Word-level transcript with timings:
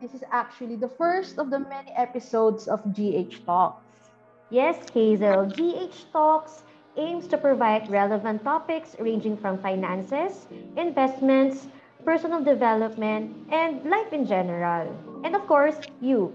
this 0.00 0.14
is 0.14 0.24
actually 0.30 0.76
the 0.76 0.88
first 0.88 1.38
of 1.38 1.50
the 1.50 1.58
many 1.58 1.90
episodes 1.96 2.68
of 2.68 2.80
GH 2.94 3.44
Talks. 3.46 4.10
Yes, 4.50 4.78
Hazel, 4.92 5.46
GH 5.46 6.12
Talks 6.12 6.62
aims 6.96 7.26
to 7.28 7.38
provide 7.38 7.90
relevant 7.90 8.44
topics 8.44 8.96
ranging 8.98 9.36
from 9.36 9.58
finances, 9.58 10.46
investments, 10.76 11.66
personal 12.04 12.42
development, 12.42 13.34
and 13.50 13.84
life 13.84 14.12
in 14.12 14.26
general. 14.26 14.88
And 15.24 15.34
of 15.34 15.46
course, 15.46 15.76
you. 16.00 16.34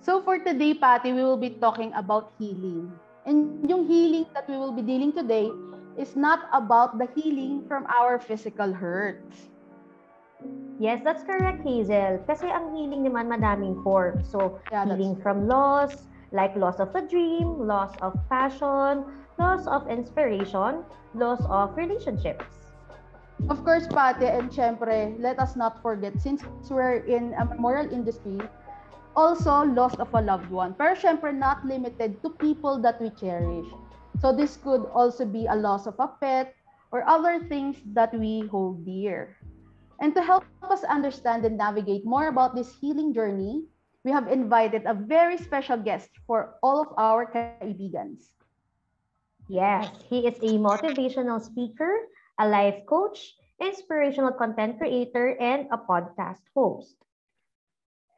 So 0.00 0.20
for 0.20 0.38
today, 0.38 0.74
Patty, 0.74 1.12
we 1.12 1.24
will 1.24 1.40
be 1.40 1.50
talking 1.50 1.92
about 1.94 2.32
healing. 2.38 2.92
And 3.24 3.68
yung 3.68 3.88
healing 3.88 4.26
that 4.34 4.48
we 4.48 4.56
will 4.56 4.72
be 4.72 4.82
dealing 4.82 5.12
today 5.12 5.50
is 5.96 6.14
not 6.14 6.48
about 6.52 6.98
the 6.98 7.08
healing 7.16 7.64
from 7.66 7.86
our 7.88 8.18
physical 8.18 8.72
hurts. 8.72 9.53
Yes, 10.78 11.00
that's 11.04 11.22
correct, 11.22 11.62
Hazel. 11.62 12.18
Kasi 12.26 12.50
ang 12.50 12.74
healing 12.74 13.06
naman 13.06 13.30
madaming 13.30 13.78
forms. 13.86 14.26
So, 14.26 14.58
Yeah, 14.74 14.84
healing 14.84 15.14
from 15.22 15.46
loss, 15.46 16.10
like 16.34 16.56
loss 16.58 16.82
of 16.82 16.90
a 16.98 17.02
dream, 17.06 17.62
loss 17.62 17.94
of 18.02 18.18
passion, 18.26 19.06
loss 19.38 19.66
of 19.70 19.86
inspiration, 19.86 20.82
loss 21.14 21.40
of 21.46 21.78
relationships. 21.78 22.44
Of 23.50 23.62
course, 23.62 23.86
Pate, 23.86 24.30
and 24.30 24.50
syempre, 24.50 25.14
let 25.20 25.38
us 25.38 25.54
not 25.54 25.82
forget, 25.82 26.16
since 26.20 26.42
we're 26.70 27.04
in 27.04 27.34
a 27.38 27.44
memorial 27.44 27.90
industry, 27.92 28.40
also 29.16 29.62
loss 29.64 29.94
of 30.02 30.08
a 30.14 30.20
loved 30.22 30.50
one. 30.50 30.74
Pero 30.74 30.94
syempre, 30.94 31.30
not 31.30 31.62
limited 31.62 32.22
to 32.22 32.30
people 32.40 32.80
that 32.82 32.98
we 33.02 33.10
cherish. 33.14 33.66
So 34.18 34.34
this 34.34 34.56
could 34.56 34.86
also 34.94 35.26
be 35.26 35.46
a 35.46 35.54
loss 35.54 35.86
of 35.86 35.94
a 35.98 36.08
pet 36.18 36.54
or 36.90 37.06
other 37.06 37.42
things 37.46 37.76
that 37.94 38.14
we 38.14 38.46
hold 38.50 38.86
dear. 38.86 39.36
And 40.04 40.20
to 40.20 40.28
help 40.28 40.52
us 40.60 40.84
understand 40.84 41.46
and 41.46 41.56
navigate 41.56 42.04
more 42.04 42.28
about 42.28 42.54
this 42.54 42.76
healing 42.80 43.14
journey, 43.14 43.64
we 44.04 44.12
have 44.12 44.28
invited 44.28 44.84
a 44.84 44.94
very 44.94 45.38
special 45.38 45.78
guest 45.78 46.10
for 46.26 46.58
all 46.62 46.82
of 46.82 46.92
our 46.98 47.26
kaibigans. 47.32 48.34
Yes, 49.48 49.90
he 50.08 50.26
is 50.26 50.38
a 50.38 50.58
motivational 50.58 51.40
speaker, 51.40 52.08
a 52.38 52.46
life 52.48 52.84
coach, 52.86 53.36
inspirational 53.60 54.32
content 54.32 54.78
creator, 54.78 55.36
and 55.40 55.66
a 55.72 55.78
podcast 55.78 56.42
host. 56.54 56.96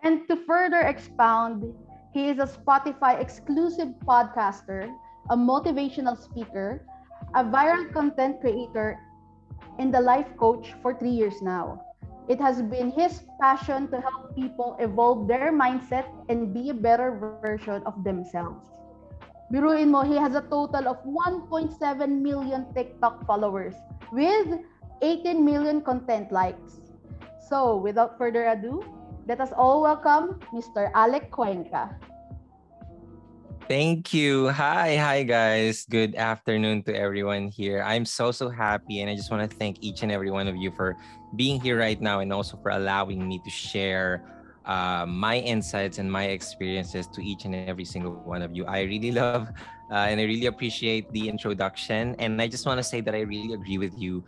And 0.02 0.26
to 0.28 0.36
further 0.36 0.80
expound, 0.80 1.74
he 2.12 2.28
is 2.28 2.38
a 2.38 2.46
Spotify 2.46 3.20
exclusive 3.20 3.88
podcaster, 4.06 4.94
a 5.30 5.36
motivational 5.36 6.16
speaker, 6.16 6.86
a 7.34 7.44
viral 7.44 7.92
content 7.92 8.40
creator, 8.40 8.98
and 9.78 9.94
a 9.94 10.00
life 10.00 10.28
coach 10.36 10.74
for 10.82 10.94
three 10.94 11.12
years 11.12 11.42
now. 11.42 11.82
It 12.28 12.40
has 12.40 12.60
been 12.60 12.90
his 12.90 13.22
passion 13.40 13.86
to 13.94 14.00
help 14.00 14.34
people 14.34 14.76
evolve 14.80 15.28
their 15.28 15.52
mindset 15.52 16.10
and 16.28 16.52
be 16.52 16.70
a 16.70 16.74
better 16.74 17.14
version 17.14 17.82
of 17.86 18.02
themselves. 18.02 18.58
Biruin 19.52 19.94
mo, 19.94 20.02
he 20.02 20.18
has 20.18 20.34
a 20.34 20.42
total 20.42 20.90
of 20.90 20.98
1.7 21.06 21.78
million 22.18 22.66
TikTok 22.74 23.24
followers 23.26 23.74
with 24.10 24.58
18 25.02 25.44
million 25.44 25.80
content 25.82 26.32
likes. 26.32 26.82
So, 27.46 27.76
without 27.76 28.18
further 28.18 28.50
ado, 28.50 28.82
let 29.28 29.40
us 29.40 29.54
all 29.54 29.82
welcome 29.82 30.40
Mr. 30.50 30.90
Alec 30.94 31.30
Cuenca. 31.30 31.94
Thank 33.66 34.14
you. 34.14 34.46
Hi, 34.54 34.94
hi 34.94 35.24
guys. 35.24 35.86
Good 35.90 36.14
afternoon 36.14 36.86
to 36.86 36.94
everyone 36.94 37.50
here. 37.50 37.82
I'm 37.82 38.06
so 38.06 38.30
so 38.30 38.48
happy 38.48 39.02
and 39.02 39.10
I 39.10 39.18
just 39.18 39.26
want 39.26 39.42
to 39.42 39.50
thank 39.50 39.82
each 39.82 40.06
and 40.06 40.12
every 40.12 40.30
one 40.30 40.46
of 40.46 40.54
you 40.54 40.70
for 40.70 40.94
being 41.34 41.60
here 41.60 41.76
right 41.76 42.00
now 42.00 42.20
and 42.20 42.32
also 42.32 42.56
for 42.62 42.70
allowing 42.70 43.26
me 43.26 43.42
to 43.42 43.50
share 43.50 44.22
uh, 44.66 45.04
my 45.08 45.42
insights 45.42 45.98
and 45.98 46.06
my 46.06 46.30
experiences 46.30 47.08
to 47.08 47.20
each 47.26 47.44
and 47.44 47.56
every 47.56 47.84
single 47.84 48.14
one 48.22 48.40
of 48.40 48.54
you. 48.54 48.64
I 48.66 48.82
really 48.86 49.10
love 49.10 49.50
uh, 49.90 50.06
and 50.06 50.20
I 50.20 50.24
really 50.30 50.46
appreciate 50.46 51.10
the 51.10 51.28
introduction 51.28 52.14
and 52.20 52.40
I 52.40 52.46
just 52.46 52.66
want 52.66 52.78
to 52.78 52.86
say 52.86 53.00
that 53.00 53.16
I 53.16 53.26
really 53.26 53.52
agree 53.52 53.78
with 53.78 53.98
you 53.98 54.22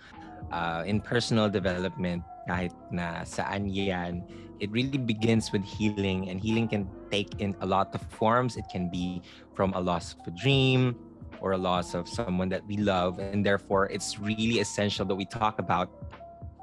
uh, 0.50 0.82
in 0.84 0.98
personal 1.00 1.48
development 1.48 2.26
kahit 2.50 2.74
na 2.90 3.22
saan 3.22 3.70
yan 3.70 4.26
it 4.60 4.70
really 4.70 4.98
begins 4.98 5.52
with 5.52 5.64
healing 5.64 6.28
and 6.28 6.40
healing 6.40 6.68
can 6.68 6.88
take 7.10 7.40
in 7.40 7.54
a 7.60 7.66
lot 7.66 7.94
of 7.94 8.02
forms. 8.02 8.56
It 8.56 8.64
can 8.70 8.90
be 8.90 9.22
from 9.54 9.72
a 9.74 9.80
loss 9.80 10.14
of 10.14 10.26
a 10.26 10.30
dream 10.30 10.96
or 11.40 11.52
a 11.52 11.58
loss 11.58 11.94
of 11.94 12.08
someone 12.08 12.48
that 12.48 12.66
we 12.66 12.76
love 12.76 13.18
and 13.18 13.46
therefore 13.46 13.86
it's 13.86 14.18
really 14.18 14.58
essential 14.58 15.06
that 15.06 15.14
we 15.14 15.24
talk 15.24 15.60
about 15.60 15.88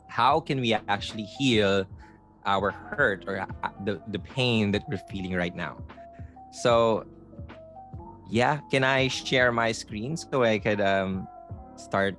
how 0.07 0.39
can 0.39 0.59
we 0.59 0.73
actually 0.73 1.23
heal 1.23 1.85
our 2.45 2.72
hurt 2.72 3.23
or 3.28 3.39
uh, 3.39 3.69
the, 3.85 4.01
the 4.09 4.19
pain 4.19 4.72
that 4.72 4.83
we're 4.89 5.01
feeling 5.09 5.33
right 5.33 5.56
now. 5.56 5.77
So 6.51 7.06
yeah 8.29 8.59
can 8.72 8.83
i 8.83 9.07
share 9.07 9.51
my 9.51 9.72
screen 9.72 10.17
so 10.17 10.44
i 10.44 10.57
could 10.57 10.81
um, 10.81 11.27
start 11.75 12.17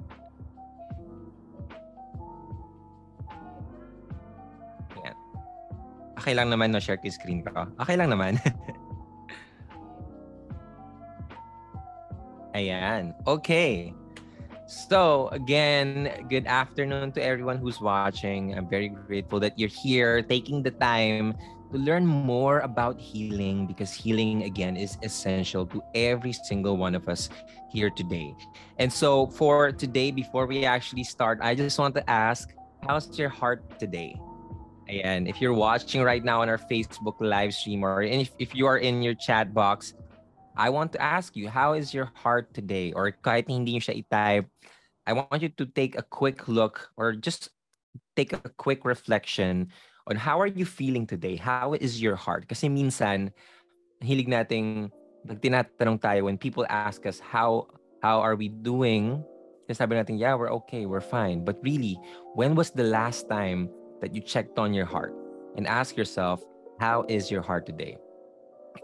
Okay 6.26 6.34
lang 6.34 6.50
naman 6.50 6.74
no 6.74 6.82
share 6.82 6.98
ko 6.98 7.06
screen 7.06 7.38
ko. 7.46 7.70
Okay 7.78 7.94
lang 7.94 8.10
naman. 8.10 8.34
Ayan. 12.58 13.14
Okay. 13.30 13.94
So, 14.66 15.30
again, 15.30 16.26
good 16.26 16.50
afternoon 16.50 17.14
to 17.14 17.22
everyone 17.22 17.62
who's 17.62 17.78
watching. 17.78 18.58
I'm 18.58 18.66
very 18.66 18.90
grateful 18.90 19.38
that 19.38 19.54
you're 19.54 19.70
here 19.70 20.18
taking 20.18 20.66
the 20.66 20.74
time 20.74 21.38
to 21.70 21.78
learn 21.78 22.02
more 22.02 22.58
about 22.66 22.98
healing 22.98 23.70
because 23.70 23.94
healing, 23.94 24.50
again, 24.50 24.74
is 24.74 24.98
essential 25.06 25.62
to 25.70 25.78
every 25.94 26.34
single 26.34 26.74
one 26.74 26.98
of 26.98 27.06
us 27.06 27.30
here 27.70 27.86
today. 27.94 28.34
And 28.82 28.90
so, 28.90 29.30
for 29.30 29.70
today, 29.70 30.10
before 30.10 30.50
we 30.50 30.66
actually 30.66 31.06
start, 31.06 31.38
I 31.38 31.54
just 31.54 31.78
want 31.78 31.94
to 31.94 32.02
ask 32.10 32.50
how's 32.82 33.14
your 33.14 33.30
heart 33.30 33.78
today? 33.78 34.18
Ayan, 34.86 35.26
if 35.26 35.42
you're 35.42 35.54
watching 35.54 36.02
right 36.02 36.22
now 36.22 36.42
on 36.42 36.48
our 36.48 36.58
Facebook 36.58 37.18
live 37.18 37.52
stream 37.52 37.82
or 37.82 38.02
if, 38.02 38.30
if 38.38 38.54
you 38.54 38.66
are 38.66 38.78
in 38.78 39.02
your 39.02 39.14
chat 39.14 39.52
box, 39.52 39.94
I 40.56 40.70
want 40.70 40.92
to 40.92 41.02
ask 41.02 41.34
you, 41.34 41.48
how 41.50 41.74
is 41.74 41.92
your 41.92 42.10
heart 42.14 42.54
today? 42.54 42.92
Or 42.94 43.10
kahit 43.10 43.50
hindi 43.50 43.74
nyo 43.74 43.82
siya 43.82 43.98
i-type, 43.98 44.46
I 45.06 45.12
want 45.12 45.42
you 45.42 45.50
to 45.58 45.66
take 45.66 45.98
a 45.98 46.06
quick 46.06 46.46
look 46.46 46.90
or 46.96 47.18
just 47.18 47.50
take 48.14 48.32
a 48.32 48.38
quick 48.62 48.86
reflection 48.86 49.74
on 50.06 50.14
how 50.14 50.40
are 50.40 50.46
you 50.46 50.64
feeling 50.64 51.06
today? 51.06 51.34
How 51.34 51.74
is 51.74 52.00
your 52.00 52.14
heart? 52.14 52.46
Kasi 52.46 52.70
minsan, 52.70 53.34
hilig 53.98 54.30
nating 54.30 54.94
pag 55.26 55.42
tinatanong 55.42 55.98
tayo 55.98 56.30
when 56.30 56.38
people 56.38 56.62
ask 56.70 57.10
us 57.10 57.18
how 57.18 57.66
how 58.06 58.22
are 58.22 58.38
we 58.38 58.46
doing, 58.46 59.18
sabi 59.66 59.98
natin, 59.98 60.14
yeah, 60.14 60.38
we're 60.38 60.54
okay, 60.62 60.86
we're 60.86 61.02
fine. 61.02 61.42
But 61.42 61.58
really, 61.66 61.98
when 62.38 62.54
was 62.54 62.70
the 62.70 62.86
last 62.86 63.26
time 63.26 63.66
that 64.00 64.14
you 64.14 64.20
checked 64.20 64.58
on 64.58 64.74
your 64.74 64.86
heart 64.86 65.14
and 65.56 65.66
ask 65.66 65.96
yourself, 65.96 66.42
how 66.78 67.04
is 67.08 67.30
your 67.30 67.42
heart 67.42 67.66
today? 67.66 67.96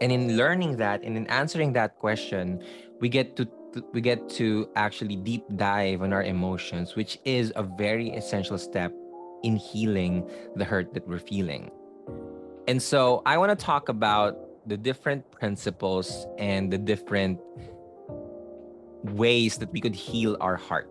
And 0.01 0.11
in 0.11 0.37
learning 0.37 0.77
that 0.77 1.03
and 1.03 1.15
in 1.15 1.27
answering 1.27 1.73
that 1.73 1.97
question, 1.97 2.63
we 2.99 3.09
get 3.09 3.35
to 3.37 3.47
we 3.91 4.01
get 4.01 4.29
to 4.29 4.69
actually 4.75 5.15
deep 5.15 5.43
dive 5.55 6.03
on 6.03 6.13
our 6.13 6.23
emotions, 6.23 6.95
which 6.95 7.17
is 7.25 7.51
a 7.55 7.63
very 7.63 8.09
essential 8.11 8.57
step 8.57 8.93
in 9.43 9.55
healing 9.55 10.29
the 10.55 10.63
hurt 10.63 10.93
that 10.93 11.07
we're 11.07 11.19
feeling. 11.19 11.71
And 12.67 12.81
so 12.81 13.21
I 13.25 13.37
want 13.37 13.57
to 13.57 13.65
talk 13.65 13.89
about 13.89 14.37
the 14.67 14.77
different 14.77 15.29
principles 15.31 16.27
and 16.37 16.71
the 16.71 16.77
different 16.77 17.39
ways 19.03 19.57
that 19.57 19.71
we 19.71 19.81
could 19.81 19.95
heal 19.95 20.37
our 20.39 20.55
heart 20.55 20.89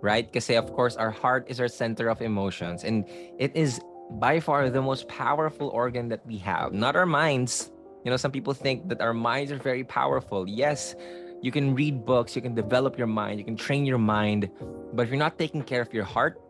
right? 0.00 0.26
Because 0.26 0.50
of 0.50 0.72
course 0.72 0.96
our 0.96 1.10
heart 1.10 1.46
is 1.48 1.60
our 1.60 1.68
center 1.68 2.08
of 2.08 2.20
emotions 2.22 2.84
and 2.84 3.04
it 3.38 3.54
is 3.54 3.80
by 4.10 4.40
far 4.40 4.70
the 4.70 4.82
most 4.82 5.08
powerful 5.08 5.68
organ 5.68 6.08
that 6.08 6.24
we 6.26 6.38
have. 6.38 6.72
Not 6.72 6.96
our 6.96 7.06
minds. 7.06 7.70
You 8.04 8.10
know, 8.10 8.16
some 8.16 8.30
people 8.30 8.54
think 8.54 8.88
that 8.88 9.00
our 9.00 9.14
minds 9.14 9.50
are 9.50 9.58
very 9.58 9.82
powerful. 9.82 10.48
Yes, 10.48 10.94
you 11.42 11.50
can 11.50 11.74
read 11.74 12.04
books, 12.06 12.36
you 12.36 12.42
can 12.42 12.54
develop 12.54 12.96
your 12.96 13.08
mind, 13.08 13.38
you 13.38 13.44
can 13.44 13.56
train 13.56 13.84
your 13.84 13.98
mind, 13.98 14.48
but 14.92 15.02
if 15.02 15.08
you're 15.10 15.18
not 15.18 15.38
taking 15.38 15.62
care 15.62 15.82
of 15.82 15.92
your 15.92 16.04
heart, 16.04 16.40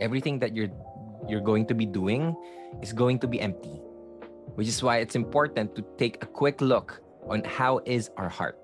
everything 0.00 0.38
that 0.40 0.54
you're 0.54 0.70
you're 1.28 1.40
going 1.40 1.66
to 1.66 1.74
be 1.74 1.84
doing 1.84 2.36
is 2.80 2.92
going 2.92 3.18
to 3.18 3.26
be 3.26 3.40
empty. 3.40 3.80
Which 4.54 4.68
is 4.68 4.82
why 4.82 4.98
it's 4.98 5.14
important 5.14 5.76
to 5.76 5.84
take 5.98 6.22
a 6.22 6.26
quick 6.26 6.60
look 6.60 7.02
on 7.28 7.44
how 7.44 7.80
is 7.84 8.10
our 8.16 8.28
heart 8.28 8.58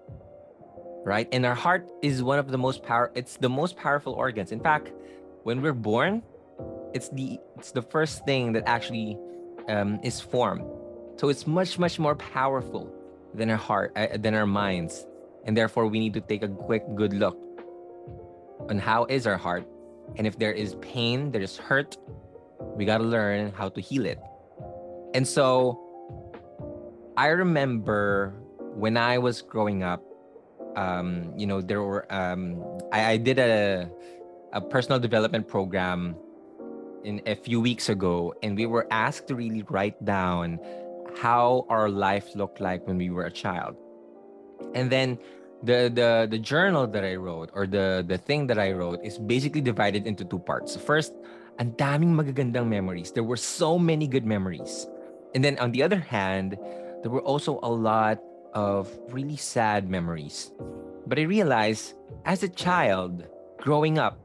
right? 1.05 1.29
And 1.33 1.45
our 1.47 1.55
heart 1.55 1.89
is 2.03 2.23
one 2.23 2.39
of 2.39 2.49
the 2.49 2.59
most 2.59 2.83
power 2.83 3.13
it's 3.15 3.37
the 3.37 3.49
most 3.49 3.77
powerful 3.77 4.15
organs. 4.15 4.53
In 4.53 4.61
fact, 4.61 4.93
when 5.45 5.63
we're 5.63 5.73
born, 5.77 6.23
it's 6.93 7.09
the 7.11 7.39
it's 7.57 7.73
the 7.73 7.83
first 7.83 8.25
thing 8.25 8.53
that 8.53 8.65
actually 8.67 9.19
um, 9.69 10.01
is 10.03 10.21
formed. 10.21 10.65
So 11.17 11.29
it's 11.29 11.47
much 11.47 11.79
much 11.79 11.99
more 11.99 12.17
powerful 12.17 12.93
than 13.35 13.51
our 13.51 13.57
heart 13.57 13.93
uh, 13.97 14.17
than 14.17 14.35
our 14.35 14.47
minds. 14.47 15.07
And 15.45 15.57
therefore 15.57 15.87
we 15.87 15.99
need 15.99 16.15
to 16.15 16.21
take 16.21 16.43
a 16.43 16.49
quick 16.49 16.83
good 16.95 17.13
look 17.13 17.39
on 18.71 18.79
how 18.79 19.05
is 19.05 19.27
our 19.27 19.37
heart. 19.37 19.69
And 20.17 20.27
if 20.27 20.39
there 20.39 20.53
is 20.53 20.75
pain, 20.77 21.33
there 21.33 21.43
is 21.43 21.57
hurt, 21.57 21.97
we 22.77 22.85
got 22.85 22.99
to 22.99 23.05
learn 23.05 23.53
how 23.53 23.69
to 23.69 23.81
heal 23.81 24.07
it. 24.07 24.19
And 25.15 25.27
so 25.29 25.81
I 27.17 27.29
remember 27.29 28.35
when 28.75 28.97
I 28.97 29.19
was 29.19 29.43
growing 29.43 29.83
up, 29.83 30.03
um, 30.77 31.33
you 31.37 31.47
know, 31.47 31.61
there 31.61 31.83
were 31.83 32.07
um, 32.13 32.63
I, 32.93 33.13
I 33.13 33.17
did 33.17 33.39
a 33.39 33.91
a 34.53 34.61
personal 34.61 34.99
development 34.99 35.49
program 35.49 36.17
in 37.05 37.21
a 37.27 37.35
few 37.35 37.61
weeks 37.61 37.89
ago, 37.89 38.35
and 38.43 38.57
we 38.57 38.67
were 38.67 38.87
asked 38.91 39.29
to 39.29 39.35
really 39.35 39.63
write 39.69 40.03
down 40.05 40.59
how 41.17 41.67
our 41.69 41.89
life 41.89 42.35
looked 42.35 42.61
like 42.61 42.87
when 42.87 42.99
we 42.99 43.11
were 43.11 43.27
a 43.27 43.31
child. 43.31 43.77
And 44.75 44.91
then 44.91 45.19
the 45.63 45.91
the 45.93 46.27
the 46.31 46.39
journal 46.39 46.87
that 46.87 47.05
I 47.05 47.15
wrote 47.17 47.51
or 47.55 47.67
the 47.67 48.05
the 48.07 48.19
thing 48.19 48.47
that 48.49 48.59
I 48.59 48.73
wrote 48.73 49.01
is 49.05 49.19
basically 49.19 49.61
divided 49.61 50.07
into 50.07 50.25
two 50.25 50.39
parts. 50.39 50.77
First, 50.77 51.15
ang 51.59 51.73
daming 51.79 52.15
magagandang 52.15 52.67
memories. 52.67 53.13
There 53.13 53.25
were 53.25 53.39
so 53.39 53.79
many 53.79 54.07
good 54.07 54.27
memories. 54.27 54.87
And 55.35 55.43
then 55.43 55.59
on 55.59 55.73
the 55.73 55.83
other 55.83 55.99
hand, 55.99 56.59
there 57.03 57.11
were 57.11 57.23
also 57.23 57.59
a 57.63 57.71
lot 57.71 58.23
of 58.55 58.89
really 59.11 59.37
sad 59.37 59.91
memories. 59.91 60.53
But 61.07 61.19
I 61.19 61.23
realized 61.23 61.95
as 62.25 62.43
a 62.43 62.49
child 62.49 63.25
growing 63.59 63.99
up, 63.99 64.19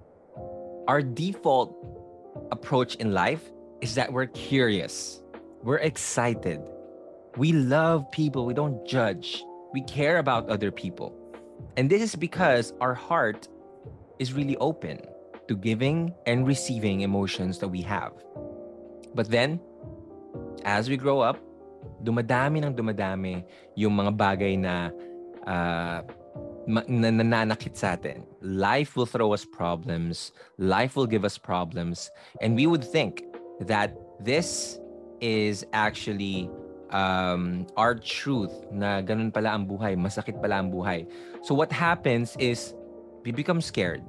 our 0.87 1.01
default 1.01 1.75
approach 2.51 2.95
in 2.95 3.13
life 3.13 3.43
is 3.81 3.95
that 3.95 4.11
we're 4.11 4.27
curious, 4.27 5.21
we're 5.63 5.77
excited, 5.77 6.61
we 7.37 7.51
love 7.51 8.09
people, 8.11 8.45
we 8.45 8.53
don't 8.53 8.87
judge, 8.87 9.43
we 9.73 9.81
care 9.83 10.17
about 10.17 10.49
other 10.49 10.71
people. 10.71 11.13
And 11.77 11.89
this 11.89 12.01
is 12.01 12.15
because 12.15 12.73
our 12.81 12.93
heart 12.93 13.47
is 14.19 14.33
really 14.33 14.57
open 14.57 14.99
to 15.47 15.55
giving 15.55 16.13
and 16.25 16.47
receiving 16.47 17.01
emotions 17.01 17.59
that 17.59 17.67
we 17.67 17.81
have. 17.81 18.13
But 19.15 19.29
then, 19.29 19.59
as 20.63 20.89
we 20.89 20.97
grow 20.97 21.19
up, 21.19 21.37
dumadami 22.03 22.63
ng 22.63 22.73
dumadami 22.73 23.43
yung 23.75 23.95
mga 23.95 24.11
bagay 24.15 24.53
na 24.55 24.89
uh, 25.47 26.01
na 26.69 27.09
nananakit 27.09 27.73
sa 27.73 27.97
atin. 27.97 28.21
Life 28.45 28.93
will 28.93 29.09
throw 29.09 29.33
us 29.33 29.41
problems. 29.41 30.31
Life 30.61 30.93
will 30.93 31.09
give 31.09 31.25
us 31.25 31.37
problems. 31.37 32.13
And 32.45 32.53
we 32.53 32.69
would 32.69 32.85
think 32.85 33.25
that 33.65 33.97
this 34.21 34.77
is 35.19 35.65
actually 35.73 36.49
um, 36.91 37.65
our 37.77 37.95
truth 37.95 38.53
na 38.71 39.01
ganun 39.01 39.33
pala 39.33 39.57
ang 39.57 39.65
buhay, 39.65 39.97
masakit 39.97 40.37
pala 40.37 40.61
ang 40.61 40.69
buhay. 40.69 41.09
So 41.41 41.57
what 41.57 41.73
happens 41.73 42.37
is 42.37 42.77
we 43.25 43.31
become 43.31 43.61
scared. 43.61 44.05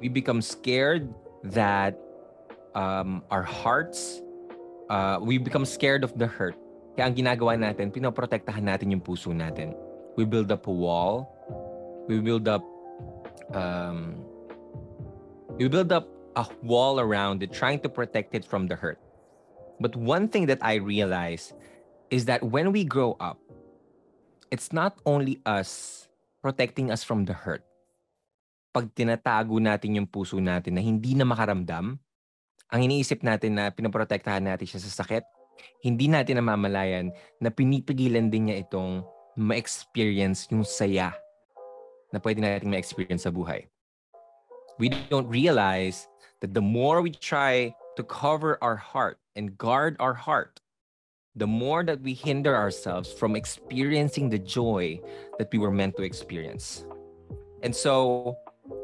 We 0.00 0.08
become 0.08 0.40
scared 0.40 1.12
that 1.52 2.00
um, 2.74 3.22
our 3.30 3.44
hearts, 3.44 4.20
uh, 4.88 5.18
we 5.20 5.38
become 5.38 5.64
scared 5.64 6.04
of 6.04 6.16
the 6.18 6.26
hurt. 6.26 6.56
Kaya 6.94 7.10
ang 7.10 7.16
ginagawa 7.18 7.58
natin, 7.58 7.90
pinoprotektahan 7.90 8.62
natin 8.62 8.94
yung 8.94 9.02
puso 9.02 9.34
natin. 9.34 9.74
We 10.14 10.22
build 10.22 10.54
up 10.54 10.70
a 10.70 10.74
wall. 10.74 11.26
We 12.06 12.22
build 12.22 12.46
up 12.46 12.62
um, 13.50 14.22
we 15.58 15.66
build 15.66 15.90
up 15.90 16.06
a 16.38 16.46
wall 16.62 17.02
around 17.02 17.42
it, 17.42 17.50
trying 17.50 17.82
to 17.82 17.90
protect 17.90 18.34
it 18.34 18.46
from 18.46 18.70
the 18.70 18.78
hurt. 18.78 18.98
But 19.82 19.98
one 19.98 20.30
thing 20.30 20.46
that 20.46 20.62
I 20.62 20.78
realize 20.78 21.50
is 22.10 22.30
that 22.30 22.42
when 22.46 22.70
we 22.70 22.86
grow 22.86 23.18
up, 23.18 23.42
it's 24.50 24.70
not 24.70 24.94
only 25.02 25.42
us 25.42 26.06
protecting 26.42 26.94
us 26.94 27.02
from 27.02 27.26
the 27.26 27.34
hurt. 27.34 27.66
Pag 28.70 28.94
tinatago 28.94 29.58
natin 29.58 29.98
yung 29.98 30.06
puso 30.06 30.38
natin 30.38 30.78
na 30.78 30.82
hindi 30.82 31.14
na 31.14 31.26
makaramdam, 31.26 31.98
ang 32.70 32.80
iniisip 32.82 33.22
natin 33.22 33.58
na 33.58 33.70
pinoprotektahan 33.70 34.42
natin 34.42 34.66
siya 34.66 34.82
sa 34.82 35.02
sakit, 35.02 35.22
hindi 35.84 36.08
natin 36.08 36.40
namamalayan 36.40 37.12
na 37.40 37.50
pinipigilan 37.52 38.32
din 38.32 38.48
niya 38.48 38.64
itong 38.64 39.04
ma-experience 39.36 40.46
yung 40.50 40.62
saya 40.62 41.12
na 42.14 42.22
pwede 42.22 42.38
natin 42.38 42.70
ma-experience 42.70 43.26
sa 43.26 43.34
buhay. 43.34 43.66
We 44.78 44.90
don't 45.10 45.26
realize 45.26 46.06
that 46.40 46.54
the 46.54 46.62
more 46.62 47.02
we 47.02 47.10
try 47.10 47.74
to 47.96 48.02
cover 48.02 48.58
our 48.62 48.76
heart 48.76 49.18
and 49.34 49.58
guard 49.58 49.96
our 49.98 50.14
heart, 50.14 50.58
the 51.34 51.46
more 51.46 51.82
that 51.82 52.00
we 52.02 52.14
hinder 52.14 52.54
ourselves 52.54 53.10
from 53.10 53.34
experiencing 53.34 54.30
the 54.30 54.38
joy 54.38 55.02
that 55.38 55.50
we 55.50 55.58
were 55.58 55.74
meant 55.74 55.96
to 55.98 56.02
experience. 56.02 56.86
And 57.62 57.74
so 57.74 58.36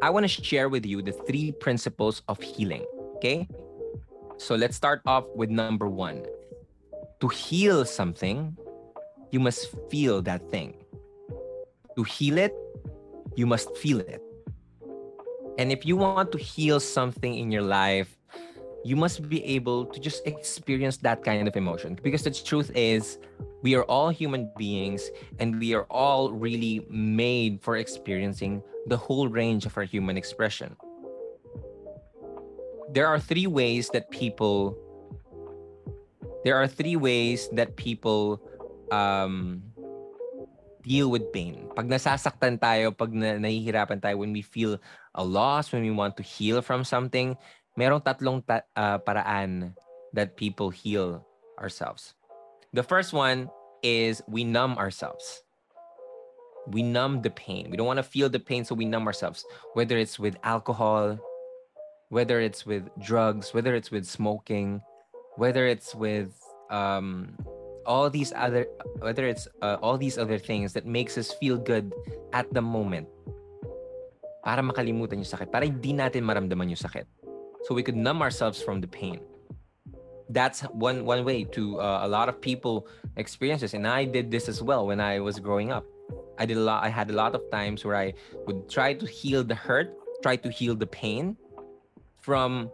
I 0.03 0.11
want 0.11 0.27
to 0.27 0.31
share 0.31 0.69
with 0.69 0.85
you 0.85 1.03
the 1.03 1.13
three 1.13 1.53
principles 1.53 2.23
of 2.29 2.43
healing. 2.43 2.85
Okay. 3.17 3.47
So 4.39 4.55
let's 4.55 4.75
start 4.75 5.03
off 5.07 5.25
with 5.37 5.51
number 5.51 5.87
one 5.87 6.25
to 7.21 7.29
heal 7.29 7.85
something, 7.85 8.57
you 9.31 9.41
must 9.41 9.69
feel 9.91 10.23
that 10.23 10.51
thing. 10.51 10.75
To 11.97 12.03
heal 12.03 12.39
it, 12.39 12.55
you 13.37 13.47
must 13.47 13.77
feel 13.77 14.01
it. 14.01 14.23
And 15.59 15.71
if 15.71 15.85
you 15.85 15.97
want 15.97 16.33
to 16.33 16.39
heal 16.39 16.81
something 16.81 17.35
in 17.35 17.53
your 17.53 17.63
life, 17.63 18.17
you 18.83 18.97
must 18.97 19.29
be 19.29 19.45
able 19.45 19.85
to 19.85 20.01
just 20.01 20.27
experience 20.27 20.97
that 20.99 21.23
kind 21.23 21.47
of 21.47 21.55
emotion. 21.57 21.99
Because 22.03 22.23
the 22.23 22.31
truth 22.31 22.71
is, 22.75 23.19
we 23.63 23.75
are 23.75 23.85
all 23.85 24.09
human 24.09 24.51
beings 24.57 25.11
and 25.39 25.61
we 25.61 25.75
are 25.75 25.85
all 25.91 26.33
really 26.33 26.87
made 26.89 27.61
for 27.61 27.77
experiencing 27.77 28.63
the 28.87 28.97
whole 28.97 29.29
range 29.29 29.67
of 29.67 29.77
our 29.77 29.85
human 29.85 30.17
expression. 30.17 30.77
There 32.89 33.07
are 33.07 33.21
three 33.21 33.47
ways 33.47 33.91
that 33.91 34.11
people 34.11 34.79
there 36.45 36.57
are 36.57 36.67
three 36.67 36.97
ways 36.97 37.49
that 37.53 37.77
people 37.77 38.41
um, 38.91 39.63
deal 40.83 41.11
with 41.11 41.33
pain. 41.33 41.69
Pag 41.77 41.89
nasasaktan 41.89 42.59
tayo, 42.59 42.97
pag 42.97 43.13
na, 43.13 43.37
nahihirapan 43.37 44.01
tayo, 44.01 44.19
when 44.19 44.33
we 44.33 44.43
feel 44.43 44.81
a 45.15 45.25
loss, 45.25 45.73
when 45.73 45.83
we 45.83 45.91
want 45.91 46.17
to 46.17 46.23
heal 46.23 46.63
from 46.63 46.85
something, 46.85 47.37
merong 47.79 48.03
tatlong 48.03 48.45
ta- 48.47 48.67
uh, 48.77 48.99
paraan 48.99 49.75
that 50.13 50.37
people 50.37 50.71
heal 50.71 51.25
ourselves. 51.59 52.15
The 52.73 52.83
first 52.83 53.13
one 53.13 53.51
is 53.83 54.23
we 54.27 54.45
numb 54.45 54.79
ourselves. 54.79 55.43
We 56.69 56.83
numb 56.83 57.23
the 57.23 57.31
pain. 57.31 57.71
We 57.71 57.77
don't 57.77 57.87
want 57.87 57.99
to 57.99 58.07
feel 58.07 58.29
the 58.29 58.39
pain, 58.39 58.65
so 58.65 58.75
we 58.75 58.85
numb 58.85 59.07
ourselves. 59.07 59.45
Whether 59.75 59.99
it's 59.99 60.19
with 60.19 60.37
alcohol, 60.45 61.19
whether 62.11 62.41
it's 62.41 62.67
with 62.67 62.89
drugs, 63.01 63.55
whether 63.55 63.75
it's 63.75 63.91
with 63.91 64.07
smoking, 64.07 64.83
whether 65.41 65.65
it's 65.65 65.97
with 65.97 66.37
um, 66.69 67.33
all 67.89 68.13
these 68.13 68.29
other 68.37 68.69
whether 69.01 69.25
it's 69.25 69.49
uh, 69.65 69.81
all 69.81 69.97
these 69.97 70.21
other 70.21 70.37
things 70.37 70.77
that 70.77 70.85
makes 70.85 71.17
us 71.17 71.33
feel 71.41 71.57
good 71.57 71.97
at 72.37 72.45
the 72.53 72.61
moment. 72.61 73.09
Para 74.45 74.61
makalimutan 74.61 75.25
yung 75.25 75.33
sakit 75.33 75.49
para 75.49 75.65
hindi 75.65 75.97
natin 75.97 76.29
maramdaman 76.29 76.69
yung 76.69 76.77
sakit. 76.77 77.09
So 77.65 77.73
we 77.73 77.81
could 77.81 77.97
numb 77.97 78.21
ourselves 78.21 78.61
from 78.61 78.85
the 78.85 78.89
pain. 78.89 79.25
That's 80.29 80.61
one 80.77 81.09
one 81.09 81.25
way 81.25 81.49
to 81.57 81.81
uh, 81.81 82.05
a 82.05 82.09
lot 82.09 82.29
of 82.29 82.37
people 82.45 82.85
experience 83.17 83.65
this. 83.65 83.73
And 83.73 83.89
i 83.89 84.05
did 84.05 84.29
this 84.29 84.45
as 84.47 84.61
well 84.61 84.93
when 84.93 85.01
i 85.01 85.19
was 85.25 85.41
growing 85.41 85.73
up. 85.73 85.89
I 86.37 86.45
did 86.45 86.57
a 86.57 86.65
lot 86.65 86.85
i 86.85 86.89
had 86.89 87.13
a 87.13 87.17
lot 87.17 87.37
of 87.37 87.45
times 87.53 87.85
where 87.85 88.01
i 88.01 88.17
would 88.49 88.67
try 88.67 88.97
to 88.97 89.05
heal 89.05 89.45
the 89.45 89.55
hurt 89.55 89.93
try 90.25 90.41
to 90.41 90.49
heal 90.49 90.73
the 90.73 90.89
pain 90.89 91.37
from 92.19 92.73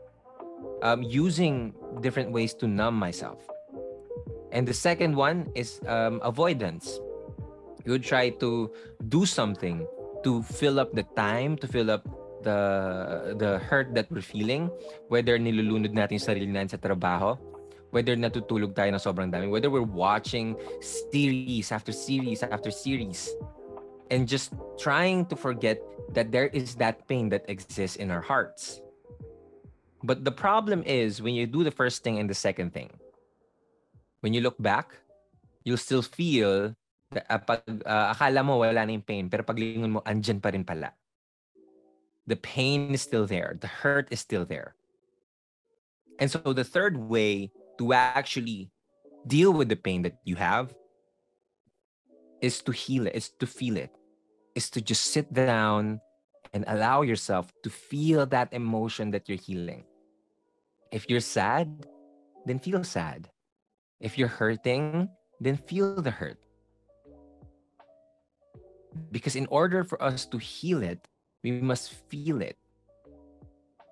um, 0.83 1.03
using 1.03 1.75
different 2.01 2.33
ways 2.33 2.55
to 2.55 2.67
numb 2.67 2.95
myself. 2.95 3.41
And 4.53 4.67
the 4.67 4.75
second 4.75 5.15
one 5.15 5.51
is 5.55 5.81
um, 5.87 6.21
avoidance. 6.23 7.01
You 7.85 7.93
would 7.93 8.05
try 8.05 8.31
to 8.41 8.73
do 9.09 9.27
something 9.27 9.87
to 10.25 10.43
fill 10.43 10.81
up 10.81 10.93
the 10.93 11.05
time, 11.15 11.57
to 11.59 11.69
fill 11.69 11.91
up 11.91 12.03
the 12.43 13.35
the 13.39 13.59
hurt 13.59 13.95
that 13.95 14.11
we're 14.11 14.25
feeling, 14.25 14.71
whether 15.09 15.39
nilulunod 15.39 15.95
natin 15.95 16.19
yung 16.19 16.27
sarili 16.27 16.51
natin 16.51 16.79
sa 16.79 16.81
trabaho, 16.81 17.35
whether 17.91 18.15
natutulog 18.15 18.75
tayo 18.75 18.95
ng 18.95 19.03
sobrang 19.03 19.31
dami, 19.31 19.51
whether 19.51 19.71
we're 19.71 19.87
watching 19.87 20.55
series 20.79 21.75
after 21.75 21.91
series 21.91 22.43
after 22.47 22.71
series, 22.71 23.35
and 24.11 24.31
just 24.31 24.55
trying 24.79 25.27
to 25.27 25.35
forget 25.35 25.83
that 26.15 26.31
there 26.31 26.49
is 26.55 26.79
that 26.79 27.03
pain 27.11 27.29
that 27.31 27.43
exists 27.51 27.99
in 27.99 28.11
our 28.15 28.23
hearts. 28.23 28.83
But 30.07 30.23
the 30.23 30.31
problem 30.31 30.87
is 30.87 31.19
when 31.19 31.35
you 31.35 31.51
do 31.51 31.67
the 31.67 31.75
first 31.75 32.07
thing 32.07 32.23
and 32.23 32.31
the 32.31 32.39
second 32.39 32.71
thing, 32.71 32.95
when 34.23 34.31
you 34.31 34.41
look 34.41 34.55
back, 34.63 34.95
you'll 35.67 35.83
still 35.83 36.03
feel 36.03 36.79
that 37.11 37.27
uh, 37.27 37.43
pag, 37.43 37.67
uh, 37.83 38.15
akala 38.15 38.47
mo 38.47 38.63
wala 38.63 38.87
na 38.87 38.95
yung 38.95 39.03
pain, 39.03 39.27
pero 39.27 39.43
paglingon 39.43 39.99
mo, 39.99 40.01
andyan 40.07 40.39
pa 40.39 40.55
rin 40.55 40.63
pala. 40.63 40.95
The 42.31 42.39
pain 42.39 42.95
is 42.95 43.03
still 43.03 43.27
there. 43.27 43.59
The 43.59 43.67
hurt 43.67 44.07
is 44.15 44.23
still 44.23 44.47
there. 44.47 44.79
And 46.23 46.31
so 46.31 46.39
the 46.55 46.63
third 46.65 46.95
way 46.95 47.51
to 47.79 47.93
actually 47.93 48.71
deal 49.27 49.51
with 49.51 49.69
the 49.69 49.77
pain 49.79 50.07
that 50.07 50.23
you 50.23 50.39
have 50.39 50.71
is 52.41 52.63
to 52.63 52.71
heal 52.71 53.11
it, 53.11 53.15
is 53.19 53.35
to 53.43 53.47
feel 53.47 53.77
it, 53.77 53.91
is 54.55 54.71
to 54.71 54.81
just 54.81 55.11
sit 55.11 55.35
down 55.35 55.99
and 56.55 56.63
allow 56.71 57.03
yourself 57.03 57.51
to 57.67 57.71
feel 57.71 58.23
that 58.27 58.55
emotion 58.55 59.11
that 59.11 59.27
you're 59.27 59.39
healing. 59.39 59.83
If 60.93 61.09
you're 61.09 61.21
sad, 61.21 61.87
then 62.45 62.59
feel 62.59 62.85
sad. 62.85 63.29
If 64.01 64.19
you're 64.19 64.29
hurting, 64.29 65.09
then 65.41 65.57
feel 65.57 66.01
the 66.01 66.11
hurt. 66.11 66.39
Because 69.11 69.37
in 69.37 69.47
order 69.51 69.85
for 69.85 70.03
us 70.03 70.27
to 70.27 70.39
heal 70.39 70.83
it, 70.83 71.07
we 71.43 71.53
must 71.53 71.93
feel 72.09 72.41
it. 72.41 72.57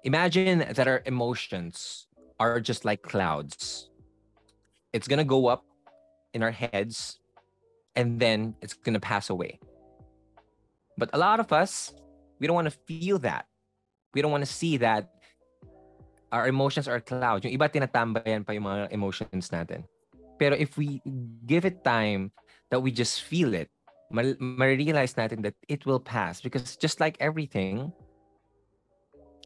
Imagine 0.05 0.65
that 0.73 0.87
our 0.87 1.03
emotions 1.07 2.07
are 2.39 2.61
just 2.61 2.85
like 2.85 3.03
clouds. 3.03 3.91
It's 4.93 5.09
going 5.09 5.19
to 5.19 5.25
go 5.25 5.47
up 5.47 5.65
in 6.33 6.43
our 6.43 6.51
heads 6.51 7.19
and 7.97 8.21
then 8.21 8.55
it's 8.61 8.75
going 8.75 8.95
to 8.95 9.01
pass 9.01 9.31
away. 9.31 9.59
But 10.99 11.11
a 11.13 11.19
lot 11.19 11.41
of 11.41 11.53
us, 11.53 11.95
we 12.39 12.47
don't 12.47 12.55
want 12.55 12.71
to 12.71 12.79
feel 12.87 13.19
that. 13.21 13.47
We 14.15 14.23
don't 14.23 14.31
want 14.31 14.45
to 14.45 14.53
see 14.53 14.77
that 14.79 15.11
our 16.35 16.51
emotions 16.51 16.91
are 16.91 16.99
clouds. 16.99 17.47
Yung 17.47 17.55
iba 17.55 17.71
tinatambayan 17.71 18.43
pa 18.43 18.51
yung 18.59 18.67
mga 18.67 18.91
emotions 18.91 19.55
natin. 19.55 19.87
Pero 20.35 20.59
if 20.59 20.75
we 20.75 20.99
give 21.47 21.63
it 21.63 21.87
time 21.87 22.35
that 22.75 22.83
we 22.83 22.91
just 22.91 23.23
feel 23.23 23.55
it, 23.55 23.71
ma-realize 24.11 25.15
natin 25.15 25.47
that 25.47 25.55
it 25.71 25.87
will 25.87 26.03
pass 26.03 26.43
because 26.43 26.75
just 26.75 26.99
like 26.99 27.15
everything, 27.23 27.95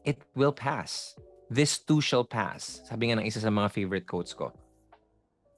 it 0.01 0.17
will 0.33 0.53
pass. 0.53 1.13
This 1.49 1.77
too 1.77 2.01
shall 2.01 2.25
pass. 2.25 2.81
Sabi 2.85 3.09
nga 3.09 3.21
ng 3.21 3.25
isa 3.25 3.41
sa 3.41 3.49
mga 3.49 3.69
favorite 3.73 4.05
quotes 4.05 4.33
ko. 4.33 4.53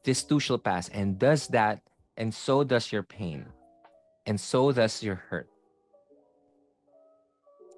This 0.03 0.23
too 0.23 0.39
shall 0.39 0.59
pass. 0.59 0.87
And 0.91 1.19
does 1.19 1.47
that, 1.51 1.83
and 2.15 2.31
so 2.31 2.63
does 2.63 2.91
your 2.91 3.03
pain. 3.03 3.47
And 4.23 4.39
so 4.39 4.71
does 4.71 5.03
your 5.03 5.19
hurt. 5.27 5.50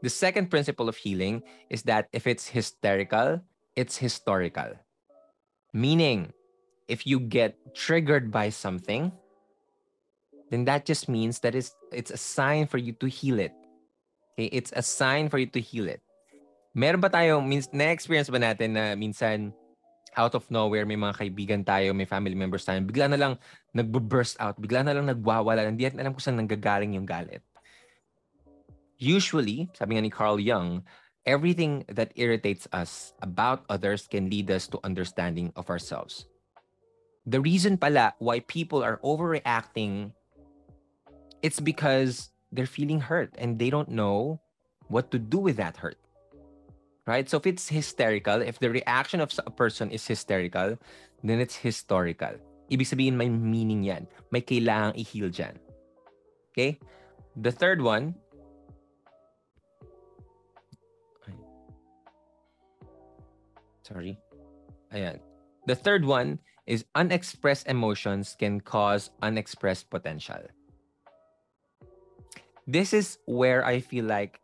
The 0.04 0.12
second 0.12 0.52
principle 0.52 0.92
of 0.92 1.00
healing 1.00 1.48
is 1.72 1.88
that 1.88 2.12
if 2.12 2.28
it's 2.28 2.52
hysterical, 2.52 3.40
it's 3.72 3.96
historical. 3.96 4.76
Meaning, 5.72 6.36
if 6.92 7.08
you 7.08 7.24
get 7.24 7.56
triggered 7.72 8.28
by 8.28 8.52
something, 8.52 9.16
then 10.52 10.68
that 10.68 10.84
just 10.84 11.08
means 11.08 11.40
that 11.40 11.56
it's, 11.56 11.72
it's 11.96 12.12
a 12.12 12.20
sign 12.20 12.68
for 12.68 12.78
you 12.78 12.92
to 13.00 13.08
heal 13.08 13.40
it. 13.40 13.56
Okay? 14.36 14.52
It's 14.52 14.76
a 14.76 14.84
sign 14.84 15.32
for 15.32 15.40
you 15.40 15.48
to 15.56 15.62
heal 15.64 15.88
it. 15.88 16.04
Meron 16.76 17.00
ba 17.00 17.08
tayo, 17.08 17.40
means, 17.40 17.72
na-experience 17.72 18.28
ba 18.28 18.44
natin 18.44 18.76
na 18.76 19.00
minsan 19.00 19.56
out 20.20 20.36
of 20.36 20.44
nowhere, 20.52 20.84
may 20.84 21.00
mga 21.00 21.16
kaibigan 21.16 21.64
tayo, 21.64 21.96
may 21.96 22.06
family 22.06 22.36
members 22.36 22.68
tayo, 22.68 22.84
bigla 22.84 23.08
na 23.08 23.18
lang 23.18 23.34
nagbo-burst 23.72 24.36
out, 24.44 24.60
bigla 24.60 24.84
na 24.84 24.94
lang 24.94 25.08
nagwawala, 25.08 25.64
hindi 25.64 25.88
natin 25.88 26.04
alam 26.04 26.12
kung 26.12 26.22
saan 26.22 26.38
nanggagaling 26.44 27.00
yung 27.00 27.08
galit. 27.08 27.40
Usually, 29.04 29.68
sabi 29.76 30.00
ni 30.00 30.08
Carl 30.08 30.40
Jung, 30.40 30.88
everything 31.28 31.84
that 31.92 32.16
irritates 32.16 32.72
us 32.72 33.12
about 33.20 33.68
others 33.68 34.08
can 34.08 34.32
lead 34.32 34.48
us 34.48 34.72
to 34.72 34.80
understanding 34.88 35.52
of 35.60 35.68
ourselves. 35.68 36.32
The 37.28 37.44
reason 37.44 37.76
pala 37.76 38.16
why 38.24 38.48
people 38.48 38.80
are 38.80 39.04
overreacting 39.04 40.16
it's 41.44 41.60
because 41.60 42.32
they're 42.56 42.70
feeling 42.70 43.04
hurt 43.04 43.36
and 43.36 43.60
they 43.60 43.68
don't 43.68 43.92
know 43.92 44.40
what 44.88 45.12
to 45.12 45.20
do 45.20 45.38
with 45.38 45.60
that 45.60 45.76
hurt. 45.76 46.00
Right? 47.04 47.28
So 47.28 47.36
if 47.36 47.46
it's 47.46 47.68
hysterical, 47.68 48.40
if 48.40 48.64
the 48.64 48.72
reaction 48.72 49.20
of 49.20 49.36
a 49.44 49.52
person 49.52 49.92
is 49.92 50.08
hysterical, 50.08 50.80
then 51.20 51.44
it's 51.44 51.60
historical. 51.60 52.40
Ibig 52.72 52.88
sabihin 52.88 53.20
may 53.20 53.28
meaning 53.28 53.84
yan. 53.84 54.08
May 54.32 54.40
kailangang 54.40 54.96
i-heal 54.96 55.28
dyan. 55.28 55.60
Okay? 56.56 56.80
The 57.36 57.52
third 57.52 57.84
one, 57.84 58.16
sorry. 63.84 64.18
Ayan. 64.94 65.20
The 65.68 65.76
third 65.76 66.04
one 66.04 66.40
is 66.68 66.86
unexpressed 66.96 67.68
emotions 67.68 68.36
can 68.40 68.60
cause 68.60 69.12
unexpressed 69.22 69.90
potential 69.90 70.44
this 72.68 72.94
is 72.94 73.20
where 73.26 73.66
I 73.66 73.80
feel 73.80 74.06
like 74.06 74.40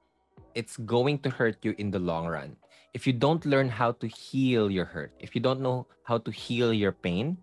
it's 0.56 0.78
going 0.78 1.20
to 1.20 1.30
hurt 1.30 1.64
you 1.64 1.76
in 1.78 1.92
the 1.92 2.00
long 2.00 2.28
run. 2.28 2.56
If 2.94 3.06
you 3.08 3.14
don't 3.14 3.46
learn 3.46 3.70
how 3.70 3.94
to 3.94 4.08
heal 4.08 4.70
your 4.70 4.86
hurt, 4.86 5.14
if 5.20 5.36
you 5.36 5.42
don't 5.42 5.62
know 5.62 5.88
how 6.04 6.18
to 6.18 6.32
heal 6.32 6.74
your 6.74 6.92
pain, 6.92 7.38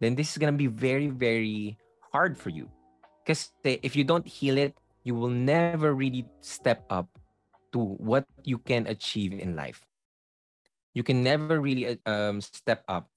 then 0.00 0.14
this 0.14 0.32
is 0.32 0.38
going 0.38 0.52
to 0.52 0.56
be 0.56 0.68
very, 0.68 1.08
very 1.08 1.76
hard 2.12 2.38
for 2.38 2.48
you. 2.48 2.70
Because 3.22 3.52
eh, 3.64 3.76
if 3.82 3.96
you 3.96 4.04
don't 4.04 4.26
heal 4.26 4.56
it, 4.56 4.78
you 5.04 5.14
will 5.14 5.28
never 5.28 5.94
really 5.94 6.24
step 6.40 6.84
up 6.88 7.08
to 7.72 7.78
what 8.00 8.24
you 8.44 8.58
can 8.58 8.86
achieve 8.86 9.32
in 9.32 9.56
life. 9.56 9.84
You 10.94 11.02
can 11.02 11.22
never 11.22 11.60
really 11.60 11.98
um, 12.06 12.40
step 12.40 12.82
up 12.90 13.08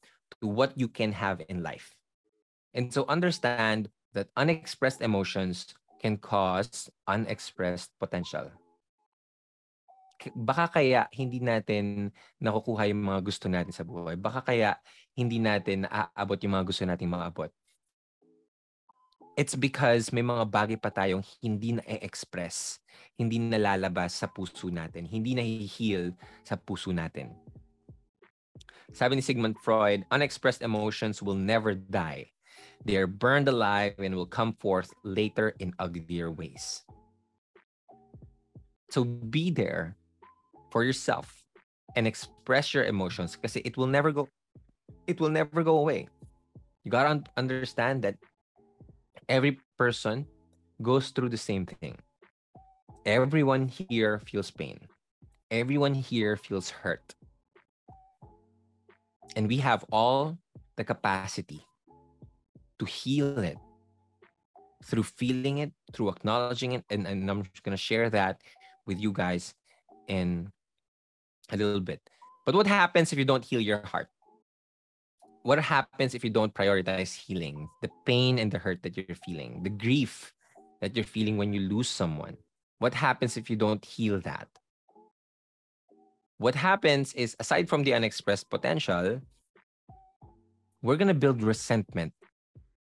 to 0.42 0.48
what 0.48 0.74
you 0.78 0.88
can 0.88 1.12
have 1.14 1.42
in 1.50 1.64
life. 1.64 1.94
And 2.74 2.94
so 2.94 3.06
understand 3.10 3.90
that 4.14 4.30
unexpressed 4.38 5.02
emotions 5.02 5.74
can 6.02 6.18
cause 6.18 6.90
unexpressed 7.08 7.90
potential. 7.98 8.52
Baka 10.36 10.80
kaya 10.80 11.08
hindi 11.12 11.44
natin 11.44 12.14
nakukuha 12.40 12.88
yung 12.88 13.04
mga 13.04 13.22
gusto 13.24 13.52
natin 13.52 13.76
sa 13.76 13.84
buhay. 13.84 14.16
Baka 14.16 14.40
kaya 14.40 14.80
hindi 15.12 15.38
natin 15.38 15.84
naaabot 15.84 16.40
yung 16.40 16.56
mga 16.56 16.68
gusto 16.68 16.84
nating 16.88 17.12
maabot. 17.12 17.52
It's 19.34 19.58
because 19.58 20.14
may 20.14 20.22
mga 20.22 20.46
bagay 20.46 20.78
pa 20.78 20.94
tayong 20.94 21.26
hindi 21.42 21.74
na-express, 21.74 22.78
hindi 23.18 23.42
nalalabas 23.42 24.22
sa 24.22 24.30
puso 24.30 24.70
natin, 24.70 25.10
hindi 25.10 25.34
na-heal 25.34 26.14
sa 26.46 26.54
puso 26.54 26.94
natin. 26.94 27.34
Sabi 28.94 29.18
ni 29.18 29.26
Sigmund 29.26 29.58
Freud, 29.58 30.06
unexpressed 30.14 30.62
emotions 30.62 31.18
will 31.18 31.34
never 31.36 31.74
die. 31.74 32.30
They 32.86 32.96
are 33.02 33.10
burned 33.10 33.50
alive 33.50 33.98
and 33.98 34.14
will 34.14 34.30
come 34.30 34.54
forth 34.62 34.94
later 35.04 35.58
in 35.58 35.74
uglier 35.80 36.30
ways. 36.30 36.86
So 38.94 39.04
be 39.04 39.50
there 39.50 39.98
for 40.70 40.86
yourself 40.86 41.44
and 41.98 42.06
express 42.06 42.74
your 42.74 42.86
emotions 42.86 43.34
because 43.34 43.58
it 43.58 43.78
will 43.78 43.90
never 43.90 44.14
go 44.14 44.30
it 45.08 45.20
will 45.20 45.34
never 45.34 45.64
go 45.64 45.82
away. 45.82 46.08
You 46.86 46.92
got 46.92 47.10
to 47.10 47.24
understand 47.36 48.04
that 48.04 48.22
every 49.28 49.60
person 49.78 50.28
goes 50.82 51.10
through 51.10 51.30
the 51.30 51.42
same 51.42 51.66
thing. 51.66 51.98
Everyone 53.06 53.68
here 53.68 54.22
feels 54.22 54.52
pain. 54.52 54.80
Everyone 55.50 55.94
here 55.94 56.38
feels 56.38 56.70
hurt. 56.70 57.16
And 59.36 59.48
we 59.48 59.58
have 59.58 59.86
all 59.92 60.38
the 60.76 60.84
capacity 60.84 61.66
to 62.80 62.86
heal 62.86 63.40
it 63.40 63.58
through 64.84 65.04
feeling 65.04 65.60
it, 65.60 65.72
through 65.94 66.10
acknowledging 66.10 66.74
it. 66.74 66.84
And, 66.90 67.08
and 67.08 67.30
I'm 67.30 67.44
just 67.44 67.64
going 67.64 67.76
to 67.76 67.82
share 67.82 68.10
that 68.10 68.42
with 68.86 69.00
you 69.00 69.12
guys 69.12 69.54
in 70.08 70.52
a 71.52 71.58
little 71.58 71.80
bit. 71.80 72.02
But 72.46 72.56
what 72.56 72.68
happens 72.68 73.14
if 73.14 73.20
you 73.20 73.26
don't 73.26 73.44
heal 73.44 73.62
your 73.62 73.82
heart? 73.86 74.08
What 75.44 75.60
happens 75.60 76.16
if 76.16 76.24
you 76.24 76.30
don't 76.30 76.54
prioritize 76.54 77.16
healing? 77.16 77.70
The 77.82 77.90
pain 78.06 78.40
and 78.40 78.52
the 78.52 78.60
hurt 78.60 78.84
that 78.84 78.96
you're 78.96 79.16
feeling, 79.26 79.64
the 79.64 79.70
grief 79.70 80.34
that 80.82 80.96
you're 80.96 81.06
feeling 81.06 81.38
when 81.38 81.54
you 81.54 81.62
lose 81.62 81.90
someone. 81.90 82.38
What 82.80 82.94
happens 82.94 83.38
if 83.38 83.50
you 83.50 83.56
don't 83.56 83.84
heal 83.84 84.20
that? 84.22 84.48
What 86.38 86.56
happens 86.56 87.14
is, 87.14 87.36
aside 87.40 87.70
from 87.70 87.84
the 87.84 87.94
unexpressed 87.94 88.50
potential, 88.50 89.22
we're 90.82 90.98
going 90.98 91.14
to 91.14 91.18
build 91.18 91.42
resentment 91.42 92.14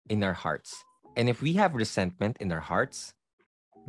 in 0.09 0.23
our 0.23 0.33
hearts. 0.33 0.85
And 1.17 1.29
if 1.29 1.43
we 1.43 1.55
have 1.55 1.75
resentment 1.75 2.39
in 2.41 2.53
our 2.53 2.63
hearts, 2.63 3.13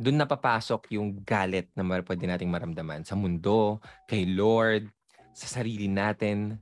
doon 0.00 0.18
napapasok 0.18 0.90
yung 0.90 1.22
galit 1.22 1.70
na 1.78 1.86
pwede 1.86 2.26
nating 2.26 2.50
maramdaman 2.50 3.06
sa 3.06 3.14
mundo, 3.14 3.78
kay 4.10 4.26
Lord, 4.26 4.90
sa 5.32 5.46
sarili 5.46 5.86
natin, 5.86 6.58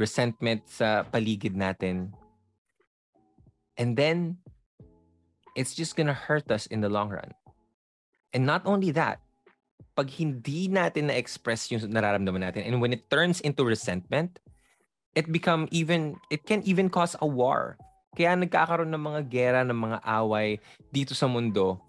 resentment 0.00 0.64
sa 0.66 1.04
paligid 1.04 1.54
natin. 1.54 2.10
And 3.76 3.94
then, 3.94 4.38
it's 5.54 5.74
just 5.74 5.94
gonna 5.94 6.16
hurt 6.16 6.50
us 6.50 6.66
in 6.66 6.80
the 6.80 6.90
long 6.90 7.10
run. 7.10 7.30
And 8.34 8.42
not 8.46 8.66
only 8.66 8.90
that, 8.98 9.22
pag 9.94 10.10
hindi 10.10 10.66
natin 10.66 11.10
na-express 11.10 11.70
yung 11.70 11.82
nararamdaman 11.86 12.50
natin, 12.50 12.66
and 12.66 12.82
when 12.82 12.92
it 12.92 13.06
turns 13.10 13.38
into 13.42 13.62
resentment, 13.62 14.38
it 15.14 15.30
become 15.30 15.70
even, 15.70 16.18
it 16.30 16.42
can 16.46 16.62
even 16.66 16.90
cause 16.90 17.14
a 17.22 17.26
war 17.26 17.78
kaya 18.14 18.38
nagkakaroon 18.38 18.94
ng 18.94 19.04
mga 19.04 19.20
gera, 19.26 19.60
ng 19.66 19.74
mga 19.74 19.98
away 20.06 20.62
dito 20.94 21.18
sa 21.18 21.26
mundo 21.26 21.82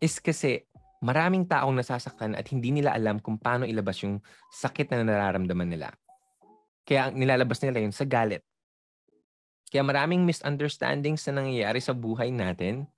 is 0.00 0.16
kasi 0.16 0.64
maraming 1.04 1.44
taong 1.44 1.76
nasasaktan 1.76 2.32
at 2.32 2.48
hindi 2.48 2.72
nila 2.72 2.96
alam 2.96 3.20
kung 3.20 3.36
paano 3.36 3.68
ilabas 3.68 4.00
yung 4.00 4.18
sakit 4.56 4.88
na 4.88 5.04
nararamdaman 5.04 5.68
nila. 5.68 5.92
Kaya 6.88 7.12
nilalabas 7.12 7.60
nila 7.60 7.84
yun 7.84 7.92
sa 7.92 8.08
galit. 8.08 8.40
Kaya 9.68 9.84
maraming 9.84 10.24
misunderstandings 10.24 11.28
na 11.28 11.44
nangyayari 11.44 11.84
sa 11.84 11.92
buhay 11.92 12.32
natin 12.32 12.88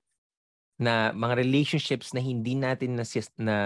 na 0.78 1.11
mga 1.11 1.42
relationships 1.42 2.14
na 2.14 2.23
hindi 2.23 2.54
natin 2.54 2.94
na, 2.94 3.04
na 3.37 3.56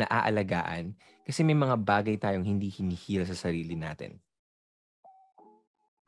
naaalagaan 0.00 0.96
kasi 1.28 1.44
may 1.44 1.54
mga 1.54 1.76
bagay 1.84 2.16
tayong 2.16 2.48
hindi 2.48 2.72
hinihil 2.72 3.28
sa 3.28 3.36
sarili 3.36 3.76
natin. 3.76 4.18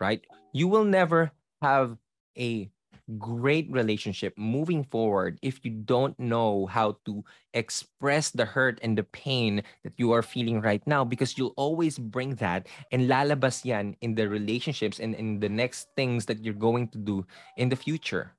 right? 0.00 0.26
You 0.52 0.68
will 0.68 0.84
never 0.84 1.32
have 1.62 1.96
a 2.38 2.70
great 3.18 3.68
relationship 3.70 4.32
moving 4.38 4.84
forward 4.84 5.38
if 5.42 5.60
you 5.64 5.70
don't 5.70 6.18
know 6.18 6.64
how 6.64 6.96
to 7.04 7.22
express 7.52 8.30
the 8.30 8.44
hurt 8.44 8.80
and 8.82 8.96
the 8.96 9.04
pain 9.04 9.62
that 9.84 9.92
you 9.96 10.12
are 10.12 10.22
feeling 10.22 10.60
right 10.60 10.80
now 10.86 11.04
because 11.04 11.36
you'll 11.36 11.52
always 11.56 11.98
bring 11.98 12.34
that 12.36 12.66
and 12.92 13.10
lalabas 13.10 13.64
yan 13.64 13.96
in 14.00 14.14
the 14.14 14.28
relationships 14.28 15.00
and 15.00 15.14
in 15.16 15.40
the 15.40 15.48
next 15.48 15.88
things 15.96 16.24
that 16.24 16.40
you're 16.40 16.56
going 16.56 16.88
to 16.88 16.98
do 16.98 17.26
in 17.56 17.68
the 17.68 17.76
future. 17.76 18.32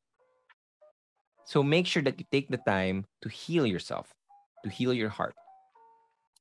So 1.45 1.61
make 1.61 1.85
sure 1.85 2.01
that 2.03 2.19
you 2.19 2.25
take 2.31 2.49
the 2.49 2.57
time 2.57 3.05
to 3.21 3.29
heal 3.29 3.65
yourself, 3.65 4.13
to 4.63 4.69
heal 4.69 4.93
your 4.93 5.09
heart. 5.09 5.35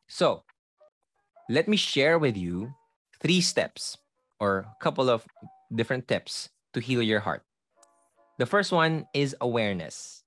So 0.09 0.45
let 1.49 1.69
me 1.69 1.77
share 1.77 2.19
with 2.19 2.37
you 2.37 2.73
three 3.21 3.41
steps 3.41 3.99
or 4.41 4.65
a 4.65 4.77
couple 4.81 5.11
of 5.11 5.27
different 5.75 6.09
tips 6.09 6.49
to 6.73 6.81
heal 6.81 7.03
your 7.03 7.21
heart. 7.21 7.45
The 8.39 8.47
first 8.47 8.73
one 8.73 9.07
is 9.15 9.37
awareness. 9.41 10.25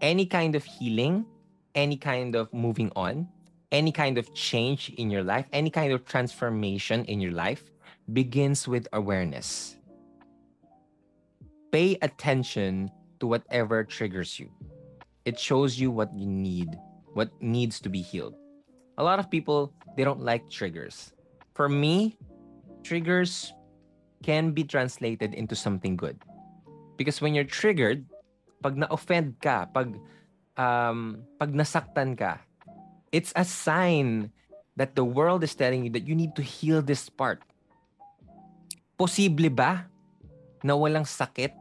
Any 0.00 0.26
kind 0.26 0.54
of 0.54 0.64
healing, 0.64 1.24
any 1.74 1.96
kind 1.96 2.36
of 2.36 2.52
moving 2.52 2.92
on, 2.94 3.28
any 3.72 3.90
kind 3.92 4.18
of 4.18 4.32
change 4.34 4.90
in 4.96 5.10
your 5.10 5.24
life, 5.24 5.46
any 5.52 5.70
kind 5.70 5.92
of 5.92 6.04
transformation 6.04 7.04
in 7.06 7.20
your 7.20 7.32
life 7.32 7.64
begins 8.12 8.68
with 8.68 8.86
awareness. 8.92 9.76
Pay 11.72 11.98
attention 12.02 12.90
to 13.20 13.26
whatever 13.26 13.84
triggers 13.84 14.38
you. 14.38 14.50
It 15.24 15.38
shows 15.38 15.78
you 15.78 15.90
what 15.90 16.14
you 16.14 16.26
need, 16.26 16.78
what 17.14 17.30
needs 17.40 17.80
to 17.80 17.88
be 17.88 18.00
healed. 18.00 18.34
A 18.98 19.04
lot 19.04 19.18
of 19.18 19.30
people, 19.30 19.72
they 19.96 20.04
don't 20.04 20.22
like 20.22 20.48
triggers. 20.48 21.12
For 21.54 21.68
me, 21.68 22.16
triggers 22.84 23.52
can 24.22 24.52
be 24.52 24.64
translated 24.64 25.34
into 25.34 25.56
something 25.56 25.96
good. 25.96 26.16
Because 26.96 27.20
when 27.20 27.34
you're 27.34 27.48
triggered, 27.48 28.06
pag 28.62 28.76
na-offend 28.76 29.36
ka, 29.42 29.66
pag 29.68 29.98
um, 30.56 31.20
pag 31.36 31.52
nasaktan 31.52 32.16
ka, 32.16 32.40
it's 33.12 33.32
a 33.36 33.44
sign 33.44 34.32
that 34.76 34.96
the 34.96 35.04
world 35.04 35.44
is 35.44 35.54
telling 35.54 35.84
you 35.84 35.90
that 35.92 36.06
you 36.08 36.14
need 36.14 36.36
to 36.36 36.42
heal 36.44 36.80
this 36.80 37.08
part. 37.08 37.40
Posible 38.96 39.52
ba 39.52 39.84
na 40.64 40.72
walang 40.72 41.04
sakit 41.04 41.52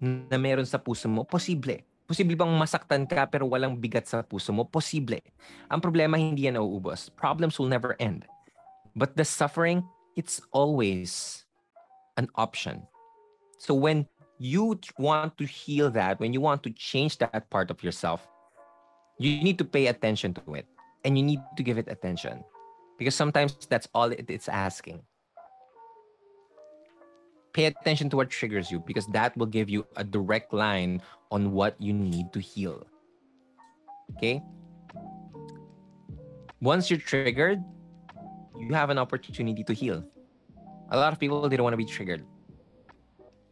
na 0.00 0.38
meron 0.38 0.66
sa 0.66 0.78
puso 0.78 1.08
mo? 1.08 1.22
Posible. 1.26 1.84
Posible 2.04 2.36
bang 2.36 2.52
masaktan 2.52 3.08
ka 3.08 3.24
pero 3.24 3.48
walang 3.48 3.76
bigat 3.76 4.04
sa 4.04 4.20
puso 4.20 4.52
mo? 4.52 4.68
Posible. 4.68 5.24
Ang 5.72 5.80
problema, 5.80 6.20
hindi 6.20 6.46
yan 6.46 6.60
nauubos. 6.60 7.08
Problems 7.14 7.56
will 7.56 7.70
never 7.70 7.96
end. 7.96 8.28
But 8.94 9.16
the 9.16 9.24
suffering, 9.24 9.82
it's 10.14 10.38
always 10.52 11.42
an 12.20 12.28
option. 12.36 12.84
So 13.58 13.72
when 13.74 14.06
you 14.38 14.76
want 14.98 15.38
to 15.38 15.46
heal 15.46 15.90
that, 15.96 16.20
when 16.20 16.32
you 16.32 16.40
want 16.40 16.62
to 16.68 16.70
change 16.70 17.18
that 17.18 17.48
part 17.48 17.70
of 17.70 17.82
yourself, 17.82 18.26
you 19.18 19.42
need 19.42 19.58
to 19.58 19.64
pay 19.64 19.86
attention 19.86 20.34
to 20.34 20.54
it 20.54 20.66
and 21.04 21.16
you 21.16 21.24
need 21.24 21.40
to 21.56 21.62
give 21.62 21.78
it 21.78 21.88
attention 21.88 22.42
because 22.98 23.14
sometimes 23.14 23.54
that's 23.66 23.88
all 23.94 24.10
it's 24.10 24.48
asking 24.48 25.02
pay 27.54 27.66
attention 27.66 28.10
to 28.10 28.16
what 28.18 28.28
triggers 28.28 28.70
you 28.70 28.80
because 28.80 29.06
that 29.14 29.34
will 29.38 29.46
give 29.46 29.70
you 29.70 29.86
a 29.96 30.04
direct 30.04 30.52
line 30.52 31.00
on 31.30 31.52
what 31.52 31.80
you 31.80 31.94
need 31.94 32.32
to 32.34 32.40
heal. 32.40 32.84
Okay? 34.16 34.42
Once 36.60 36.90
you're 36.90 36.98
triggered, 36.98 37.62
you 38.58 38.74
have 38.74 38.90
an 38.90 38.98
opportunity 38.98 39.62
to 39.62 39.72
heal. 39.72 40.04
A 40.90 40.98
lot 40.98 41.12
of 41.12 41.20
people 41.20 41.48
they 41.48 41.56
don't 41.56 41.64
want 41.64 41.72
to 41.72 41.78
be 41.78 41.86
triggered. 41.86 42.26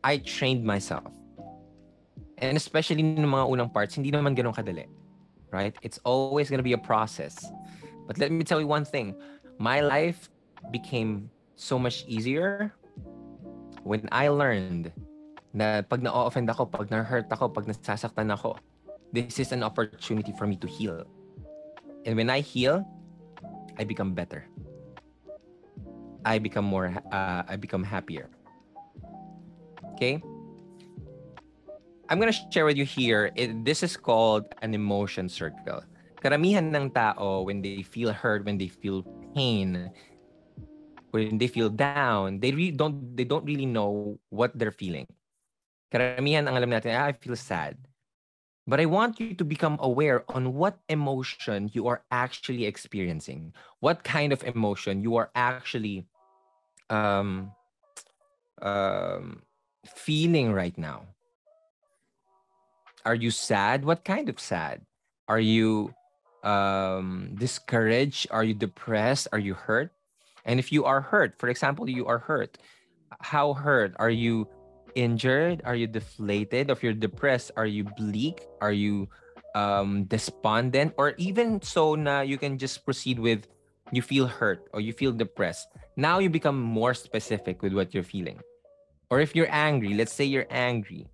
I 0.05 0.19
trained 0.19 0.65
myself. 0.65 1.07
And 2.39 2.57
especially 2.57 3.01
in 3.01 3.23
mga 3.23 3.47
unang 3.47 3.73
parts, 3.73 3.95
hindi 3.95 4.11
naman 4.11 4.35
ganun 4.35 4.55
kadali. 4.55 4.91
Right? 5.53 5.77
It's 5.83 6.01
always 6.03 6.51
going 6.51 6.59
to 6.59 6.67
be 6.67 6.73
a 6.73 6.79
process. 6.79 7.39
But 8.09 8.19
let 8.19 8.33
me 8.33 8.43
tell 8.43 8.61
you 8.61 8.67
one 8.67 8.85
thing. 8.85 9.15
My 9.59 9.81
life 9.81 10.29
became 10.73 11.31
so 11.55 11.79
much 11.79 12.05
easier 12.09 12.75
when 13.85 14.09
I 14.11 14.29
learned 14.29 14.93
na 15.53 15.83
pag 15.83 16.03
na-offend 16.03 16.49
ako, 16.49 16.67
pag 16.67 16.89
na-hurt 16.91 17.29
ako, 17.29 17.49
pag 17.53 17.69
nasasaktan 17.69 18.33
ako, 18.33 18.57
this 19.13 19.39
is 19.39 19.53
an 19.53 19.63
opportunity 19.63 20.33
for 20.33 20.47
me 20.47 20.57
to 20.57 20.67
heal. 20.67 21.05
And 22.07 22.17
when 22.17 22.31
I 22.31 22.41
heal, 22.41 22.83
I 23.79 23.85
become 23.85 24.15
better. 24.15 24.49
I 26.25 26.39
become 26.39 26.65
more, 26.65 26.95
uh, 27.13 27.43
I 27.47 27.57
become 27.57 27.85
happier. 27.85 28.31
Okay? 29.95 30.23
I'm 32.09 32.19
gonna 32.21 32.33
share 32.33 32.65
with 32.65 32.77
you 32.77 32.85
here, 32.85 33.31
it, 33.37 33.65
this 33.65 33.83
is 33.83 33.97
called 33.97 34.45
an 34.63 34.75
emotion 34.75 35.29
circle. 35.29 35.83
Karamihan 36.23 36.71
ng 36.71 36.91
tao, 36.91 37.43
when 37.43 37.61
they 37.61 37.83
feel 37.83 38.13
hurt, 38.13 38.45
when 38.45 38.57
they 38.57 38.69
feel 38.69 39.03
pain, 39.35 39.91
when 41.13 41.39
they 41.39 41.47
feel 41.47 41.69
down, 41.69 42.41
they 42.41 42.51
really 42.51 42.75
don't 42.75 43.17
they 43.17 43.25
don't 43.25 43.45
really 43.45 43.69
know 43.69 44.19
what 44.33 44.57
they're 44.57 44.75
feeling. 44.75 45.07
Karamihan 45.93 46.49
ang 46.49 46.57
alam 46.57 46.73
natin, 46.73 46.97
ah, 46.97 47.09
I 47.09 47.13
feel 47.13 47.37
sad. 47.37 47.77
But 48.65 48.81
I 48.81 48.87
want 48.87 49.21
you 49.21 49.35
to 49.35 49.45
become 49.45 49.77
aware 49.83 50.25
on 50.31 50.55
what 50.55 50.79
emotion 50.89 51.69
you 51.75 51.91
are 51.91 52.07
actually 52.15 52.65
experiencing. 52.65 53.53
What 53.83 54.07
kind 54.07 54.33
of 54.33 54.41
emotion 54.47 55.03
you 55.03 55.19
are 55.19 55.35
actually 55.35 56.07
um, 56.89 57.53
um, 58.63 59.43
feeling 59.87 60.53
right 60.53 60.77
now. 60.79 61.05
Are 63.05 63.17
you 63.17 63.31
sad? 63.31 63.85
What 63.85 64.05
kind 64.05 64.29
of 64.29 64.39
sad? 64.39 64.83
Are 65.27 65.41
you 65.41 65.93
um, 66.45 67.35
discouraged? 67.35 68.29
Are 68.31 68.45
you 68.45 68.55
depressed? 68.55 69.27
Are 69.33 69.43
you 69.43 69.55
hurt? 69.55 69.91
And 70.45 70.59
if 70.59 70.73
you 70.73 70.85
are 70.85 71.01
hurt, 71.01 71.39
for 71.39 71.49
example, 71.49 71.89
you 71.89 72.07
are 72.07 72.19
hurt, 72.19 72.59
how 73.21 73.55
hurt? 73.55 73.95
Are 73.99 74.11
you 74.11 74.49
injured? 74.95 75.63
Are 75.65 75.75
you 75.75 75.87
deflated? 75.87 76.71
If 76.71 76.83
you're 76.83 76.97
depressed, 76.97 77.51
are 77.57 77.67
you 77.67 77.85
bleak? 77.85 78.47
Are 78.61 78.73
you 78.73 79.09
um, 79.55 80.05
despondent? 80.05 80.95
Or 80.99 81.15
even 81.19 81.63
so 81.63 81.95
na 81.95 82.21
you 82.21 82.39
can 82.39 82.59
just 82.59 82.85
proceed 82.85 83.19
with 83.19 83.47
you 83.93 84.03
feel 84.03 84.27
hurt 84.27 84.69
or 84.73 84.81
you 84.81 84.93
feel 84.93 85.13
depressed. 85.13 85.69
Now 85.97 86.19
you 86.19 86.31
become 86.31 86.59
more 86.59 86.95
specific 86.95 87.63
with 87.63 87.73
what 87.73 87.93
you're 87.93 88.03
feeling. 88.03 88.41
Or 89.11 89.21
if 89.21 89.37
you're 89.37 89.51
angry, 89.53 89.95
let's 89.95 90.13
say 90.13 90.25
you're 90.25 90.49
angry. 90.51 91.07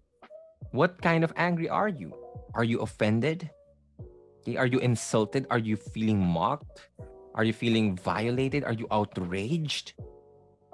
What 0.70 1.02
kind 1.02 1.24
of 1.24 1.32
angry 1.36 1.68
are 1.68 1.88
you? 1.88 2.14
Are 2.54 2.64
you 2.64 2.78
offended? 2.80 3.50
Are 4.56 4.66
you 4.66 4.78
insulted? 4.78 5.46
Are 5.50 5.58
you 5.58 5.76
feeling 5.76 6.22
mocked? 6.22 6.88
Are 7.38 7.46
you 7.46 7.54
feeling 7.54 7.94
violated? 7.94 8.64
Are 8.64 8.74
you 8.74 8.90
outraged? 8.90 9.94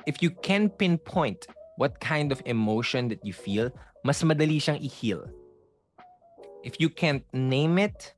If 0.09 0.22
you 0.24 0.31
can 0.31 0.70
pinpoint 0.72 1.46
what 1.77 2.00
kind 2.00 2.33
of 2.33 2.40
emotion 2.46 3.09
that 3.12 3.20
you 3.20 3.37
feel, 3.37 3.68
mas 4.00 4.24
madali 4.24 4.57
siyang 4.57 4.81
i-heal. 4.81 5.29
If 6.64 6.81
you 6.81 6.88
can't 6.88 7.20
name 7.37 7.77
it, 7.77 8.16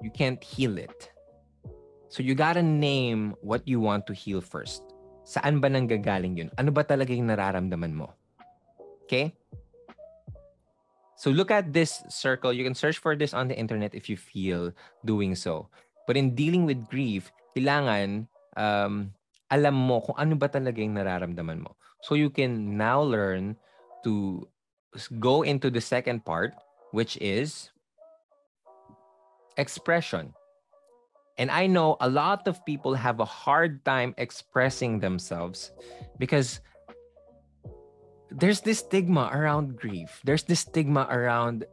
you 0.00 0.08
can't 0.08 0.40
heal 0.40 0.80
it. 0.80 1.12
So 2.08 2.24
you 2.24 2.32
gotta 2.32 2.64
name 2.64 3.36
what 3.44 3.68
you 3.68 3.84
want 3.84 4.08
to 4.08 4.16
heal 4.16 4.40
first. 4.40 4.80
Saan 5.28 5.60
ba 5.60 5.68
nanggagaling 5.68 6.40
yun? 6.40 6.48
Ano 6.56 6.72
ba 6.72 6.88
talaga 6.88 7.12
yung 7.12 7.28
nararamdaman 7.28 7.92
mo? 7.92 8.16
Okay? 9.04 9.36
So 11.20 11.28
look 11.28 11.52
at 11.52 11.72
this 11.72 12.00
circle. 12.08 12.52
You 12.52 12.64
can 12.64 12.74
search 12.74 12.96
for 12.96 13.12
this 13.16 13.36
on 13.36 13.48
the 13.48 13.56
internet 13.56 13.92
if 13.92 14.08
you 14.08 14.16
feel 14.16 14.72
doing 15.04 15.36
so. 15.36 15.68
But 16.06 16.16
in 16.16 16.34
dealing 16.34 16.64
with 16.64 16.88
grief, 16.88 17.32
kailangan 17.56 18.28
um, 18.56 19.12
alam 19.50 19.74
mo 19.74 20.00
kung 20.00 20.18
ano 20.18 20.34
ba 20.34 20.48
talaga 20.48 20.82
yung 20.82 20.98
nararamdaman 20.98 21.62
mo. 21.62 21.76
So 22.02 22.14
you 22.14 22.28
can 22.28 22.76
now 22.76 23.00
learn 23.00 23.56
to 24.04 24.44
go 25.18 25.42
into 25.42 25.70
the 25.70 25.80
second 25.80 26.24
part, 26.24 26.54
which 26.92 27.16
is 27.18 27.70
expression. 29.56 30.34
And 31.38 31.50
I 31.50 31.66
know 31.66 31.96
a 32.00 32.08
lot 32.08 32.46
of 32.46 32.64
people 32.66 32.94
have 32.94 33.18
a 33.18 33.24
hard 33.24 33.84
time 33.84 34.14
expressing 34.18 35.00
themselves 35.00 35.72
because 36.18 36.60
there's 38.30 38.60
this 38.60 38.78
stigma 38.78 39.30
around 39.32 39.78
grief. 39.78 40.20
There's 40.24 40.42
this 40.42 40.60
stigma 40.60 41.06
around 41.10 41.64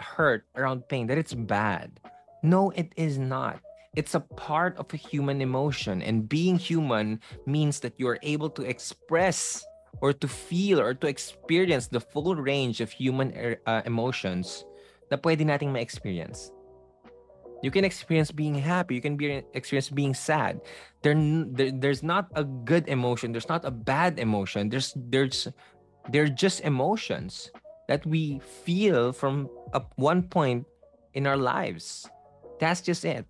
hurt, 0.00 0.44
around 0.56 0.88
pain, 0.88 1.06
that 1.08 1.18
it's 1.18 1.34
bad. 1.34 1.99
No, 2.42 2.70
it 2.70 2.92
is 2.96 3.18
not. 3.18 3.60
It's 3.96 4.14
a 4.14 4.20
part 4.20 4.78
of 4.78 4.86
a 4.94 4.96
human 4.96 5.40
emotion. 5.40 6.02
And 6.02 6.28
being 6.28 6.56
human 6.56 7.20
means 7.46 7.80
that 7.80 7.94
you 7.98 8.06
are 8.08 8.18
able 8.22 8.50
to 8.50 8.62
express 8.62 9.64
or 10.00 10.12
to 10.12 10.28
feel 10.28 10.80
or 10.80 10.94
to 10.94 11.06
experience 11.06 11.88
the 11.88 12.00
full 12.00 12.36
range 12.36 12.80
of 12.80 12.90
human 12.90 13.34
er, 13.36 13.60
uh, 13.66 13.82
emotions 13.84 14.64
na 15.10 15.16
pwede 15.18 15.42
nating 15.42 15.74
ma-experience. 15.74 16.52
You 17.62 17.70
can 17.70 17.84
experience 17.84 18.30
being 18.30 18.54
happy. 18.54 18.94
You 18.94 19.02
can 19.02 19.16
be 19.16 19.44
experience 19.52 19.90
being 19.90 20.14
sad. 20.14 20.62
There, 21.02 21.14
there, 21.52 21.72
there's 21.72 22.02
not 22.02 22.28
a 22.34 22.44
good 22.44 22.88
emotion. 22.88 23.32
There's 23.32 23.50
not 23.50 23.66
a 23.66 23.70
bad 23.70 24.18
emotion. 24.18 24.70
There's, 24.70 24.94
there's, 24.96 25.48
they're 26.08 26.30
just 26.30 26.64
emotions 26.64 27.50
that 27.88 28.06
we 28.06 28.40
feel 28.64 29.12
from 29.12 29.50
a, 29.74 29.82
one 29.96 30.22
point 30.22 30.64
in 31.12 31.26
our 31.26 31.36
lives. 31.36 32.08
That's 32.60 32.80
just 32.80 33.04
it. 33.04 33.24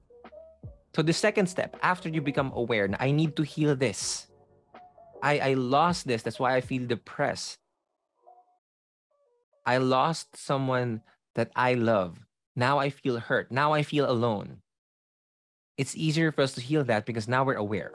So 0.94 1.02
the 1.02 1.12
second 1.12 1.46
step, 1.46 1.76
after 1.82 2.08
you 2.08 2.20
become 2.20 2.52
aware, 2.54 2.90
I 2.98 3.12
need 3.12 3.36
to 3.36 3.42
heal 3.42 3.76
this. 3.76 4.26
I, 5.22 5.38
I 5.38 5.54
lost 5.54 6.06
this. 6.06 6.22
That's 6.22 6.40
why 6.40 6.56
I 6.56 6.60
feel 6.60 6.86
depressed. 6.86 7.58
I 9.64 9.78
lost 9.78 10.36
someone 10.36 11.02
that 11.36 11.50
I 11.54 11.74
love. 11.74 12.18
Now 12.56 12.78
I 12.78 12.90
feel 12.90 13.18
hurt. 13.18 13.52
Now 13.52 13.72
I 13.72 13.82
feel 13.82 14.10
alone. 14.10 14.58
It's 15.78 15.96
easier 15.96 16.32
for 16.32 16.42
us 16.42 16.54
to 16.54 16.60
heal 16.60 16.82
that 16.84 17.06
because 17.06 17.28
now 17.28 17.44
we're 17.44 17.54
aware. 17.54 17.94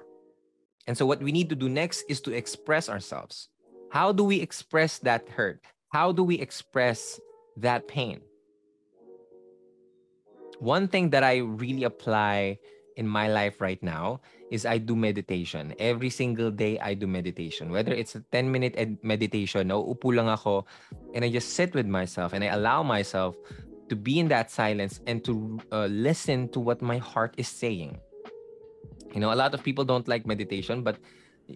And 0.88 0.98
so, 0.98 1.06
what 1.06 1.22
we 1.22 1.32
need 1.32 1.50
to 1.50 1.56
do 1.56 1.68
next 1.68 2.06
is 2.08 2.22
to 2.22 2.32
express 2.32 2.90
ourselves. 2.90 3.50
How 3.90 4.12
do 4.12 4.24
we 4.24 4.40
express 4.40 5.00
that 5.00 5.28
hurt? 5.30 5.62
How 5.90 6.12
do 6.12 6.24
we 6.24 6.40
express 6.40 7.20
that 7.58 7.88
pain? 7.88 8.22
One 10.60 10.88
thing 10.88 11.10
that 11.12 11.24
I 11.24 11.38
really 11.38 11.84
apply 11.84 12.60
in 12.96 13.08
my 13.08 13.28
life 13.28 13.60
right 13.60 13.82
now 13.84 14.22
is 14.52 14.66
I 14.66 14.78
do 14.78 14.96
meditation. 14.96 15.74
Every 15.80 16.10
single 16.10 16.52
day, 16.52 16.80
I 16.80 16.94
do 16.94 17.08
meditation. 17.08 17.72
Whether 17.72 17.94
it's 17.94 18.16
a 18.16 18.22
10 18.32 18.52
minute 18.52 18.74
ed- 18.78 18.98
meditation, 19.04 19.70
nauupo 19.70 20.16
lang 20.16 20.30
ako 20.30 20.66
and 21.14 21.26
I 21.26 21.30
just 21.30 21.54
sit 21.54 21.74
with 21.74 21.88
myself 21.88 22.34
and 22.34 22.44
I 22.44 22.48
allow 22.48 22.84
myself 22.84 23.36
to 23.90 23.96
be 23.96 24.20
in 24.20 24.28
that 24.30 24.50
silence 24.50 25.02
and 25.08 25.24
to 25.26 25.60
uh, 25.72 25.88
listen 25.92 26.50
to 26.50 26.60
what 26.60 26.82
my 26.82 26.98
heart 26.98 27.36
is 27.38 27.48
saying. 27.48 28.00
You 29.14 29.20
know, 29.20 29.32
a 29.32 29.38
lot 29.38 29.54
of 29.54 29.64
people 29.64 29.84
don't 29.84 30.08
like 30.08 30.26
meditation, 30.26 30.84
but 30.84 30.98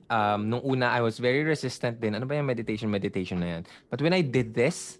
um, 0.10 0.50
nung 0.50 0.62
una, 0.64 0.88
I 0.88 1.02
was 1.02 1.20
very 1.20 1.44
resistant 1.44 2.00
din. 2.00 2.16
Ano 2.16 2.26
ba 2.26 2.36
yung 2.36 2.46
meditation, 2.46 2.90
meditation 2.90 3.40
na 3.40 3.48
yan? 3.58 3.64
But 3.90 4.02
when 4.02 4.14
I 4.14 4.22
did 4.22 4.54
this, 4.54 5.00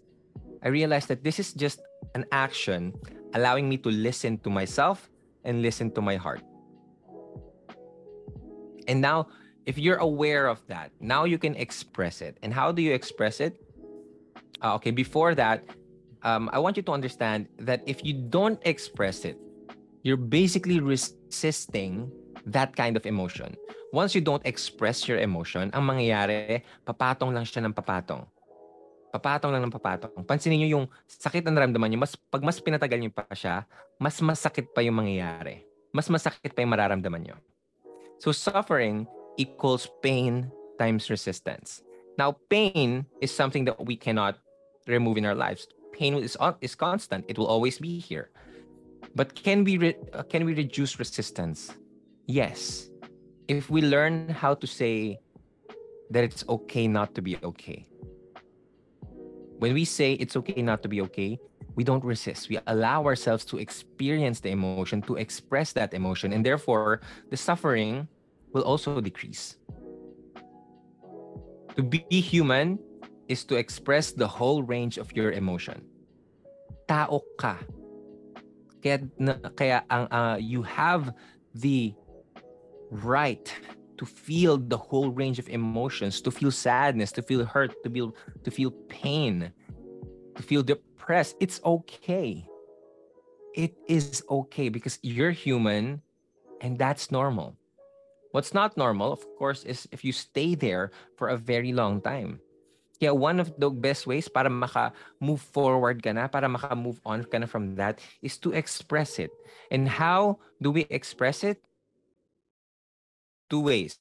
I 0.64 0.70
realized 0.70 1.08
that 1.08 1.24
this 1.24 1.40
is 1.40 1.54
just 1.54 1.80
an 2.16 2.26
action 2.32 2.94
allowing 3.34 3.70
me 3.70 3.78
to 3.78 3.90
listen 3.90 4.38
to 4.40 4.50
myself 4.50 5.10
and 5.44 5.62
listen 5.62 5.92
to 5.92 6.02
my 6.02 6.16
heart. 6.16 6.42
And 8.88 9.02
now, 9.02 9.28
if 9.66 9.78
you're 9.78 10.02
aware 10.02 10.48
of 10.48 10.66
that, 10.68 10.92
now 11.00 11.26
you 11.26 11.38
can 11.38 11.56
express 11.56 12.22
it. 12.22 12.38
And 12.42 12.54
how 12.54 12.72
do 12.72 12.82
you 12.82 12.94
express 12.94 13.40
it? 13.40 13.62
Uh, 14.64 14.76
okay, 14.76 14.92
before 14.92 15.36
that, 15.36 15.64
um, 16.24 16.50
I 16.52 16.60
want 16.60 16.76
you 16.76 16.84
to 16.84 16.92
understand 16.92 17.48
that 17.60 17.84
if 17.86 18.04
you 18.04 18.14
don't 18.14 18.60
express 18.66 19.26
it, 19.26 19.38
you're 20.04 20.18
basically 20.18 20.80
resisting 20.80 22.12
that 22.46 22.76
kind 22.76 22.98
of 22.98 23.06
emotion. 23.06 23.56
Once 23.94 24.16
you 24.16 24.22
don't 24.22 24.42
express 24.46 25.08
your 25.08 25.20
emotion, 25.20 25.72
ang 25.74 25.84
mangyayari, 25.84 26.62
papatong 26.86 27.34
lang 27.34 27.46
siya 27.46 27.66
ng 27.66 27.74
papatong. 27.74 28.26
Papatong 29.10 29.50
lang 29.50 29.66
ng 29.66 29.74
papatong. 29.74 30.22
Pansinin 30.22 30.62
niyo 30.62 30.80
yung 30.80 30.86
sakit 31.10 31.42
na 31.50 31.54
naramdaman 31.58 31.90
niyo, 31.90 32.00
mas, 32.00 32.14
pag 32.14 32.46
mas 32.46 32.62
pinatagal 32.62 32.98
niyo 33.02 33.12
pa 33.14 33.26
siya, 33.34 33.66
mas 33.98 34.22
masakit 34.22 34.70
pa 34.70 34.86
yung 34.86 35.02
mangyayari. 35.02 35.66
Mas 35.90 36.06
masakit 36.06 36.54
pa 36.54 36.62
yung 36.62 36.72
mararamdaman 36.72 37.22
niyo. 37.26 37.36
So 38.22 38.30
suffering 38.30 39.10
equals 39.40 39.90
pain 40.06 40.52
times 40.78 41.10
resistance. 41.10 41.82
Now, 42.20 42.36
pain 42.52 43.08
is 43.22 43.32
something 43.32 43.64
that 43.66 43.80
we 43.80 43.96
cannot 43.96 44.38
remove 44.88 45.18
in 45.18 45.26
our 45.26 45.36
lives. 45.36 45.68
Pain 45.94 46.16
is, 46.16 46.36
is 46.62 46.76
constant. 46.76 47.26
It 47.28 47.38
will 47.38 47.48
always 47.48 47.80
be 47.80 47.98
here. 47.98 48.30
But 49.16 49.34
can 49.36 49.64
we 49.64 49.78
re- 49.78 49.98
uh, 50.14 50.24
can 50.24 50.46
we 50.46 50.54
reduce 50.54 51.00
resistance? 51.00 51.72
Yes. 52.28 52.90
If 53.48 53.70
we 53.70 53.82
learn 53.82 54.30
how 54.30 54.54
to 54.54 54.68
say 54.68 55.20
that 56.12 56.24
it's 56.24 56.44
okay 56.48 56.88
not 56.88 57.16
to 57.16 57.22
be 57.22 57.38
okay. 57.42 57.88
When 59.60 59.76
we 59.76 59.84
say 59.84 60.14
it's 60.14 60.36
okay 60.38 60.62
not 60.64 60.82
to 60.84 60.90
be 60.90 61.02
okay, 61.12 61.38
we 61.76 61.84
don't 61.84 62.04
resist. 62.04 62.48
We 62.48 62.60
allow 62.68 63.04
ourselves 63.04 63.44
to 63.52 63.60
experience 63.60 64.40
the 64.40 64.52
emotion, 64.52 65.02
to 65.04 65.16
express 65.16 65.74
that 65.74 65.94
emotion, 65.94 66.32
and 66.32 66.46
therefore 66.46 67.02
the 67.30 67.36
suffering 67.36 68.08
will 68.54 68.64
also 68.64 69.02
decrease. 69.02 69.58
To 71.76 71.84
be 71.84 72.04
human 72.10 72.80
is 73.28 73.44
to 73.52 73.56
express 73.56 74.12
the 74.12 74.28
whole 74.28 74.64
range 74.64 74.98
of 74.98 75.12
your 75.16 75.32
emotion. 75.32 75.84
Tao 76.88 77.22
ka. 77.38 77.60
Kaya, 78.82 79.04
kaya 79.60 79.84
ang, 79.92 80.08
uh, 80.08 80.38
you 80.40 80.64
have 80.64 81.12
the 81.54 81.94
right 82.92 83.54
to 84.00 84.06
feel 84.08 84.56
the 84.58 84.80
whole 84.80 85.12
range 85.12 85.38
of 85.38 85.50
emotions, 85.52 86.24
to 86.24 86.32
feel 86.32 86.50
sadness, 86.50 87.12
to 87.12 87.22
feel 87.22 87.44
hurt, 87.44 87.76
to 87.84 87.92
feel 87.92 88.16
to 88.48 88.50
feel 88.50 88.72
pain, 88.88 89.52
to 90.36 90.42
feel 90.42 90.64
depressed. 90.64 91.36
It's 91.44 91.60
okay. 91.68 92.48
It 93.54 93.76
is 93.92 94.24
okay 94.32 94.72
because 94.72 95.04
you're 95.04 95.36
human 95.36 96.02
and 96.64 96.80
that's 96.80 97.12
normal. 97.12 97.60
What's 98.32 98.54
not 98.54 98.78
normal, 98.78 99.12
of 99.12 99.26
course, 99.36 99.68
is 99.68 99.90
if 99.92 100.06
you 100.06 100.14
stay 100.14 100.56
there 100.56 100.92
for 101.18 101.30
a 101.30 101.38
very 101.38 101.74
long 101.74 102.00
time. 102.00 102.40
Yeah, 103.00 103.12
one 103.12 103.40
of 103.40 103.52
the 103.58 103.72
best 103.72 104.08
ways 104.08 104.28
para 104.28 104.52
maka-move 104.52 105.42
forward 105.42 106.04
ka 106.04 106.12
para 106.28 106.48
maka-move 106.48 107.02
on 107.08 107.24
ka 107.24 107.40
from 107.48 107.76
that, 107.76 108.00
is 108.22 108.38
to 108.44 108.52
express 108.52 109.20
it. 109.20 109.32
And 109.72 109.88
how 109.88 110.40
do 110.62 110.70
we 110.70 110.86
express 110.92 111.44
it? 111.44 111.64
Two 113.50 113.62
ways. 113.62 113.98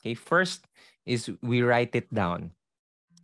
Okay, 0.00 0.14
first 0.14 0.66
is 1.06 1.30
we 1.42 1.62
write 1.62 1.94
it 1.94 2.12
down. 2.12 2.52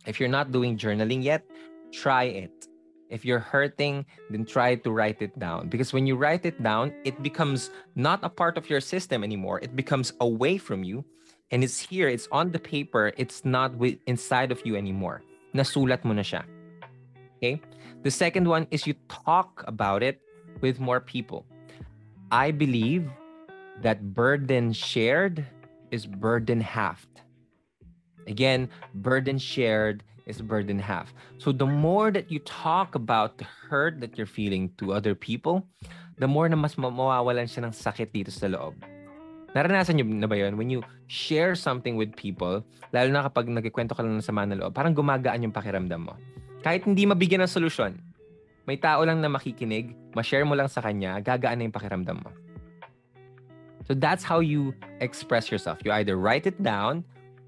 If 0.05 0.19
you're 0.19 0.31
not 0.31 0.51
doing 0.51 0.77
journaling 0.77 1.23
yet, 1.23 1.43
try 1.91 2.23
it. 2.23 2.67
If 3.09 3.25
you're 3.25 3.41
hurting, 3.41 4.05
then 4.29 4.45
try 4.45 4.75
to 4.75 4.91
write 4.91 5.21
it 5.21 5.37
down. 5.39 5.67
Because 5.67 5.93
when 5.93 6.05
you 6.05 6.15
write 6.15 6.45
it 6.45 6.61
down, 6.61 6.93
it 7.03 7.21
becomes 7.23 7.71
not 7.95 8.19
a 8.23 8.29
part 8.29 8.57
of 8.57 8.69
your 8.69 8.79
system 8.79 9.23
anymore. 9.23 9.59
It 9.59 9.75
becomes 9.75 10.13
away 10.21 10.57
from 10.57 10.83
you. 10.83 11.03
And 11.51 11.63
it's 11.63 11.79
here, 11.79 12.07
it's 12.07 12.27
on 12.31 12.51
the 12.51 12.59
paper, 12.59 13.11
it's 13.17 13.43
not 13.43 13.73
with, 13.75 13.97
inside 14.05 14.51
of 14.51 14.61
you 14.63 14.75
anymore. 14.75 15.23
Nasulat 15.55 16.05
mo 16.05 16.13
na 16.13 16.21
siya. 16.21 16.45
Okay? 17.37 17.59
The 18.03 18.11
second 18.11 18.47
one 18.47 18.67
is 18.69 18.85
you 18.85 18.93
talk 19.09 19.63
about 19.65 20.03
it 20.03 20.21
with 20.61 20.79
more 20.79 20.99
people. 20.99 21.45
I 22.29 22.51
believe 22.51 23.09
that 23.81 24.13
burden 24.13 24.71
shared 24.71 25.47
is 25.91 26.05
burden 26.05 26.61
halved. 26.61 27.21
Again, 28.29 28.69
burden 28.93 29.41
shared 29.41 30.05
is 30.29 30.39
burden 30.45 30.77
half. 30.77 31.09
So 31.41 31.49
the 31.49 31.65
more 31.65 32.13
that 32.13 32.29
you 32.29 32.37
talk 32.45 32.93
about 32.93 33.41
the 33.41 33.49
hurt 33.49 33.97
that 34.05 34.13
you're 34.13 34.29
feeling 34.29 34.69
to 34.77 34.93
other 34.93 35.17
people, 35.17 35.65
the 36.21 36.29
more 36.29 36.45
na 36.45 36.55
mas 36.55 36.77
mawawalan 36.77 37.49
siya 37.49 37.65
ng 37.65 37.73
sakit 37.73 38.13
dito 38.13 38.29
sa 38.29 38.45
loob. 38.45 38.77
Naranasan 39.57 39.97
niyo 39.97 40.05
na 40.05 40.29
ba 40.29 40.37
yun? 40.37 40.61
When 40.61 40.69
you 40.69 40.85
share 41.09 41.57
something 41.57 41.97
with 41.97 42.13
people, 42.13 42.61
lalo 42.93 43.09
na 43.09 43.25
kapag 43.25 43.49
nagkikwento 43.49 43.97
ka 43.97 44.05
lang 44.05 44.21
ng 44.21 44.25
sama 44.25 44.45
ng 44.45 44.61
loob, 44.61 44.77
parang 44.77 44.93
gumagaan 44.93 45.41
yung 45.41 45.55
pakiramdam 45.55 46.05
mo. 46.05 46.13
Kahit 46.61 46.85
hindi 46.85 47.09
mabigyan 47.09 47.41
ng 47.41 47.49
solusyon, 47.49 47.97
may 48.69 48.77
tao 48.77 49.01
lang 49.01 49.17
na 49.17 49.33
makikinig, 49.33 49.97
ma-share 50.13 50.45
mo 50.45 50.53
lang 50.53 50.69
sa 50.69 50.85
kanya, 50.85 51.17
gagaan 51.17 51.57
na 51.57 51.65
yung 51.65 51.73
pakiramdam 51.73 52.21
mo. 52.21 52.29
So 53.89 53.97
that's 53.97 54.21
how 54.23 54.37
you 54.37 54.75
express 55.01 55.49
yourself. 55.49 55.79
You 55.83 55.91
either 55.97 56.15
write 56.15 56.45
it 56.45 56.61
down 56.61 57.03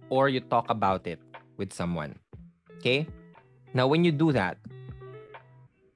or 0.10 0.28
you 0.28 0.42
talk 0.42 0.66
about 0.74 1.06
it 1.06 1.22
with 1.58 1.72
someone. 1.72 2.18
Okay? 2.82 3.06
Now 3.76 3.86
when 3.86 4.04
you 4.04 4.12
do 4.12 4.34
that, 4.34 4.58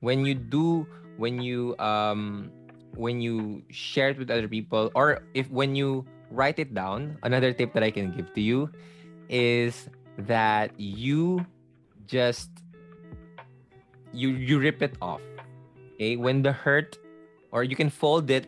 when 0.05 0.23
you 0.23 0.35
do 0.35 0.85
when 1.17 1.41
you 1.41 1.73
um 1.81 2.51
when 2.93 3.21
you 3.25 3.65
share 3.71 4.13
it 4.13 4.19
with 4.21 4.29
other 4.29 4.47
people 4.47 4.91
or 4.93 5.25
if 5.33 5.49
when 5.49 5.73
you 5.73 6.05
write 6.29 6.59
it 6.59 6.77
down, 6.77 7.17
another 7.23 7.51
tip 7.51 7.73
that 7.73 7.81
I 7.81 7.89
can 7.89 8.13
give 8.13 8.31
to 8.37 8.41
you 8.41 8.69
is 9.29 9.89
that 10.29 10.77
you 10.77 11.41
just 12.05 12.53
you 14.13 14.29
you 14.29 14.61
rip 14.61 14.85
it 14.85 14.93
off. 15.01 15.25
Okay? 15.97 16.21
When 16.21 16.45
the 16.45 16.53
hurt 16.53 17.01
or 17.49 17.63
you 17.65 17.75
can 17.75 17.89
fold 17.89 18.29
it 18.29 18.45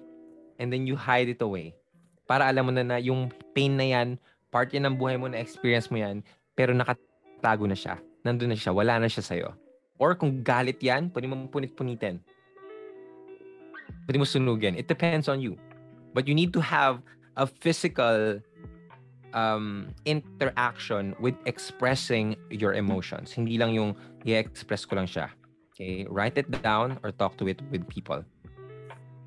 and 0.61 0.71
then 0.71 0.85
you 0.85 0.95
hide 0.95 1.27
it 1.27 1.41
away. 1.41 1.73
Para 2.27 2.45
alam 2.45 2.67
mo 2.67 2.71
na 2.75 2.83
na 2.83 2.99
yung 2.99 3.31
pain 3.55 3.73
na 3.73 3.87
yan, 3.87 4.19
part 4.51 4.69
yan 4.75 4.85
ng 4.85 4.95
buhay 4.99 5.15
mo 5.15 5.31
na 5.31 5.39
experience 5.39 5.87
mo 5.87 5.97
yan, 5.97 6.21
pero 6.53 6.75
nakatago 6.75 7.65
na 7.65 7.73
siya. 7.73 7.95
Nandun 8.27 8.51
na 8.51 8.59
siya, 8.59 8.75
wala 8.75 8.99
na 8.99 9.07
siya 9.07 9.23
sa'yo. 9.23 9.49
Or 9.97 10.13
kung 10.13 10.43
galit 10.43 10.83
yan, 10.83 11.09
pwede 11.09 11.25
mo 11.25 11.39
punit-punitin. 11.47 12.19
Pwede 14.05 14.17
mo 14.19 14.27
sunugin. 14.27 14.77
It 14.77 14.91
depends 14.91 15.31
on 15.31 15.39
you. 15.41 15.57
But 16.13 16.27
you 16.27 16.35
need 16.35 16.53
to 16.53 16.61
have 16.61 17.01
a 17.39 17.47
physical 17.47 18.43
um, 19.33 19.93
interaction 20.05 21.15
with 21.19 21.35
expressing 21.45 22.35
your 22.49 22.73
emotions. 22.73 23.31
Hindi 23.31 23.57
lang 23.57 23.73
yung 23.73 23.95
i-express 24.25 24.85
ko 24.85 24.99
lang 24.99 25.07
siya. 25.07 25.31
Okay? 25.73 26.05
Write 26.09 26.37
it 26.37 26.49
down 26.61 26.99
or 27.03 27.11
talk 27.11 27.37
to 27.37 27.47
it 27.47 27.61
with 27.71 27.87
people. 27.87 28.23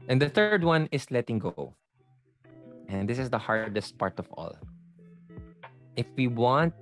And 0.08 0.20
the 0.20 0.28
third 0.28 0.64
one 0.64 0.88
is 0.90 1.06
letting 1.10 1.38
go. 1.38 1.74
And 2.90 3.07
this 3.07 3.22
is 3.22 3.31
the 3.31 3.38
hardest 3.38 3.96
part 3.98 4.18
of 4.18 4.26
all. 4.35 4.59
If 5.94 6.07
we 6.18 6.26
want 6.26 6.74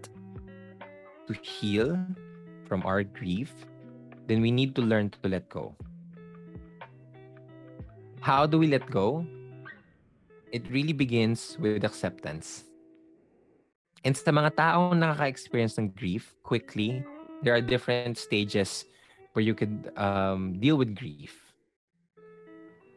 to 1.28 1.32
heal 1.36 2.00
from 2.64 2.80
our 2.88 3.04
grief, 3.04 3.52
then 4.26 4.40
we 4.40 4.50
need 4.50 4.74
to 4.76 4.82
learn 4.82 5.12
to 5.20 5.28
let 5.28 5.48
go. 5.52 5.76
How 8.20 8.48
do 8.48 8.58
we 8.58 8.66
let 8.68 8.88
go? 8.88 9.24
It 10.50 10.64
really 10.72 10.96
begins 10.96 11.60
with 11.60 11.84
acceptance. 11.84 12.64
And 14.04 14.16
sa 14.16 14.32
mga 14.32 14.56
taong 14.56 14.96
nakaka-experience 14.96 15.76
ng 15.76 15.92
grief 15.92 16.32
quickly, 16.40 17.04
there 17.44 17.52
are 17.52 17.60
different 17.60 18.16
stages 18.16 18.88
where 19.36 19.44
you 19.44 19.52
could 19.52 19.92
um, 20.00 20.56
deal 20.56 20.80
with 20.80 20.96
grief. 20.96 21.36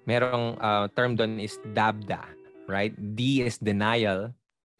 Merong 0.07 0.55
uh, 0.63 0.87
term 0.95 1.19
doon 1.19 1.43
is 1.43 1.59
DABDA, 1.75 2.23
right? 2.67 2.93
D 3.15 3.41
is 3.41 3.57
denial. 3.57 4.33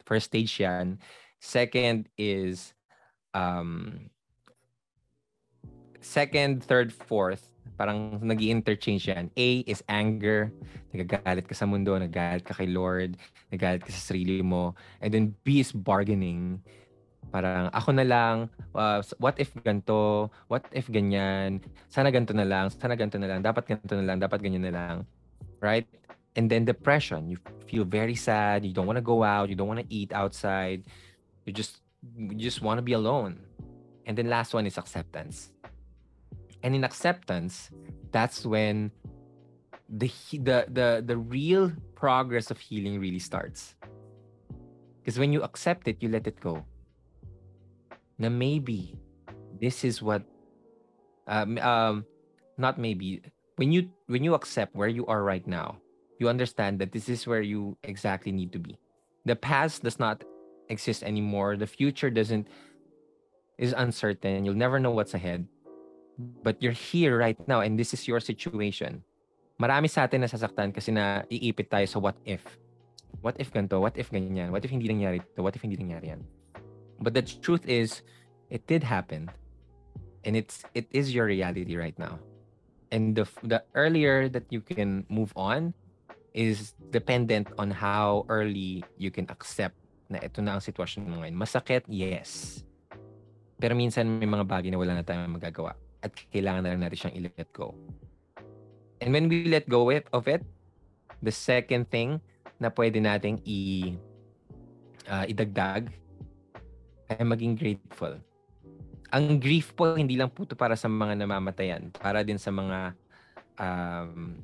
First 0.04 0.34
stage 0.34 0.60
yan. 0.60 0.98
Second 1.42 2.08
is 2.18 2.74
um, 3.34 4.10
second, 6.02 6.62
third, 6.62 6.92
fourth, 6.92 7.52
parang 7.78 8.18
nag 8.20 8.42
interchange 8.42 9.08
yan. 9.08 9.30
A 9.38 9.62
is 9.64 9.80
anger, 9.88 10.52
nagagalit 10.92 11.46
ka 11.46 11.54
sa 11.54 11.64
mundo, 11.64 11.94
nagagalit 11.96 12.44
ka 12.44 12.52
kay 12.52 12.68
Lord, 12.68 13.16
nagagalit 13.48 13.86
ka 13.86 13.90
sa 13.94 14.12
sarili 14.12 14.42
mo. 14.42 14.74
And 15.00 15.14
then 15.14 15.24
B 15.46 15.62
is 15.62 15.72
bargaining. 15.72 16.60
Parang 17.30 17.72
ako 17.72 17.96
na 17.96 18.04
lang, 18.04 18.50
uh, 18.76 19.00
what 19.16 19.38
if 19.40 19.54
ganto, 19.64 20.28
what 20.52 20.66
if 20.74 20.90
ganyan, 20.92 21.64
sana 21.88 22.12
ganto 22.12 22.36
na 22.36 22.44
lang, 22.44 22.68
sana 22.68 22.92
ganto 22.98 23.16
na 23.16 23.30
lang, 23.30 23.40
dapat 23.40 23.64
ganto 23.64 23.94
na 23.96 24.04
lang, 24.04 24.20
dapat 24.20 24.42
ganyan 24.42 24.68
na 24.68 24.74
lang. 24.74 24.96
Right? 25.62 25.86
And 26.36 26.48
then 26.48 26.64
depression, 26.64 27.28
you 27.28 27.36
feel 27.68 27.84
very 27.84 28.14
sad, 28.14 28.64
you 28.64 28.72
don't 28.72 28.86
want 28.86 28.96
to 28.96 29.04
go 29.04 29.22
out, 29.22 29.48
you 29.48 29.54
don't 29.54 29.68
want 29.68 29.80
to 29.80 29.88
eat 29.92 30.12
outside, 30.12 30.84
you 31.44 31.52
just 31.52 31.80
you 32.16 32.34
just 32.34 32.62
want 32.62 32.78
to 32.78 32.82
be 32.82 32.94
alone. 32.94 33.40
And 34.06 34.16
then 34.16 34.28
last 34.28 34.54
one 34.54 34.66
is 34.66 34.78
acceptance. 34.78 35.52
And 36.62 36.74
in 36.74 36.84
acceptance 36.84 37.70
that's 38.12 38.44
when 38.44 38.90
the 39.88 40.10
the 40.32 40.64
the 40.72 41.04
the 41.04 41.16
real 41.16 41.72
progress 41.94 42.50
of 42.50 42.58
healing 42.58 43.00
really 43.00 43.20
starts. 43.20 43.74
Because 45.00 45.18
when 45.18 45.32
you 45.32 45.42
accept 45.42 45.88
it 45.88 46.00
you 46.00 46.08
let 46.08 46.26
it 46.26 46.40
go. 46.40 46.64
Now 48.16 48.30
maybe 48.30 48.96
this 49.60 49.84
is 49.84 50.00
what 50.00 50.24
um, 51.28 51.58
um 51.58 52.06
not 52.56 52.78
maybe. 52.78 53.20
When 53.56 53.70
you 53.70 53.90
when 54.06 54.24
you 54.24 54.32
accept 54.32 54.74
where 54.74 54.88
you 54.88 55.04
are 55.06 55.22
right 55.22 55.44
now 55.46 55.76
you 56.18 56.28
understand 56.28 56.78
that 56.78 56.92
this 56.92 57.08
is 57.08 57.26
where 57.26 57.42
you 57.42 57.76
exactly 57.82 58.32
need 58.32 58.52
to 58.52 58.58
be 58.58 58.78
the 59.24 59.36
past 59.36 59.82
does 59.82 59.98
not 59.98 60.24
exist 60.68 61.02
anymore 61.02 61.56
the 61.56 61.66
future 61.66 62.10
doesn't 62.10 62.46
is 63.58 63.74
uncertain 63.76 64.44
you'll 64.44 64.54
never 64.54 64.78
know 64.78 64.90
what's 64.90 65.14
ahead 65.14 65.46
But 66.18 66.60
you're 66.60 66.76
here 66.76 67.18
right 67.18 67.38
now 67.48 67.60
and 67.60 67.78
this 67.78 67.94
is 67.94 68.06
your 68.06 68.20
situation. 68.20 69.02
Marami 69.56 69.88
sa 69.88 70.04
atin 70.04 70.22
nasasaktan 70.22 70.74
kasi 70.74 70.92
na 70.92 71.24
iipit 71.30 71.70
tayo 71.70 71.86
sa 71.88 71.98
what 71.98 72.18
if. 72.26 72.42
What 73.22 73.38
if 73.38 73.52
ganito? 73.52 73.80
What 73.80 73.96
if 73.96 74.10
ganyan? 74.10 74.50
What 74.50 74.64
if 74.64 74.72
hindi 74.72 74.90
nangyari 74.90 75.22
ito? 75.22 75.40
What 75.40 75.54
if 75.54 75.62
hindi 75.62 75.78
nangyari 75.78 76.12
yan? 76.12 76.22
But 77.00 77.14
the 77.14 77.22
truth 77.22 77.64
is, 77.66 78.02
it 78.50 78.66
did 78.66 78.82
happen. 78.82 79.30
And 80.26 80.34
it's 80.36 80.66
it 80.74 80.86
is 80.90 81.14
your 81.14 81.26
reality 81.26 81.78
right 81.78 81.96
now. 81.98 82.18
And 82.90 83.14
the 83.16 83.26
the 83.46 83.62
earlier 83.74 84.28
that 84.30 84.46
you 84.50 84.60
can 84.60 85.06
move 85.08 85.32
on 85.34 85.74
is 86.32 86.72
dependent 86.92 87.48
on 87.60 87.68
how 87.68 88.24
early 88.28 88.84
you 88.96 89.12
can 89.12 89.28
accept 89.28 89.76
na 90.08 90.20
ito 90.20 90.40
na 90.44 90.56
ang 90.56 90.62
sitwasyon 90.64 91.08
mo 91.08 91.24
ngayon. 91.24 91.36
Masakit, 91.36 91.84
yes. 91.88 92.60
Pero 93.56 93.76
minsan 93.78 94.08
may 94.08 94.28
mga 94.28 94.44
bagay 94.44 94.68
na 94.72 94.80
wala 94.80 94.98
na 94.98 95.04
tayong 95.06 95.38
magagawa 95.38 95.76
at 96.02 96.10
kailangan 96.34 96.66
na 96.66 96.70
lang 96.74 96.82
natin 96.82 96.98
siyang 96.98 97.16
i-let 97.22 97.50
go. 97.54 97.72
And 99.00 99.14
when 99.14 99.30
we 99.30 99.46
let 99.46 99.70
go 99.70 99.86
of 99.88 100.26
it, 100.26 100.42
the 101.22 101.30
second 101.30 101.88
thing 101.88 102.18
na 102.58 102.70
pwede 102.70 102.98
nating 102.98 103.42
i 103.46 103.94
uh, 105.06 105.24
idagdag 105.26 105.90
ay 107.10 107.22
maging 107.22 107.54
grateful. 107.58 108.14
Ang 109.12 109.38
grief 109.38 109.74
po 109.76 109.94
hindi 109.94 110.16
lang 110.16 110.32
po 110.32 110.46
para 110.56 110.74
sa 110.78 110.88
mga 110.88 111.22
namamatayan, 111.22 111.92
para 111.94 112.24
din 112.24 112.38
sa 112.38 112.50
mga 112.54 112.96
um, 113.60 114.38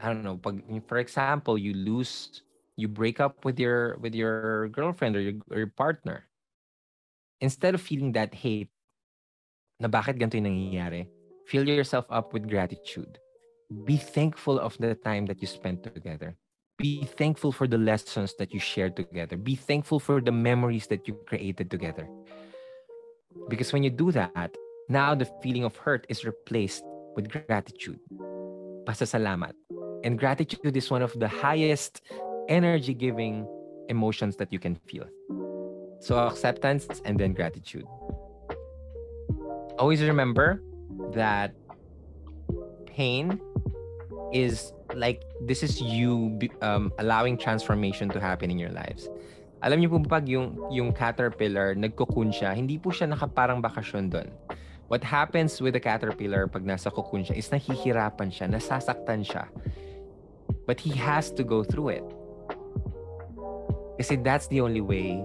I 0.00 0.12
don't 0.12 0.24
know, 0.24 0.36
pag 0.36 0.62
for 0.86 0.98
example, 0.98 1.56
you 1.56 1.72
lose 1.72 2.42
you 2.76 2.88
break 2.88 3.20
up 3.20 3.44
with 3.44 3.58
your 3.58 3.96
with 3.98 4.14
your 4.14 4.68
girlfriend 4.68 5.16
or 5.16 5.20
your, 5.20 5.40
or 5.50 5.58
your 5.58 5.72
partner. 5.72 6.28
Instead 7.40 7.74
of 7.74 7.80
feeling 7.80 8.12
that 8.12 8.32
hate, 8.32 8.68
na 9.80 9.88
bakit 9.88 10.16
ganito 10.16 10.40
yung 10.40 10.48
nangyayari, 10.48 11.08
fill 11.48 11.68
yourself 11.68 12.04
up 12.08 12.32
with 12.32 12.48
gratitude. 12.48 13.18
Be 13.84 13.96
thankful 13.96 14.60
of 14.60 14.76
the 14.78 14.94
time 14.94 15.26
that 15.26 15.40
you 15.42 15.48
spent 15.48 15.82
together. 15.82 16.36
Be 16.78 17.04
thankful 17.04 17.52
for 17.52 17.66
the 17.66 17.80
lessons 17.80 18.36
that 18.38 18.52
you 18.52 18.60
shared 18.60 18.96
together. 18.96 19.36
Be 19.36 19.56
thankful 19.56 19.98
for 19.98 20.20
the 20.20 20.32
memories 20.32 20.86
that 20.88 21.08
you 21.08 21.16
created 21.26 21.70
together. 21.70 22.08
Because 23.48 23.72
when 23.72 23.82
you 23.82 23.90
do 23.90 24.12
that, 24.12 24.54
now 24.88 25.14
the 25.14 25.28
feeling 25.42 25.64
of 25.64 25.76
hurt 25.76 26.06
is 26.08 26.24
replaced 26.24 26.84
with 27.16 27.28
gratitude. 27.28 28.00
Pasasalamat. 28.84 29.56
And 30.04 30.18
gratitude 30.18 30.76
is 30.76 30.90
one 30.90 31.02
of 31.02 31.12
the 31.18 31.28
highest 31.28 32.02
energy 32.48 32.94
giving 32.94 33.46
emotions 33.88 34.36
that 34.36 34.52
you 34.52 34.58
can 34.58 34.76
feel. 34.86 35.06
So 36.00 36.18
acceptance 36.18 36.86
and 37.04 37.18
then 37.18 37.32
gratitude 37.32 37.86
always 39.78 40.02
remember 40.02 40.62
that 41.12 41.52
pain 42.86 43.40
is 44.32 44.72
like 44.94 45.22
this 45.44 45.62
is 45.62 45.80
you 45.80 46.38
um, 46.62 46.92
allowing 46.98 47.36
transformation 47.36 48.08
to 48.10 48.20
happen 48.20 48.50
in 48.50 48.58
your 48.58 48.72
lives. 48.72 49.08
Alam 49.64 49.80
niyo 49.80 49.96
po 49.96 50.00
pag 50.04 50.28
yung 50.28 50.56
yung 50.72 50.92
caterpillar 50.92 51.76
nagcocoon 51.76 52.32
siya, 52.32 52.52
hindi 52.52 52.76
po 52.76 52.92
siya 52.92 53.08
nakaparang 53.08 53.60
bakasyon 53.60 54.12
doon. 54.12 54.28
What 54.86 55.02
happens 55.02 55.58
with 55.58 55.74
the 55.74 55.82
caterpillar 55.82 56.46
pag 56.46 56.62
nasa 56.62 56.94
cocoon 56.94 57.26
siya 57.26 57.34
is 57.34 57.50
nahihirapan 57.50 58.30
siya, 58.30 58.46
nasasaktan 58.46 59.26
siya. 59.26 59.50
But 60.66 60.80
he 60.80 60.90
has 60.98 61.30
to 61.32 61.44
go 61.44 61.62
through 61.62 61.88
it. 61.90 62.04
Kasi 63.96 64.16
that's 64.16 64.48
the 64.48 64.60
only 64.60 64.82
way 64.82 65.24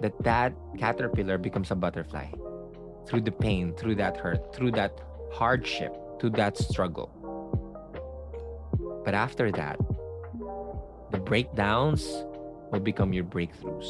that 0.00 0.12
that 0.22 0.52
caterpillar 0.78 1.38
becomes 1.38 1.70
a 1.70 1.74
butterfly 1.74 2.26
through 3.06 3.22
the 3.22 3.32
pain, 3.32 3.72
through 3.74 3.94
that 3.96 4.16
hurt, 4.16 4.54
through 4.54 4.72
that 4.72 5.00
hardship, 5.32 5.96
through 6.20 6.30
that 6.30 6.58
struggle. 6.58 7.08
But 9.04 9.14
after 9.14 9.50
that, 9.52 9.78
the 11.10 11.18
breakdowns 11.18 12.06
will 12.70 12.80
become 12.80 13.12
your 13.12 13.24
breakthroughs. 13.24 13.88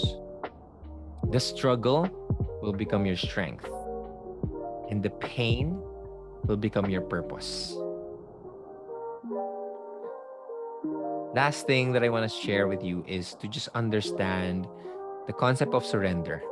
The 1.31 1.41
struggle 1.41 2.09
will 2.63 2.73
become 2.73 3.05
your 3.05 3.17
strength. 3.17 3.69
And 4.91 5.03
the 5.03 5.11
pain 5.11 5.81
will 6.45 6.57
become 6.57 6.89
your 6.89 7.03
purpose. 7.03 7.77
Last 11.35 11.67
thing 11.67 11.93
that 11.93 12.03
I 12.03 12.09
want 12.09 12.29
to 12.29 12.33
share 12.33 12.67
with 12.67 12.83
you 12.83 13.05
is 13.07 13.35
to 13.39 13.47
just 13.47 13.69
understand 13.75 14.67
the 15.27 15.33
concept 15.33 15.75
of 15.75 15.87
surrender. 15.87 16.43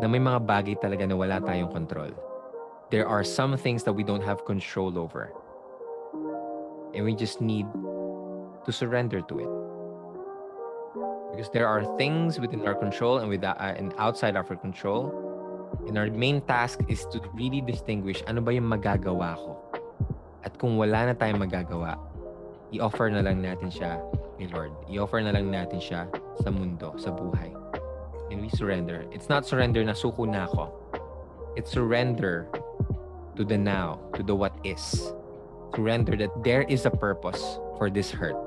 na 0.00 0.08
may 0.08 0.18
mga 0.18 0.40
bagay 0.48 0.76
talaga 0.80 1.04
na 1.04 1.14
wala 1.14 1.36
tayong 1.44 1.68
control. 1.68 2.10
There 2.88 3.06
are 3.06 3.22
some 3.22 3.54
things 3.60 3.84
that 3.84 3.92
we 3.92 4.02
don't 4.02 4.24
have 4.24 4.48
control 4.48 4.96
over. 4.96 5.30
And 6.96 7.04
we 7.06 7.14
just 7.14 7.38
need 7.38 7.68
to 8.66 8.70
surrender 8.72 9.20
to 9.20 9.34
it. 9.38 9.52
Because 11.30 11.52
there 11.54 11.68
are 11.68 11.86
things 11.94 12.40
within 12.40 12.66
our 12.66 12.74
control 12.74 13.22
and 13.22 13.30
with 13.30 13.46
uh, 13.46 13.54
and 13.60 13.94
outside 14.00 14.34
of 14.34 14.50
our 14.50 14.58
control. 14.58 15.14
And 15.86 15.94
our 15.94 16.10
main 16.10 16.42
task 16.42 16.82
is 16.90 17.06
to 17.14 17.22
really 17.30 17.62
distinguish 17.62 18.26
ano 18.26 18.42
ba 18.42 18.50
yung 18.50 18.66
magagawa 18.66 19.38
ko. 19.38 19.54
At 20.42 20.58
kung 20.58 20.74
wala 20.74 21.06
na 21.06 21.14
tayong 21.14 21.46
magagawa, 21.46 21.94
i-offer 22.72 23.10
na 23.10 23.20
lang 23.20 23.42
natin 23.42 23.70
siya 23.70 23.98
kay 24.38 24.48
Lord. 24.50 24.72
I-offer 24.90 25.20
na 25.20 25.34
lang 25.34 25.50
natin 25.50 25.78
siya 25.82 26.06
sa 26.40 26.48
mundo, 26.50 26.94
sa 26.96 27.10
buhay 27.10 27.52
and 28.30 28.40
we 28.40 28.48
surrender. 28.48 29.04
It's 29.10 29.28
not 29.28 29.46
surrender 29.46 29.84
na 29.84 29.92
suko 29.92 30.26
na 30.26 30.46
ako. 30.46 30.70
It's 31.56 31.70
surrender 31.70 32.48
to 33.36 33.44
the 33.44 33.58
now, 33.58 33.98
to 34.14 34.22
the 34.22 34.34
what 34.34 34.54
is. 34.64 35.12
Surrender 35.74 36.16
that 36.16 36.30
there 36.42 36.62
is 36.62 36.86
a 36.86 36.90
purpose 36.90 37.42
for 37.78 37.90
this 37.90 38.10
hurt, 38.10 38.38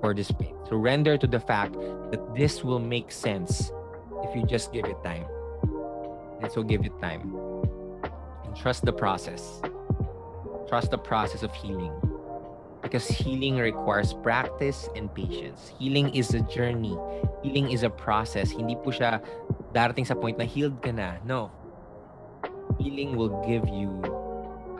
for 0.00 0.14
this 0.14 0.30
pain. 0.30 0.54
Surrender 0.68 1.16
to 1.16 1.26
the 1.26 1.40
fact 1.40 1.74
that 2.12 2.20
this 2.36 2.62
will 2.62 2.78
make 2.78 3.10
sense 3.10 3.72
if 4.24 4.36
you 4.36 4.44
just 4.44 4.72
give 4.72 4.84
it 4.84 4.96
time. 5.02 5.24
And 6.40 6.52
so 6.52 6.62
give 6.62 6.84
it 6.84 6.92
time. 7.00 7.32
And 8.44 8.56
trust 8.56 8.84
the 8.84 8.92
process. 8.92 9.60
Trust 10.68 10.90
the 10.90 10.98
process 10.98 11.42
of 11.42 11.52
healing. 11.52 11.92
Because 12.90 13.06
healing 13.06 13.56
requires 13.56 14.12
practice 14.12 14.90
and 14.96 15.14
patience. 15.14 15.70
Healing 15.78 16.10
is 16.10 16.34
a 16.34 16.42
journey. 16.42 16.98
Healing 17.46 17.70
is 17.70 17.86
a 17.86 17.90
process. 17.90 18.50
Hindi 18.50 18.74
po 18.74 18.90
siya 18.90 19.22
darating 19.70 20.02
sa 20.02 20.18
point 20.18 20.34
na 20.34 20.42
healed 20.42 20.82
ka 20.82 20.90
na. 20.90 21.22
No. 21.22 21.54
Healing 22.82 23.14
will 23.14 23.30
give 23.46 23.62
you, 23.70 23.94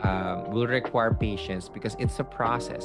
um, 0.03 0.51
will 0.51 0.67
require 0.67 1.15
patience 1.15 1.71
because 1.71 1.95
it's 2.03 2.19
a 2.19 2.27
process. 2.27 2.83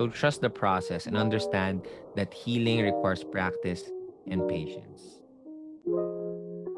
So 0.00 0.08
trust 0.08 0.40
the 0.40 0.48
process 0.48 1.04
and 1.04 1.12
understand 1.12 1.84
that 2.16 2.32
healing 2.32 2.80
requires 2.80 3.20
practice 3.28 3.84
and 4.32 4.48
patience. 4.48 5.20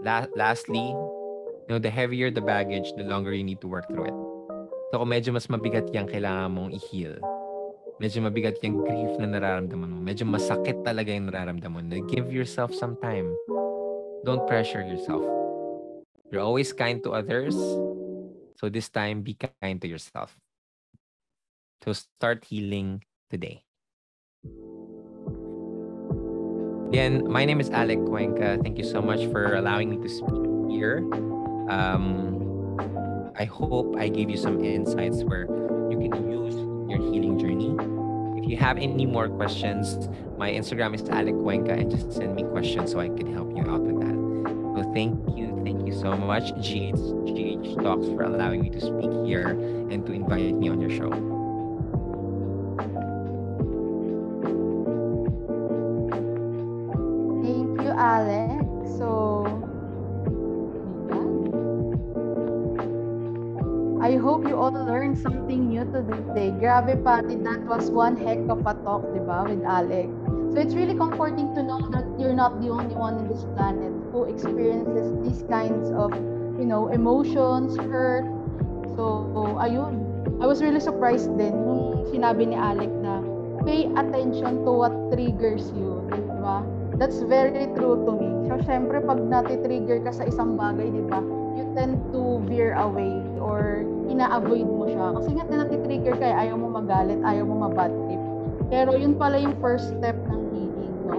La- 0.03 0.27
lastly, 0.35 0.91
you 0.91 1.71
know, 1.71 1.79
the 1.79 1.91
heavier 1.91 2.35
the 2.35 2.43
baggage, 2.43 2.91
the 2.99 3.07
longer 3.07 3.31
you 3.31 3.47
need 3.47 3.63
to 3.63 3.71
work 3.71 3.87
through 3.87 4.11
it. 4.11 4.19
So 4.91 4.99
kung 4.99 5.15
medyo 5.15 5.31
mas 5.31 5.47
mabigat 5.47 5.95
yung 5.95 6.11
kailangan 6.11 6.51
mong 6.51 6.71
i-heal, 6.75 7.15
medyo 8.03 8.19
mabigat 8.27 8.59
yung 8.63 8.83
grief 8.83 9.13
na 9.23 9.31
nararamdaman 9.31 9.91
mo, 9.91 9.99
medyo 10.03 10.27
masakit 10.27 10.83
talaga 10.83 11.15
yung 11.15 11.31
nararamdaman 11.31 11.87
mo, 11.87 11.95
give 12.11 12.31
yourself 12.33 12.75
some 12.75 12.99
time. 12.99 13.31
Don't 14.27 14.43
pressure 14.49 14.83
yourself. 14.83 15.23
You're 16.33 16.43
always 16.43 16.73
kind 16.73 16.99
to 17.05 17.13
others. 17.13 17.55
So 18.57 18.73
this 18.73 18.89
time, 18.89 19.23
be 19.23 19.37
kind 19.37 19.79
to 19.83 19.87
yourself. 19.87 20.35
So 21.85 21.93
start 21.93 22.49
healing 22.49 23.05
today. 23.31 23.63
Again, 26.89 27.29
my 27.29 27.45
name 27.45 27.61
is 27.61 27.71
Alec 27.71 28.01
Cuenca. 28.07 28.57
Thank 28.63 28.79
you 28.79 28.85
so 28.85 29.03
much 29.03 29.27
for 29.29 29.55
allowing 29.55 29.91
me 29.91 29.99
to 30.01 30.09
speak 30.09 30.43
here. 30.71 31.05
Um, 31.69 32.35
I 33.37 33.45
hope 33.45 33.97
I 33.99 34.09
gave 34.09 34.31
you 34.31 34.39
some 34.39 34.65
insights 34.65 35.23
where 35.23 35.45
you 35.91 35.99
can 35.99 36.31
use 36.31 36.74
your 36.95 37.13
healing 37.13 37.39
journey. 37.39 38.41
If 38.41 38.49
you 38.49 38.57
have 38.57 38.79
any 38.79 39.07
more 39.07 39.29
questions, 39.29 40.09
my 40.39 40.51
Instagram 40.51 40.95
is 40.95 41.09
Alec 41.09 41.35
Cuenca 41.35 41.73
and 41.73 41.91
just 41.91 42.13
send 42.13 42.35
me 42.35 42.43
questions 42.45 42.93
so 42.93 43.01
I 43.01 43.09
can 43.09 43.33
help 43.33 43.51
you 43.57 43.63
out 43.71 43.81
with 43.81 44.01
that. 44.01 44.15
So 44.77 44.93
thank 44.93 45.19
you, 45.37 45.61
thank 45.65 45.87
you 45.87 45.93
so 45.93 46.17
much, 46.17 46.53
GH, 46.57 46.99
GH 47.27 47.83
Talks, 47.83 48.07
for 48.09 48.23
allowing 48.23 48.63
me 48.63 48.71
to 48.71 48.81
speak 48.81 49.11
here 49.25 49.49
and 49.49 50.05
to 50.07 50.13
invite 50.13 50.55
me 50.55 50.69
on 50.69 50.81
your 50.81 50.91
show. 50.91 51.34
Grabe, 66.75 66.99
Patty, 67.07 67.37
that 67.47 67.63
was 67.71 67.87
one 67.87 68.19
heck 68.19 68.51
of 68.51 68.67
a 68.67 68.75
talk, 68.83 69.07
di 69.15 69.23
ba, 69.23 69.47
with 69.47 69.63
Alex. 69.63 70.11
So 70.51 70.59
it's 70.59 70.75
really 70.75 70.99
comforting 70.99 71.55
to 71.55 71.63
know 71.63 71.79
that 71.95 72.03
you're 72.19 72.35
not 72.35 72.59
the 72.59 72.67
only 72.67 72.99
one 72.99 73.15
in 73.15 73.31
this 73.31 73.47
planet 73.55 73.95
who 74.11 74.27
experiences 74.27 75.15
these 75.23 75.47
kinds 75.47 75.95
of, 75.95 76.11
you 76.59 76.67
know, 76.67 76.91
emotions, 76.91 77.79
hurt. 77.79 78.27
So, 78.99 79.31
ayun. 79.63 80.03
I 80.43 80.51
was 80.51 80.67
really 80.67 80.83
surprised 80.83 81.31
din 81.39 81.55
nung 81.55 82.11
sinabi 82.11 82.51
ni 82.51 82.59
Alec 82.59 82.91
na 82.91 83.23
pay 83.63 83.87
attention 83.95 84.67
to 84.67 84.71
what 84.75 84.91
triggers 85.15 85.71
you, 85.79 86.03
di 86.11 86.27
ba? 86.43 86.67
That's 86.99 87.23
very 87.23 87.71
true 87.79 88.03
to 88.03 88.19
me. 88.19 88.51
So, 88.51 88.59
syempre, 88.67 88.99
pag 88.99 89.23
nati-trigger 89.23 90.03
ka 90.03 90.11
sa 90.11 90.27
isang 90.27 90.59
bagay, 90.59 90.91
di 90.91 91.07
ba, 91.07 91.23
you 91.55 91.71
tend 91.79 92.03
to 92.11 92.43
veer 92.51 92.75
away 92.75 93.23
or 93.39 93.87
ina-avoid 94.09 94.69
mo 94.69 94.85
siya. 94.89 95.13
Kasi 95.17 95.31
nga, 95.37 95.45
nati-trigger 95.47 96.15
ka, 96.19 96.27
eh, 96.27 96.37
ayaw 96.49 96.57
mo 96.61 96.69
magalit, 96.73 97.21
ayaw 97.23 97.45
mo 97.47 97.69
mabad 97.69 97.91
trip. 98.07 98.23
Pero 98.69 98.97
yun 98.97 99.15
pala 99.15 99.37
yung 99.39 99.57
first 99.61 99.93
step 99.97 100.17
ng 100.17 100.43
healing, 100.53 100.97
no? 101.07 101.19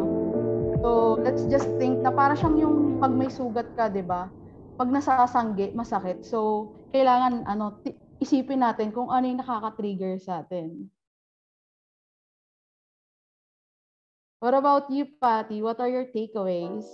So, 0.81 0.89
let's 1.21 1.45
just 1.49 1.69
think 1.81 2.01
na 2.01 2.13
para 2.13 2.37
siyang 2.37 2.57
yung 2.61 2.77
pag 3.01 3.13
may 3.13 3.29
sugat 3.29 3.73
ka, 3.73 3.89
di 3.89 4.05
ba? 4.05 4.29
Pag 4.75 4.89
nasasanggi, 4.91 5.71
masakit. 5.73 6.25
So, 6.27 6.71
kailangan, 6.91 7.47
ano, 7.47 7.79
ti- 7.81 7.97
isipin 8.21 8.61
natin 8.61 8.91
kung 8.91 9.09
ano 9.09 9.25
yung 9.25 9.41
nakaka-trigger 9.41 10.19
sa 10.21 10.43
atin. 10.45 10.89
What 14.43 14.53
about 14.53 14.91
you, 14.93 15.09
Patty? 15.17 15.63
What 15.65 15.81
are 15.81 15.89
your 15.89 16.05
takeaways? 16.13 16.85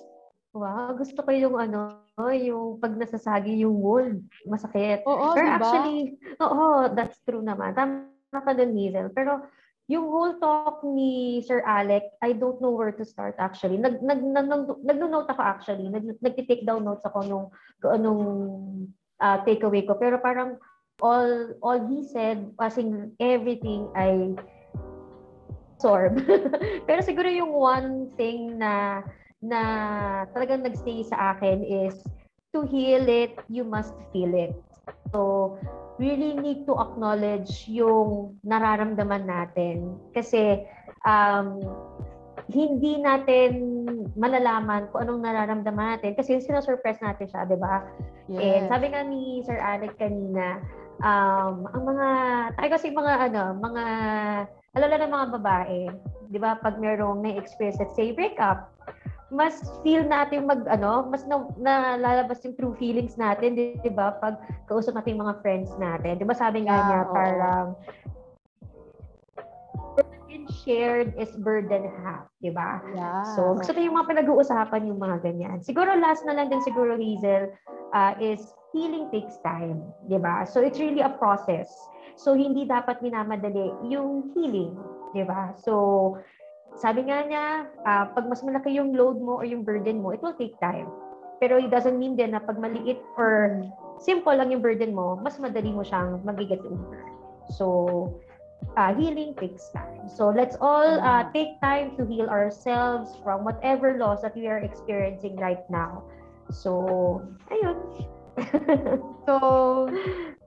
Wow, 0.51 0.99
gusto 0.99 1.23
ko 1.23 1.31
yung 1.31 1.55
ano, 1.55 2.03
yung 2.35 2.75
pag 2.83 2.99
nasasagi 2.99 3.63
yung 3.63 3.79
wound, 3.79 4.27
masakit. 4.43 4.99
Oo, 5.07 5.31
Pero 5.31 5.47
di 5.47 5.51
ba? 5.55 5.55
actually, 5.55 5.99
oo, 6.43 6.67
that's 6.91 7.17
true 7.23 7.39
naman. 7.39 7.71
Tama 7.71 8.11
ka 8.35 8.51
dun, 8.51 8.75
Hazel. 8.75 9.07
Pero 9.15 9.47
yung 9.87 10.11
whole 10.11 10.35
talk 10.43 10.83
ni 10.83 11.39
Sir 11.47 11.63
Alec, 11.63 12.03
I 12.19 12.35
don't 12.35 12.59
know 12.59 12.75
where 12.75 12.91
to 12.91 13.07
start 13.07 13.39
actually. 13.39 13.79
Nag, 13.79 14.03
nag, 14.03 14.19
nag, 14.19 14.47
nag, 14.47 14.63
nag-note 14.83 15.31
ako 15.31 15.41
actually. 15.43 15.87
Nag, 15.87 16.19
nag-take 16.19 16.67
down 16.67 16.83
notes 16.83 17.07
ako 17.07 17.23
nung, 17.23 17.47
anong 17.87 18.23
uh, 19.23 19.39
takeaway 19.47 19.87
ko. 19.87 19.95
Pero 19.95 20.19
parang 20.19 20.59
all 20.99 21.55
all 21.63 21.79
he 21.87 22.03
said, 22.03 22.51
passing 22.59 23.15
everything 23.23 23.87
I 23.95 24.35
absorb. 25.81 26.21
Pero 26.87 26.99
siguro 27.01 27.25
yung 27.25 27.51
one 27.51 28.13
thing 28.13 28.61
na 28.61 29.01
na 29.41 29.61
talagang 30.31 30.61
nagstay 30.61 31.01
sa 31.05 31.35
akin 31.35 31.65
is 31.65 31.97
to 32.53 32.63
heal 32.69 33.03
it, 33.09 33.37
you 33.49 33.65
must 33.65 33.97
feel 34.13 34.31
it. 34.37 34.53
So, 35.11 35.57
really 35.97 36.37
need 36.37 36.65
to 36.69 36.77
acknowledge 36.77 37.65
yung 37.69 38.37
nararamdaman 38.45 39.25
natin. 39.25 39.97
Kasi, 40.13 40.65
um, 41.05 41.61
hindi 42.51 42.99
natin 42.99 43.51
malalaman 44.19 44.91
kung 44.91 45.07
anong 45.07 45.21
nararamdaman 45.23 45.97
natin 45.97 46.17
kasi 46.17 46.41
sinasurpress 46.43 46.99
natin 46.99 47.27
siya, 47.31 47.47
di 47.47 47.55
ba? 47.55 47.85
And 48.31 48.67
sabi 48.67 48.91
nga 48.91 49.03
ni 49.07 49.39
Sir 49.47 49.59
Alec 49.59 49.95
kanina, 49.95 50.59
um, 50.99 51.67
ang 51.71 51.83
mga, 51.85 52.07
tayo 52.59 52.69
kasi 52.75 52.91
mga 52.91 53.13
ano, 53.31 53.43
mga, 53.55 53.83
alala 54.75 54.95
ng 54.99 55.11
mga 55.11 55.27
babae, 55.39 55.81
di 56.31 56.39
ba, 56.39 56.59
pag 56.59 56.79
merong 56.79 57.23
na-experience, 57.23 57.79
let's 57.79 57.95
say, 57.95 58.15
breakup, 58.15 58.71
mas 59.31 59.63
feel 59.79 60.03
natin 60.03 60.43
mag 60.43 60.67
ano, 60.67 61.07
mas 61.07 61.23
na, 61.23 61.47
nalalabas 61.55 62.43
yung 62.43 62.53
true 62.59 62.75
feelings 62.75 63.15
natin, 63.15 63.55
di, 63.55 63.79
ba? 63.87 64.19
Pag 64.19 64.35
kausap 64.67 64.99
natin 64.99 65.15
yung 65.15 65.23
mga 65.23 65.39
friends 65.39 65.71
natin. 65.79 66.19
Di 66.19 66.27
ba 66.27 66.35
sabi 66.35 66.67
nga 66.67 66.75
Yeah, 66.75 66.85
niya, 66.91 67.01
oo. 67.07 67.15
parang 67.15 67.67
burden 69.95 70.43
shared 70.51 71.15
is 71.15 71.31
burden 71.39 71.87
half, 72.03 72.27
di 72.43 72.51
ba? 72.51 72.83
Yeah. 72.91 73.23
So, 73.39 73.55
gusto 73.55 73.71
ko 73.71 73.79
yung 73.79 73.95
mga 73.95 74.19
pinag-uusapan 74.19 74.91
yung 74.91 74.99
mga 74.99 75.23
ganyan. 75.23 75.57
Siguro 75.63 75.95
last 75.95 76.27
na 76.27 76.35
lang 76.35 76.51
din 76.51 76.59
siguro, 76.67 76.99
Hazel, 76.99 77.55
uh, 77.95 78.13
is 78.19 78.51
healing 78.75 79.07
takes 79.15 79.39
time, 79.47 79.79
di 80.11 80.19
ba? 80.19 80.43
So, 80.43 80.59
it's 80.59 80.79
really 80.79 81.03
a 81.03 81.15
process. 81.15 81.71
So, 82.19 82.35
hindi 82.35 82.67
dapat 82.67 82.99
minamadali 82.99 83.71
yung 83.87 84.35
healing, 84.35 84.75
di 85.15 85.23
ba? 85.23 85.55
So, 85.55 86.19
sabi 86.81 87.05
nga 87.05 87.21
niya, 87.29 87.69
uh, 87.85 88.09
pag 88.09 88.25
mas 88.25 88.41
malaki 88.41 88.73
yung 88.73 88.97
load 88.97 89.21
mo 89.21 89.37
or 89.37 89.45
yung 89.45 89.61
burden 89.61 90.01
mo, 90.01 90.17
it 90.17 90.21
will 90.25 90.33
take 90.33 90.57
time. 90.57 90.89
Pero 91.37 91.61
it 91.61 91.69
doesn't 91.69 92.01
mean 92.01 92.17
din 92.17 92.33
na 92.33 92.41
pag 92.41 92.57
maliit 92.57 92.97
or 93.21 93.61
simple 94.01 94.33
lang 94.33 94.49
yung 94.49 94.65
burden 94.65 94.97
mo, 94.97 95.13
mas 95.21 95.37
madali 95.37 95.69
mo 95.69 95.85
siyang 95.85 96.25
magiget 96.25 96.57
over. 96.65 97.05
So, 97.53 98.17
uh, 98.81 98.97
healing 98.97 99.37
takes 99.37 99.69
time. 99.77 100.09
So, 100.09 100.33
let's 100.33 100.57
all 100.57 100.97
uh, 101.05 101.29
take 101.29 101.61
time 101.61 101.93
to 102.01 102.05
heal 102.09 102.25
ourselves 102.33 103.13
from 103.21 103.45
whatever 103.45 104.01
loss 104.01 104.25
that 104.25 104.33
we 104.33 104.49
are 104.49 104.65
experiencing 104.65 105.37
right 105.37 105.61
now. 105.69 106.01
So, 106.49 107.21
ayun. 107.53 107.77
So, 109.29 109.85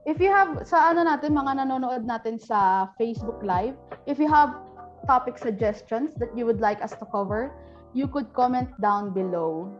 if 0.03 0.19
you 0.19 0.27
have, 0.27 0.67
sa 0.67 0.91
ano 0.91 1.07
natin, 1.07 1.31
mga 1.31 1.63
nanonood 1.63 2.03
natin 2.03 2.35
sa 2.35 2.91
Facebook 2.99 3.39
Live, 3.39 3.79
if 4.03 4.19
you 4.19 4.27
have 4.27 4.64
topic 5.05 5.37
suggestions 5.37 6.13
that 6.17 6.35
you 6.35 6.45
would 6.45 6.59
like 6.59 6.81
us 6.81 6.91
to 6.97 7.05
cover, 7.05 7.53
you 7.93 8.07
could 8.07 8.33
comment 8.33 8.69
down 8.81 9.13
below. 9.13 9.71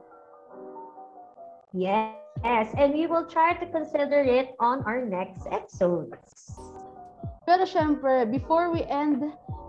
yes. 2.44 2.72
And 2.78 2.94
we 2.94 3.08
will 3.08 3.26
try 3.26 3.54
to 3.54 3.66
consider 3.68 4.22
it 4.22 4.56
on 4.60 4.82
our 4.88 5.04
next 5.04 5.48
episodes. 5.52 6.56
Pero 7.46 7.68
syempre, 7.68 8.26
before 8.26 8.74
we 8.74 8.82
end, 8.90 9.22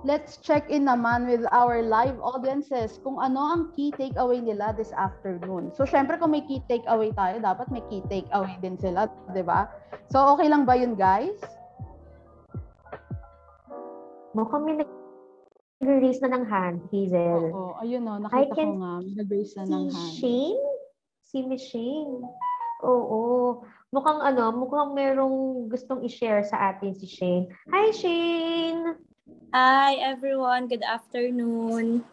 let's 0.06 0.38
check 0.38 0.70
in 0.70 0.86
naman 0.86 1.28
with 1.28 1.44
our 1.52 1.82
live 1.82 2.16
audiences 2.22 2.96
kung 3.02 3.20
ano 3.20 3.42
ang 3.42 3.62
key 3.76 3.92
takeaway 3.92 4.40
nila 4.40 4.72
this 4.72 4.94
afternoon. 4.96 5.74
So 5.76 5.84
syempre, 5.84 6.16
kung 6.16 6.32
may 6.32 6.46
key 6.46 6.64
takeaway 6.70 7.12
tayo, 7.12 7.42
dapat 7.42 7.68
may 7.68 7.84
key 7.90 8.00
takeaway 8.08 8.56
din 8.64 8.80
sila, 8.80 9.10
di 9.34 9.44
ba? 9.44 9.68
So 10.08 10.22
okay 10.38 10.48
lang 10.48 10.64
ba 10.64 10.78
yun, 10.78 10.96
guys? 10.96 11.36
Mukhang 14.32 14.64
may 14.64 14.80
nag-raise 15.80 16.20
na 16.24 16.32
ng 16.32 16.44
hand, 16.48 16.78
Hazel. 16.88 17.52
Oo, 17.52 17.76
ayun 17.84 18.08
o, 18.08 18.16
I 18.16 18.22
nakita 18.24 18.52
ko 18.52 18.56
can 18.56 18.70
nga, 18.80 18.92
nag-raise 19.20 19.54
na 19.60 19.64
ng 19.68 19.84
Si 19.86 19.92
hand. 19.92 20.14
Shane? 20.16 20.62
Si 21.26 21.36
Miss 21.44 21.64
Shane. 21.68 22.24
Oo. 22.84 23.20
Mukhang 23.92 24.20
ano, 24.24 24.52
mukhang 24.56 24.92
merong 24.96 25.68
gustong 25.68 26.04
i-share 26.04 26.44
sa 26.44 26.72
atin 26.72 26.96
si 26.96 27.06
Shane. 27.08 27.46
Hi, 27.70 27.92
Shane! 27.92 28.98
Hi 29.56 29.96
everyone, 30.04 30.68
good 30.68 30.84
afternoon. 30.84 32.04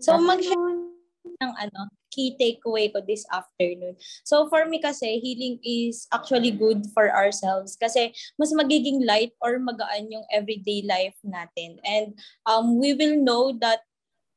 So 0.00 0.16
mag-share 0.16 0.88
ng 1.28 1.52
ano, 1.60 1.80
key 2.10 2.36
takeaway 2.36 2.92
ko 2.92 3.00
this 3.00 3.24
afternoon. 3.32 3.96
So 4.26 4.50
for 4.50 4.66
me 4.66 4.82
kasi, 4.82 5.18
healing 5.22 5.58
is 5.62 6.06
actually 6.12 6.50
good 6.50 6.86
for 6.92 7.10
ourselves 7.10 7.78
kasi 7.78 8.12
mas 8.36 8.52
magiging 8.52 9.06
light 9.06 9.32
or 9.40 9.58
magaan 9.62 10.10
yung 10.10 10.26
everyday 10.34 10.82
life 10.84 11.16
natin. 11.22 11.78
And 11.86 12.18
um, 12.46 12.78
we 12.78 12.94
will 12.94 13.16
know 13.16 13.56
that 13.62 13.86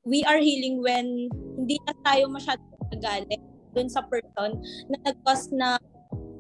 we 0.05 0.23
are 0.23 0.39
healing 0.39 0.83
when 0.83 1.31
hindi 1.57 1.79
na 1.87 1.93
tayo 2.03 2.27
masyadong 2.27 2.87
nagalit 2.91 3.41
dun 3.73 3.89
sa 3.89 4.05
person 4.05 4.61
na 4.91 4.97
nag-cause 5.01 5.49
na 5.49 5.81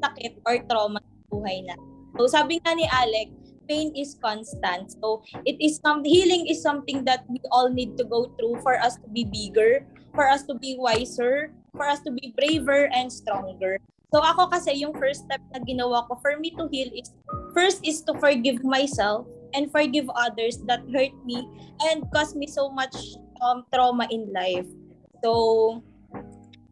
sakit 0.03 0.37
or 0.45 0.59
trauma 0.69 0.99
sa 1.01 1.23
buhay 1.31 1.65
na. 1.65 1.75
So 2.19 2.29
sabi 2.29 2.61
nga 2.61 2.77
ni 2.77 2.85
Alec, 2.91 3.33
pain 3.65 3.95
is 3.95 4.19
constant. 4.21 4.91
So 4.99 5.23
it 5.47 5.57
is 5.57 5.79
some 5.81 6.03
healing 6.03 6.47
is 6.47 6.61
something 6.61 7.07
that 7.07 7.23
we 7.31 7.39
all 7.49 7.71
need 7.71 7.97
to 7.97 8.05
go 8.05 8.29
through 8.37 8.61
for 8.61 8.77
us 8.77 8.99
to 9.01 9.07
be 9.09 9.23
bigger, 9.25 9.87
for 10.13 10.29
us 10.29 10.45
to 10.45 10.55
be 10.55 10.77
wiser, 10.79 11.51
for 11.73 11.85
us 11.89 11.99
to 12.05 12.11
be 12.11 12.33
braver 12.37 12.89
and 12.93 13.11
stronger. 13.11 13.77
So 14.13 14.21
ako 14.21 14.53
kasi 14.53 14.77
yung 14.77 14.93
first 14.93 15.25
step 15.25 15.41
na 15.49 15.59
ginawa 15.65 16.05
ko 16.05 16.21
for 16.21 16.37
me 16.37 16.53
to 16.53 16.69
heal 16.69 16.89
is 16.93 17.09
first 17.57 17.81
is 17.81 18.05
to 18.05 18.13
forgive 18.21 18.61
myself 18.61 19.25
and 19.57 19.73
forgive 19.73 20.05
others 20.13 20.61
that 20.69 20.85
hurt 20.93 21.13
me 21.25 21.41
and 21.89 22.05
caused 22.13 22.37
me 22.37 22.45
so 22.45 22.69
much 22.69 22.93
um, 23.41 23.65
trauma 23.73 24.05
in 24.13 24.29
life. 24.29 24.69
So 25.25 25.81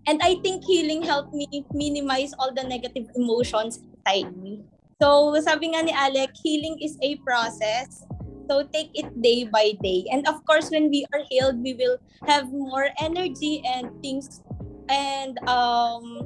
and 0.06 0.22
I 0.22 0.38
think 0.46 0.66
healing 0.66 1.02
helped 1.02 1.34
me 1.34 1.66
minimize 1.74 2.34
all 2.38 2.54
the 2.54 2.64
negative 2.64 3.10
emotions 3.18 3.82
inside 3.82 4.38
me. 4.38 4.62
So, 5.02 5.34
sabi 5.42 5.74
nga 5.74 5.82
ni 5.82 5.94
Alec, 5.94 6.30
healing 6.38 6.78
is 6.78 6.94
a 7.02 7.18
process. 7.26 8.06
So, 8.52 8.68
take 8.68 8.92
it 9.00 9.08
day 9.24 9.48
by 9.48 9.80
day. 9.80 10.12
And 10.12 10.28
of 10.28 10.44
course, 10.44 10.68
when 10.76 10.92
we 10.92 11.08
are 11.16 11.24
healed, 11.32 11.64
we 11.64 11.72
will 11.72 11.96
have 12.28 12.52
more 12.52 12.92
energy 13.00 13.64
and 13.64 13.88
things 14.04 14.44
and 14.92 15.40
um, 15.48 16.20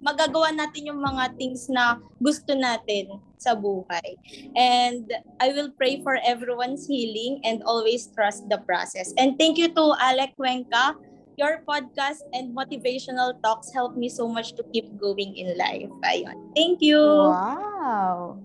magagawa 0.00 0.56
natin 0.56 0.88
yung 0.88 1.04
mga 1.04 1.36
things 1.36 1.68
na 1.68 2.00
gusto 2.16 2.56
natin 2.56 3.20
sa 3.36 3.52
buhay. 3.52 4.16
And 4.56 5.04
I 5.36 5.52
will 5.52 5.68
pray 5.76 6.00
for 6.00 6.16
everyone's 6.24 6.88
healing 6.88 7.44
and 7.44 7.60
always 7.68 8.08
trust 8.16 8.48
the 8.48 8.64
process. 8.64 9.12
And 9.20 9.36
thank 9.36 9.60
you 9.60 9.68
to 9.76 9.92
Alec 10.00 10.32
Cuenca 10.40 10.96
your 11.36 11.60
podcast 11.68 12.24
and 12.32 12.56
motivational 12.56 13.36
talks 13.44 13.68
help 13.76 13.92
me 13.92 14.08
so 14.08 14.24
much 14.24 14.56
to 14.56 14.64
keep 14.72 14.88
going 14.96 15.36
in 15.36 15.52
life. 15.60 15.92
Ayun. 16.00 16.32
Thank 16.56 16.80
you. 16.80 16.96
Wow. 16.96 18.40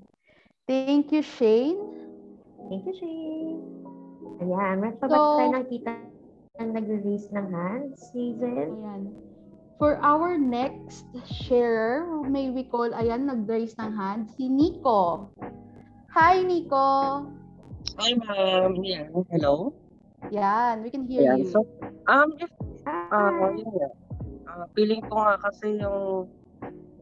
Thank 0.67 1.15
you, 1.15 1.23
Shane. 1.23 2.01
Thank 2.72 2.88
you, 2.88 2.95
Shane. 2.95 3.59
Ayan, 4.39 4.80
meron 4.80 4.95
pa 4.95 5.11
ba 5.11 5.15
So- 5.19 5.36
tayo 5.43 5.51
nakita 5.59 5.91
na 6.55 6.63
nag-release 6.80 7.28
ng 7.36 7.47
hands, 7.51 7.99
Hazel? 8.15 8.72
Ayan. 8.80 9.11
For 9.76 9.99
our 9.99 10.39
next 10.39 11.03
sharer, 11.28 12.07
who 12.07 12.32
may 12.32 12.47
we 12.47 12.63
call, 12.63 12.88
ayan, 12.95 13.28
nag-raise 13.28 13.76
ng 13.76 13.91
hand, 13.91 14.32
si 14.39 14.47
Nico. 14.47 15.28
Hi, 16.15 16.39
Nico. 16.47 17.28
Hi, 17.99 18.15
ma'am. 18.15 18.80
Yeah. 18.80 19.11
Hello. 19.28 19.76
Yan, 20.32 20.80
we 20.80 20.95
can 20.95 21.03
hear 21.03 21.28
Yeah. 21.28 21.43
you. 21.43 21.51
So, 21.51 21.67
um, 22.07 22.39
if, 22.39 22.47
ah, 22.88 23.11
Hi. 23.11 23.51
yun 23.51 23.67
nga. 23.67 23.89
Ah, 24.47 24.63
feeling 24.80 25.03
ko 25.11 25.19
nga 25.19 25.36
kasi 25.43 25.76
yung 25.76 26.32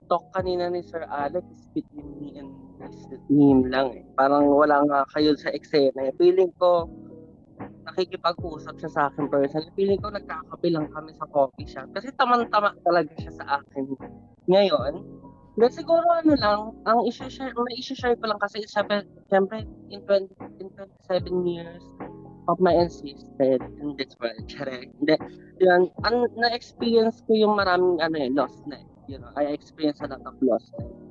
talk 0.10 0.34
kanina 0.34 0.66
ni 0.74 0.82
Sir 0.82 1.06
Alex 1.06 1.46
is 1.54 1.70
between 1.78 2.10
me 2.18 2.42
and 2.42 2.50
him 3.30 3.68
lang 3.70 3.94
eh. 3.94 4.04
Parang 4.18 4.48
wala 4.50 4.84
nga 4.86 5.00
kayo 5.14 5.34
sa 5.38 5.54
eksena 5.54 6.10
eh. 6.10 6.14
Feeling 6.18 6.52
ko, 6.58 6.90
nakikipag-usap 7.90 8.76
siya 8.78 8.92
sa 8.92 9.02
akin 9.10 9.28
personally. 9.28 9.74
Feeling 9.74 10.00
ko 10.00 10.14
nagkakape 10.14 10.68
lang 10.70 10.88
kami 10.94 11.12
sa 11.18 11.26
coffee 11.30 11.68
shop. 11.68 11.90
Kasi 11.94 12.14
tamang-tama 12.16 12.78
talaga 12.86 13.12
siya 13.18 13.34
sa 13.34 13.46
akin. 13.62 13.98
Ngayon, 14.50 15.06
Then 15.60 15.76
siguro 15.76 16.08
ano 16.08 16.40
lang, 16.40 16.72
ang 16.88 17.04
isi-share, 17.04 17.52
may 17.52 17.76
isi-share 17.84 18.16
ko 18.16 18.32
lang 18.32 18.40
kasi 18.40 18.64
syempre, 18.64 19.04
syempre 19.28 19.68
in, 19.92 20.00
20, 20.08 20.32
in 20.64 20.72
27 20.72 21.28
years 21.44 21.84
of 22.48 22.64
my 22.64 22.72
ancestors 22.72 23.60
in 23.84 23.92
this 24.00 24.16
world, 24.24 24.40
charek. 24.48 24.88
Hindi, 25.04 25.20
yun, 25.60 25.92
an, 26.08 26.32
na-experience 26.40 27.20
ko 27.28 27.36
yung 27.36 27.60
maraming 27.60 28.00
ano 28.00 28.16
eh, 28.16 28.32
loss 28.32 28.56
na 28.72 28.80
eh. 28.80 28.88
You 29.12 29.20
know, 29.20 29.36
I 29.36 29.52
experienced 29.52 30.00
a 30.00 30.08
lot 30.08 30.24
of 30.24 30.40
loss 30.40 30.64
na 30.80 30.88
eh. 30.88 31.09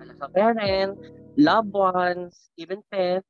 A 0.00 0.04
loss 0.04 0.20
of 0.20 0.32
parents, 0.34 1.00
loved 1.36 1.72
ones, 1.72 2.50
even 2.56 2.80
pets, 2.90 3.26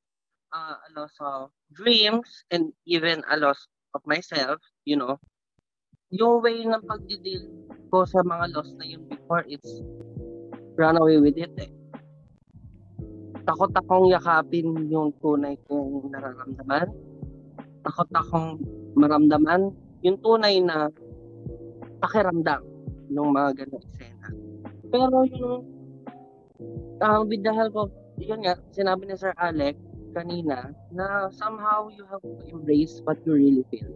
uh, 0.54 0.76
a 0.76 0.88
loss 0.94 1.14
of 1.20 1.50
dreams, 1.74 2.44
and 2.50 2.72
even 2.86 3.22
a 3.30 3.36
loss 3.36 3.66
of 3.94 4.02
myself, 4.06 4.60
you 4.84 4.96
know. 4.96 5.18
Yung 6.14 6.42
way 6.42 6.62
ng 6.62 6.86
pagdi-deal 6.86 7.46
ko 7.90 8.06
sa 8.06 8.22
mga 8.22 8.54
loss 8.54 8.70
na 8.78 8.86
yun 8.86 9.02
before, 9.10 9.42
it's 9.50 9.82
run 10.76 11.00
away 11.00 11.18
with 11.18 11.34
it 11.34 11.52
eh. 11.58 11.72
Takot 13.46 13.70
akong 13.78 14.10
yakapin 14.10 14.90
yung 14.90 15.14
tunay 15.22 15.54
kong 15.70 16.10
nararamdaman. 16.10 16.90
Takot 17.86 18.10
akong 18.10 18.58
maramdaman 18.98 19.70
yung 20.02 20.18
tunay 20.18 20.58
na 20.58 20.90
pakiramdam 22.02 22.62
ng 23.06 23.28
mga 23.30 23.50
ganong 23.62 23.82
eksena. 23.86 24.28
Pero 24.90 25.22
yung 25.30 25.75
uh, 27.00 27.22
with 27.24 27.42
the 27.42 27.52
help 27.52 27.76
of, 27.76 27.90
yun 28.16 28.44
nga, 28.44 28.56
sinabi 28.72 29.08
ni 29.08 29.16
Sir 29.16 29.32
Alec 29.36 29.76
kanina, 30.16 30.72
na 30.92 31.28
somehow 31.28 31.92
you 31.92 32.08
have 32.08 32.24
to 32.24 32.40
embrace 32.48 33.04
what 33.04 33.20
you 33.28 33.36
really 33.36 33.64
feel. 33.68 33.88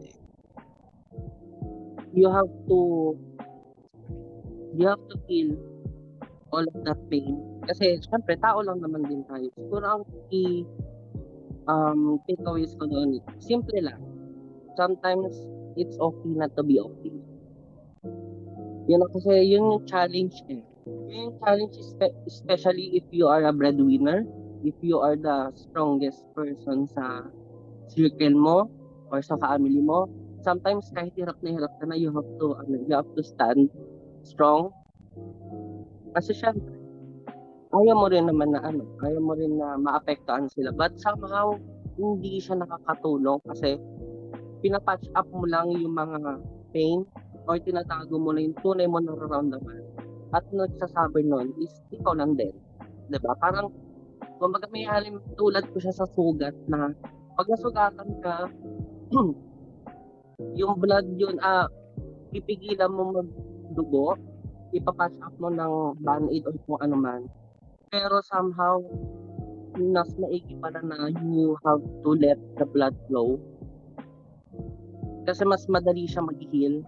You 2.12 2.28
have 2.28 2.50
to 2.68 2.78
you 4.74 4.84
have 4.86 5.02
to 5.10 5.16
feel 5.26 5.54
all 6.50 6.66
of 6.66 6.78
that 6.84 6.98
pain. 7.10 7.38
Kasi, 7.66 8.02
syempre, 8.02 8.34
tao 8.42 8.60
lang 8.62 8.82
naman 8.82 9.06
din 9.06 9.22
tayo. 9.30 9.46
Siguro 9.54 9.84
ang 9.86 10.02
key 10.30 10.66
um, 11.70 12.18
takeaways 12.26 12.74
ko 12.78 12.90
doon, 12.90 13.22
simple 13.38 13.78
lang. 13.78 14.02
Sometimes, 14.74 15.34
it's 15.78 15.98
okay 15.98 16.32
not 16.34 16.50
to 16.58 16.62
be 16.66 16.82
okay. 16.82 17.14
Yun 18.90 19.06
ang 19.06 19.12
kasi, 19.14 19.46
yun 19.46 19.70
yung 19.70 19.86
challenge 19.86 20.42
eh. 20.50 20.62
Yung 20.88 21.34
challenge, 21.42 21.76
espe- 21.76 22.16
especially 22.24 22.96
if 22.96 23.04
you 23.10 23.28
are 23.28 23.44
a 23.44 23.52
breadwinner, 23.52 24.24
if 24.64 24.76
you 24.80 25.00
are 25.00 25.16
the 25.16 25.52
strongest 25.56 26.24
person 26.32 26.88
sa 26.88 27.26
circle 27.90 28.36
mo, 28.36 28.56
or 29.10 29.20
sa 29.20 29.34
family 29.42 29.82
mo, 29.82 30.06
sometimes 30.46 30.86
kahit 30.94 31.10
hirap 31.18 31.36
na 31.42 31.50
hirap 31.50 31.72
ka 31.82 31.84
na, 31.84 31.98
you 31.98 32.14
have 32.14 32.30
to, 32.38 32.54
ano, 32.62 32.74
you 32.86 32.94
have 32.94 33.10
to 33.18 33.22
stand 33.26 33.66
strong 34.22 34.70
kasi 36.10 36.34
syempre, 36.34 36.74
ayaw 37.70 37.94
mo 37.94 38.06
rin 38.10 38.26
naman 38.26 38.50
na 38.50 38.60
ano, 38.66 38.82
ayaw 39.06 39.22
mo 39.22 39.32
rin 39.38 39.54
na 39.54 39.78
maapektuhan 39.78 40.50
sila. 40.50 40.74
But 40.74 40.98
somehow, 40.98 41.54
hindi 41.94 42.42
siya 42.42 42.58
nakakatulong 42.58 43.38
kasi 43.46 43.78
pinapatch 44.64 45.06
up 45.14 45.28
mo 45.30 45.46
lang 45.46 45.70
yung 45.78 45.94
mga 45.94 46.42
pain 46.74 47.06
or 47.46 47.56
tinatago 47.62 48.18
mo 48.18 48.34
na 48.34 48.42
yung 48.42 48.56
tunay 48.58 48.90
mo 48.90 48.98
nararamdaman. 48.98 49.82
At 50.30 50.46
nagsasabi 50.54 51.26
nun 51.26 51.50
is 51.58 51.74
ikaw 51.90 52.14
lang 52.14 52.38
din. 52.38 52.54
'Di 53.10 53.18
ba 53.18 53.34
Parang, 53.38 53.74
kumbaga 54.38 54.70
may 54.70 54.86
halim 54.86 55.18
tulad 55.34 55.66
ko 55.74 55.76
siya 55.82 55.94
sa 55.94 56.06
sugat 56.14 56.54
na 56.70 56.94
pag 57.34 57.46
nasugatan 57.50 58.10
ka, 58.20 58.36
yung 60.60 60.74
blood 60.76 61.08
yun, 61.16 61.40
ah, 61.40 61.66
pipigilan 62.30 62.92
mo 62.92 63.16
magdugo, 63.16 64.14
ipapatch 64.76 65.16
up 65.24 65.34
mo 65.40 65.48
ng 65.50 66.04
band-aid 66.04 66.46
or 66.46 66.54
kung 66.68 66.80
ano 66.84 66.96
man. 67.00 67.22
Pero 67.90 68.22
somehow, 68.22 68.78
mas 69.74 70.12
maigi 70.20 70.54
pala 70.60 70.84
na 70.84 71.10
you 71.32 71.56
have 71.64 71.82
to 72.04 72.10
let 72.18 72.38
the 72.60 72.66
blood 72.68 72.94
flow. 73.08 73.40
Kasi 75.24 75.42
mas 75.48 75.64
madali 75.66 76.04
siya 76.04 76.26
mag-heal 76.26 76.84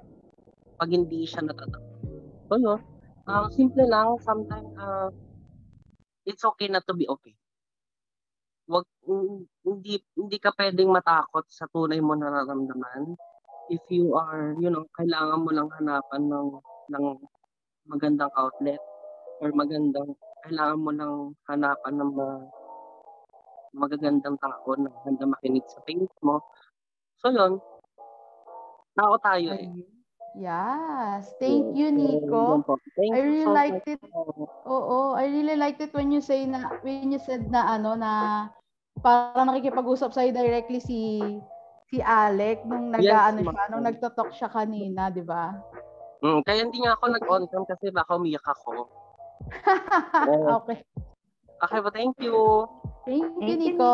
pag 0.79 0.91
hindi 0.91 1.25
siya 1.25 1.47
natatakot. 1.47 1.85
So 2.51 2.61
yun, 2.61 2.81
ah, 3.27 3.47
simple 3.53 3.85
lang, 3.87 4.19
sometimes 4.23 4.71
ah, 4.79 5.11
it's 6.27 6.45
okay 6.45 6.69
not 6.69 6.87
to 6.87 6.95
be 6.95 7.07
okay. 7.09 7.35
Wag, 8.71 8.87
mm, 9.07 9.43
hindi, 9.67 9.99
hindi 10.15 10.37
ka 10.39 10.55
pwedeng 10.55 10.95
matakot 10.95 11.45
sa 11.51 11.67
tunay 11.71 11.99
mo 11.99 12.15
nararamdaman. 12.15 13.19
If 13.71 13.83
you 13.91 14.15
are, 14.15 14.55
you 14.59 14.71
know, 14.71 14.87
kailangan 14.95 15.43
mo 15.43 15.51
lang 15.51 15.69
hanapan 15.79 16.23
ng, 16.31 16.49
ng 16.93 17.05
magandang 17.91 18.31
outlet 18.39 18.79
or 19.43 19.51
magandang 19.51 20.15
kailangan 20.43 20.81
mo 20.83 20.91
lang 20.91 21.15
hanapan 21.47 21.95
ng 21.99 22.11
mga 22.19 22.37
magagandang 23.73 24.37
tao 24.37 24.71
na 24.77 24.91
handa 25.07 25.25
makinig 25.25 25.65
sa 25.71 25.81
pain 25.87 26.05
mo. 26.21 26.43
So 27.23 27.31
yun, 27.31 27.63
tao 28.99 29.15
tayo 29.23 29.55
eh. 29.57 29.71
Yes. 30.33 31.29
Thank 31.37 31.77
you, 31.77 31.93
Nico. 31.93 32.65
Thank 32.97 33.13
I 33.13 33.19
you 33.21 33.25
really 33.29 33.45
so 33.45 33.53
liked 33.53 33.85
much 33.85 33.93
it. 33.97 34.01
Oo, 34.65 35.13
I 35.13 35.29
really 35.29 35.57
liked 35.61 35.81
it 35.85 35.93
when 35.93 36.09
you 36.09 36.25
say 36.25 36.49
na 36.49 36.81
when 36.81 37.13
you 37.13 37.21
said 37.21 37.53
na 37.53 37.77
ano 37.77 37.93
na 37.93 38.49
parang 39.05 39.53
nakikipag-usap 39.53 40.13
sa'yo 40.17 40.33
directly 40.33 40.81
si 40.81 41.21
si 41.93 42.01
Alec 42.01 42.65
nung 42.65 42.89
nag 42.89 43.05
Yes, 43.05 43.37
siya, 43.37 43.63
nung 43.69 43.85
nagtotalk 43.85 44.33
siya 44.33 44.49
kanina, 44.49 45.13
di 45.13 45.21
ba? 45.21 45.53
Mm, 46.25 46.41
kaya 46.47 46.65
hindi 46.65 46.81
nga 46.81 46.97
ako 46.97 47.05
nag-on 47.13 47.45
cam 47.53 47.65
kasi 47.69 47.93
baka 47.93 48.17
umiyak 48.17 48.47
ako. 48.47 48.89
okay. 50.63 50.79
Okay 51.61 51.81
ba? 51.83 51.91
Thank 51.93 52.17
you. 52.23 52.65
Thank 53.05 53.27
you, 53.27 53.41
Thank 53.43 53.51
you, 53.51 53.57
Nico. 53.59 53.91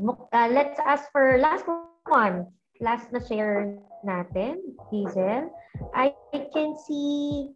Nico. 0.00 0.16
Uh, 0.32 0.48
let's 0.50 0.80
ask 0.82 1.06
for 1.12 1.38
last 1.38 1.64
one. 2.08 2.50
Last 2.80 3.08
na 3.12 3.20
share 3.20 3.80
natin, 4.04 4.60
Hazel. 4.92 5.48
I 5.94 6.12
can 6.52 6.76
see 6.84 7.52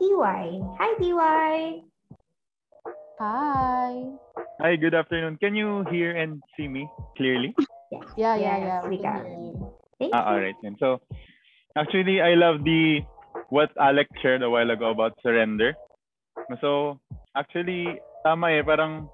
TY. 0.00 0.60
Hi, 0.80 0.90
TY. 1.00 1.56
Hi. 3.20 3.92
Hi, 4.60 4.72
good 4.76 4.94
afternoon. 4.94 5.36
Can 5.36 5.56
you 5.56 5.84
hear 5.90 6.16
and 6.16 6.40
see 6.56 6.68
me 6.68 6.88
clearly? 7.16 7.52
Yeah, 8.16 8.36
yeah, 8.36 8.56
Yes, 8.56 8.60
yeah. 8.64 8.80
we 8.84 8.96
We 8.96 9.02
can 9.02 9.12
can. 9.12 9.24
hear 9.26 9.40
you. 9.40 9.54
Thank 9.98 10.12
Ah, 10.12 10.32
all 10.32 10.38
you. 10.40 10.44
right 10.48 10.58
then. 10.62 10.76
So, 10.80 11.00
actually, 11.76 12.20
I 12.20 12.34
love 12.36 12.64
the 12.64 13.00
what 13.48 13.70
Alex 13.80 14.10
shared 14.20 14.42
a 14.42 14.50
while 14.50 14.70
ago 14.70 14.90
about 14.90 15.16
surrender. 15.22 15.76
So, 16.60 17.00
actually, 17.36 18.00
tama 18.24 18.52
eh, 18.52 18.62
parang 18.62 19.08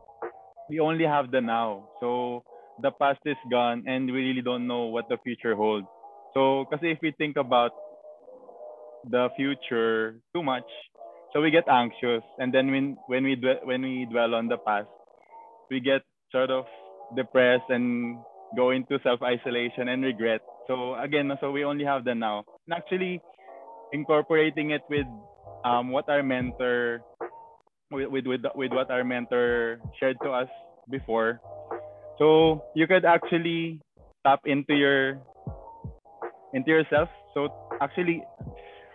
we 0.69 0.81
only 0.81 1.05
have 1.05 1.31
the 1.31 1.41
now. 1.41 1.87
So, 2.01 2.43
the 2.81 2.91
past 2.91 3.21
is 3.27 3.39
gone 3.51 3.85
and 3.87 4.11
we 4.11 4.33
really 4.33 4.43
don't 4.43 4.67
know 4.67 4.91
what 4.91 5.09
the 5.09 5.19
future 5.23 5.55
holds. 5.55 5.87
So, 6.35 6.65
kasi 6.71 6.93
if 6.93 6.99
we 7.03 7.13
think 7.13 7.37
about 7.37 7.73
the 9.11 9.29
future 9.37 10.17
too 10.35 10.43
much, 10.43 10.67
so 11.33 11.41
we 11.41 11.51
get 11.51 11.69
anxious 11.69 12.23
and 12.39 12.53
then 12.53 12.71
when 12.71 12.97
when 13.09 13.25
we 13.25 13.37
dwe- 13.37 13.65
when 13.65 13.83
we 13.83 14.07
dwell 14.07 14.35
on 14.35 14.49
the 14.49 14.59
past, 14.65 14.89
we 15.71 15.81
get 15.81 16.03
sort 16.31 16.51
of 16.51 16.65
depressed 17.17 17.69
and 17.69 18.19
go 18.57 18.71
into 18.71 18.99
self-isolation 19.03 19.89
and 19.89 20.05
regret. 20.05 20.41
So 20.67 20.95
again, 20.97 21.33
so 21.41 21.51
we 21.51 21.65
only 21.65 21.85
have 21.85 22.05
the 22.05 22.15
now. 22.15 22.45
And 22.69 22.77
actually, 22.77 23.21
incorporating 23.93 24.71
it 24.71 24.83
with 24.89 25.07
um, 25.65 25.91
what 25.91 26.09
our 26.09 26.23
mentor, 26.23 27.03
with, 27.91 28.09
with 28.09 28.27
with 28.27 28.43
with 28.55 28.73
what 28.73 28.91
our 28.91 29.05
mentor 29.05 29.81
shared 29.99 30.17
to 30.23 30.31
us 30.31 30.49
before. 30.91 31.41
So 32.19 32.63
you 32.75 32.87
could 32.87 33.05
actually 33.05 33.81
tap 34.27 34.41
into 34.45 34.75
your 34.75 35.21
into 36.53 36.71
yourself. 36.71 37.09
So 37.35 37.49
actually, 37.81 38.23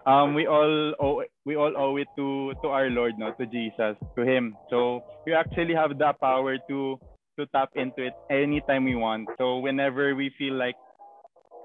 um, 0.05 0.34
we 0.34 0.47
all 0.47 0.93
owe 0.99 1.24
we 1.45 1.55
all 1.55 1.74
owe 1.76 1.97
it 1.97 2.08
to 2.16 2.53
to 2.64 2.68
our 2.70 2.89
Lord, 2.89 3.18
no, 3.18 3.34
to 3.34 3.45
Jesus, 3.45 3.97
to 4.16 4.22
Him. 4.24 4.55
So 4.70 5.03
we 5.26 5.34
actually 5.34 5.76
have 5.76 5.97
the 5.97 6.14
power 6.22 6.58
to 6.70 6.99
to 7.38 7.45
tap 7.53 7.70
into 7.76 8.08
it 8.08 8.14
anytime 8.30 8.86
we 8.86 8.95
want. 8.95 9.28
So 9.38 9.60
whenever 9.60 10.16
we 10.16 10.32
feel 10.38 10.55
like 10.55 10.76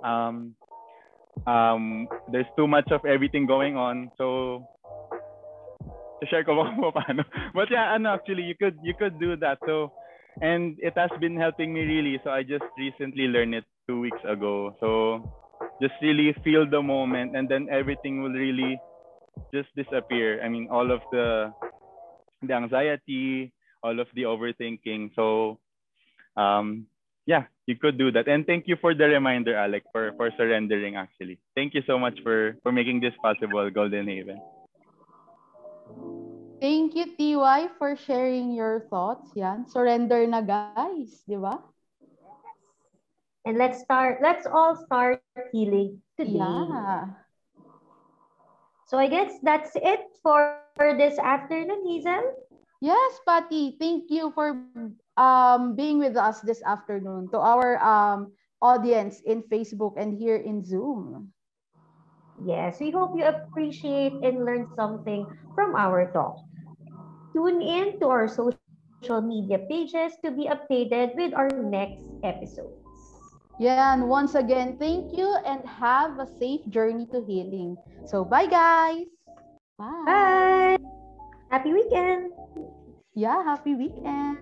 um 0.04 0.54
um 1.46 2.08
there's 2.30 2.50
too 2.56 2.66
much 2.66 2.90
of 2.90 3.04
everything 3.04 3.46
going 3.46 3.76
on, 3.76 4.10
so 4.18 4.66
share 6.30 6.44
ko 6.44 6.54
kung 6.62 6.92
paano. 6.92 7.24
But 7.54 7.70
yeah, 7.70 7.94
ano, 7.94 8.14
actually 8.14 8.42
you 8.42 8.54
could 8.54 8.78
you 8.82 8.94
could 8.94 9.18
do 9.18 9.36
that. 9.38 9.58
So 9.66 9.92
and 10.40 10.76
it 10.80 10.94
has 10.96 11.10
been 11.20 11.36
helping 11.36 11.72
me 11.72 11.82
really. 11.82 12.20
So 12.24 12.30
I 12.30 12.42
just 12.42 12.64
recently 12.78 13.28
learned 13.28 13.54
it 13.54 13.64
two 13.86 14.00
weeks 14.00 14.22
ago. 14.26 14.74
So 14.80 15.22
just 15.80 15.94
really 16.02 16.34
feel 16.44 16.68
the 16.68 16.82
moment 16.82 17.36
and 17.36 17.48
then 17.48 17.68
everything 17.70 18.22
will 18.22 18.34
really 18.34 18.78
just 19.54 19.68
disappear. 19.76 20.42
I 20.42 20.48
mean 20.48 20.68
all 20.70 20.90
of 20.90 21.00
the 21.10 21.52
the 22.42 22.54
anxiety, 22.54 23.52
all 23.82 23.98
of 23.98 24.08
the 24.14 24.28
overthinking. 24.28 25.14
So 25.14 25.58
um 26.36 26.86
yeah, 27.26 27.46
you 27.66 27.76
could 27.76 27.98
do 27.98 28.10
that. 28.12 28.26
And 28.26 28.46
thank 28.46 28.66
you 28.66 28.76
for 28.80 28.94
the 28.94 29.06
reminder, 29.06 29.54
Alec, 29.54 29.84
for 29.92 30.12
for 30.18 30.30
surrendering 30.36 30.96
actually. 30.96 31.38
Thank 31.54 31.74
you 31.74 31.82
so 31.86 31.98
much 31.98 32.18
for 32.22 32.58
for 32.62 32.72
making 32.72 33.00
this 33.00 33.14
possible, 33.22 33.70
Golden 33.70 34.08
Haven. 34.08 34.42
Thank 36.62 36.94
you, 36.94 37.10
TY, 37.18 37.74
for 37.74 37.98
sharing 37.98 38.54
your 38.54 38.86
thoughts. 38.86 39.34
Yan. 39.34 39.66
Surrender 39.66 40.22
na, 40.30 40.38
guys. 40.38 41.26
Di 41.26 41.34
ba? 41.34 41.58
And 43.44 43.58
let's 43.58 43.80
start, 43.82 44.18
let's 44.22 44.46
all 44.46 44.76
start 44.76 45.22
healing 45.52 46.00
today. 46.16 46.38
Yeah. 46.38 47.06
So 48.86 48.98
I 48.98 49.08
guess 49.08 49.38
that's 49.42 49.72
it 49.76 50.00
for 50.22 50.52
this 50.98 51.18
afternoon, 51.18 51.86
Hazel. 51.86 52.22
Yes, 52.80 53.20
Patty. 53.26 53.76
Thank 53.78 54.10
you 54.10 54.32
for 54.34 54.58
um, 55.16 55.74
being 55.76 55.98
with 55.98 56.16
us 56.16 56.40
this 56.40 56.62
afternoon 56.62 57.28
to 57.30 57.38
our 57.38 57.78
um, 57.82 58.32
audience 58.60 59.20
in 59.24 59.42
Facebook 59.42 59.94
and 59.96 60.14
here 60.18 60.36
in 60.36 60.62
Zoom. 60.64 61.32
Yes, 62.44 62.80
we 62.80 62.90
hope 62.90 63.14
you 63.16 63.24
appreciate 63.24 64.12
and 64.22 64.44
learn 64.44 64.68
something 64.74 65.26
from 65.54 65.74
our 65.76 66.10
talk. 66.12 66.38
Tune 67.34 67.62
in 67.62 67.98
to 68.00 68.08
our 68.08 68.28
social 68.28 69.22
media 69.22 69.58
pages 69.70 70.16
to 70.24 70.30
be 70.30 70.48
updated 70.48 71.14
with 71.16 71.34
our 71.34 71.48
next 71.48 72.06
episodes. 72.22 72.81
Yeah, 73.58 73.94
and 73.94 74.08
once 74.08 74.34
again, 74.34 74.76
thank 74.78 75.16
you 75.16 75.36
and 75.46 75.64
have 75.68 76.18
a 76.18 76.26
safe 76.38 76.66
journey 76.68 77.06
to 77.12 77.22
healing. 77.24 77.76
So, 78.06 78.24
bye, 78.24 78.46
guys. 78.46 79.06
Bye. 79.78 80.02
Bye! 80.06 80.76
Happy 81.50 81.72
weekend! 81.72 82.32
Yeah, 83.14 83.44
happy 83.44 83.74
weekend. 83.74 84.38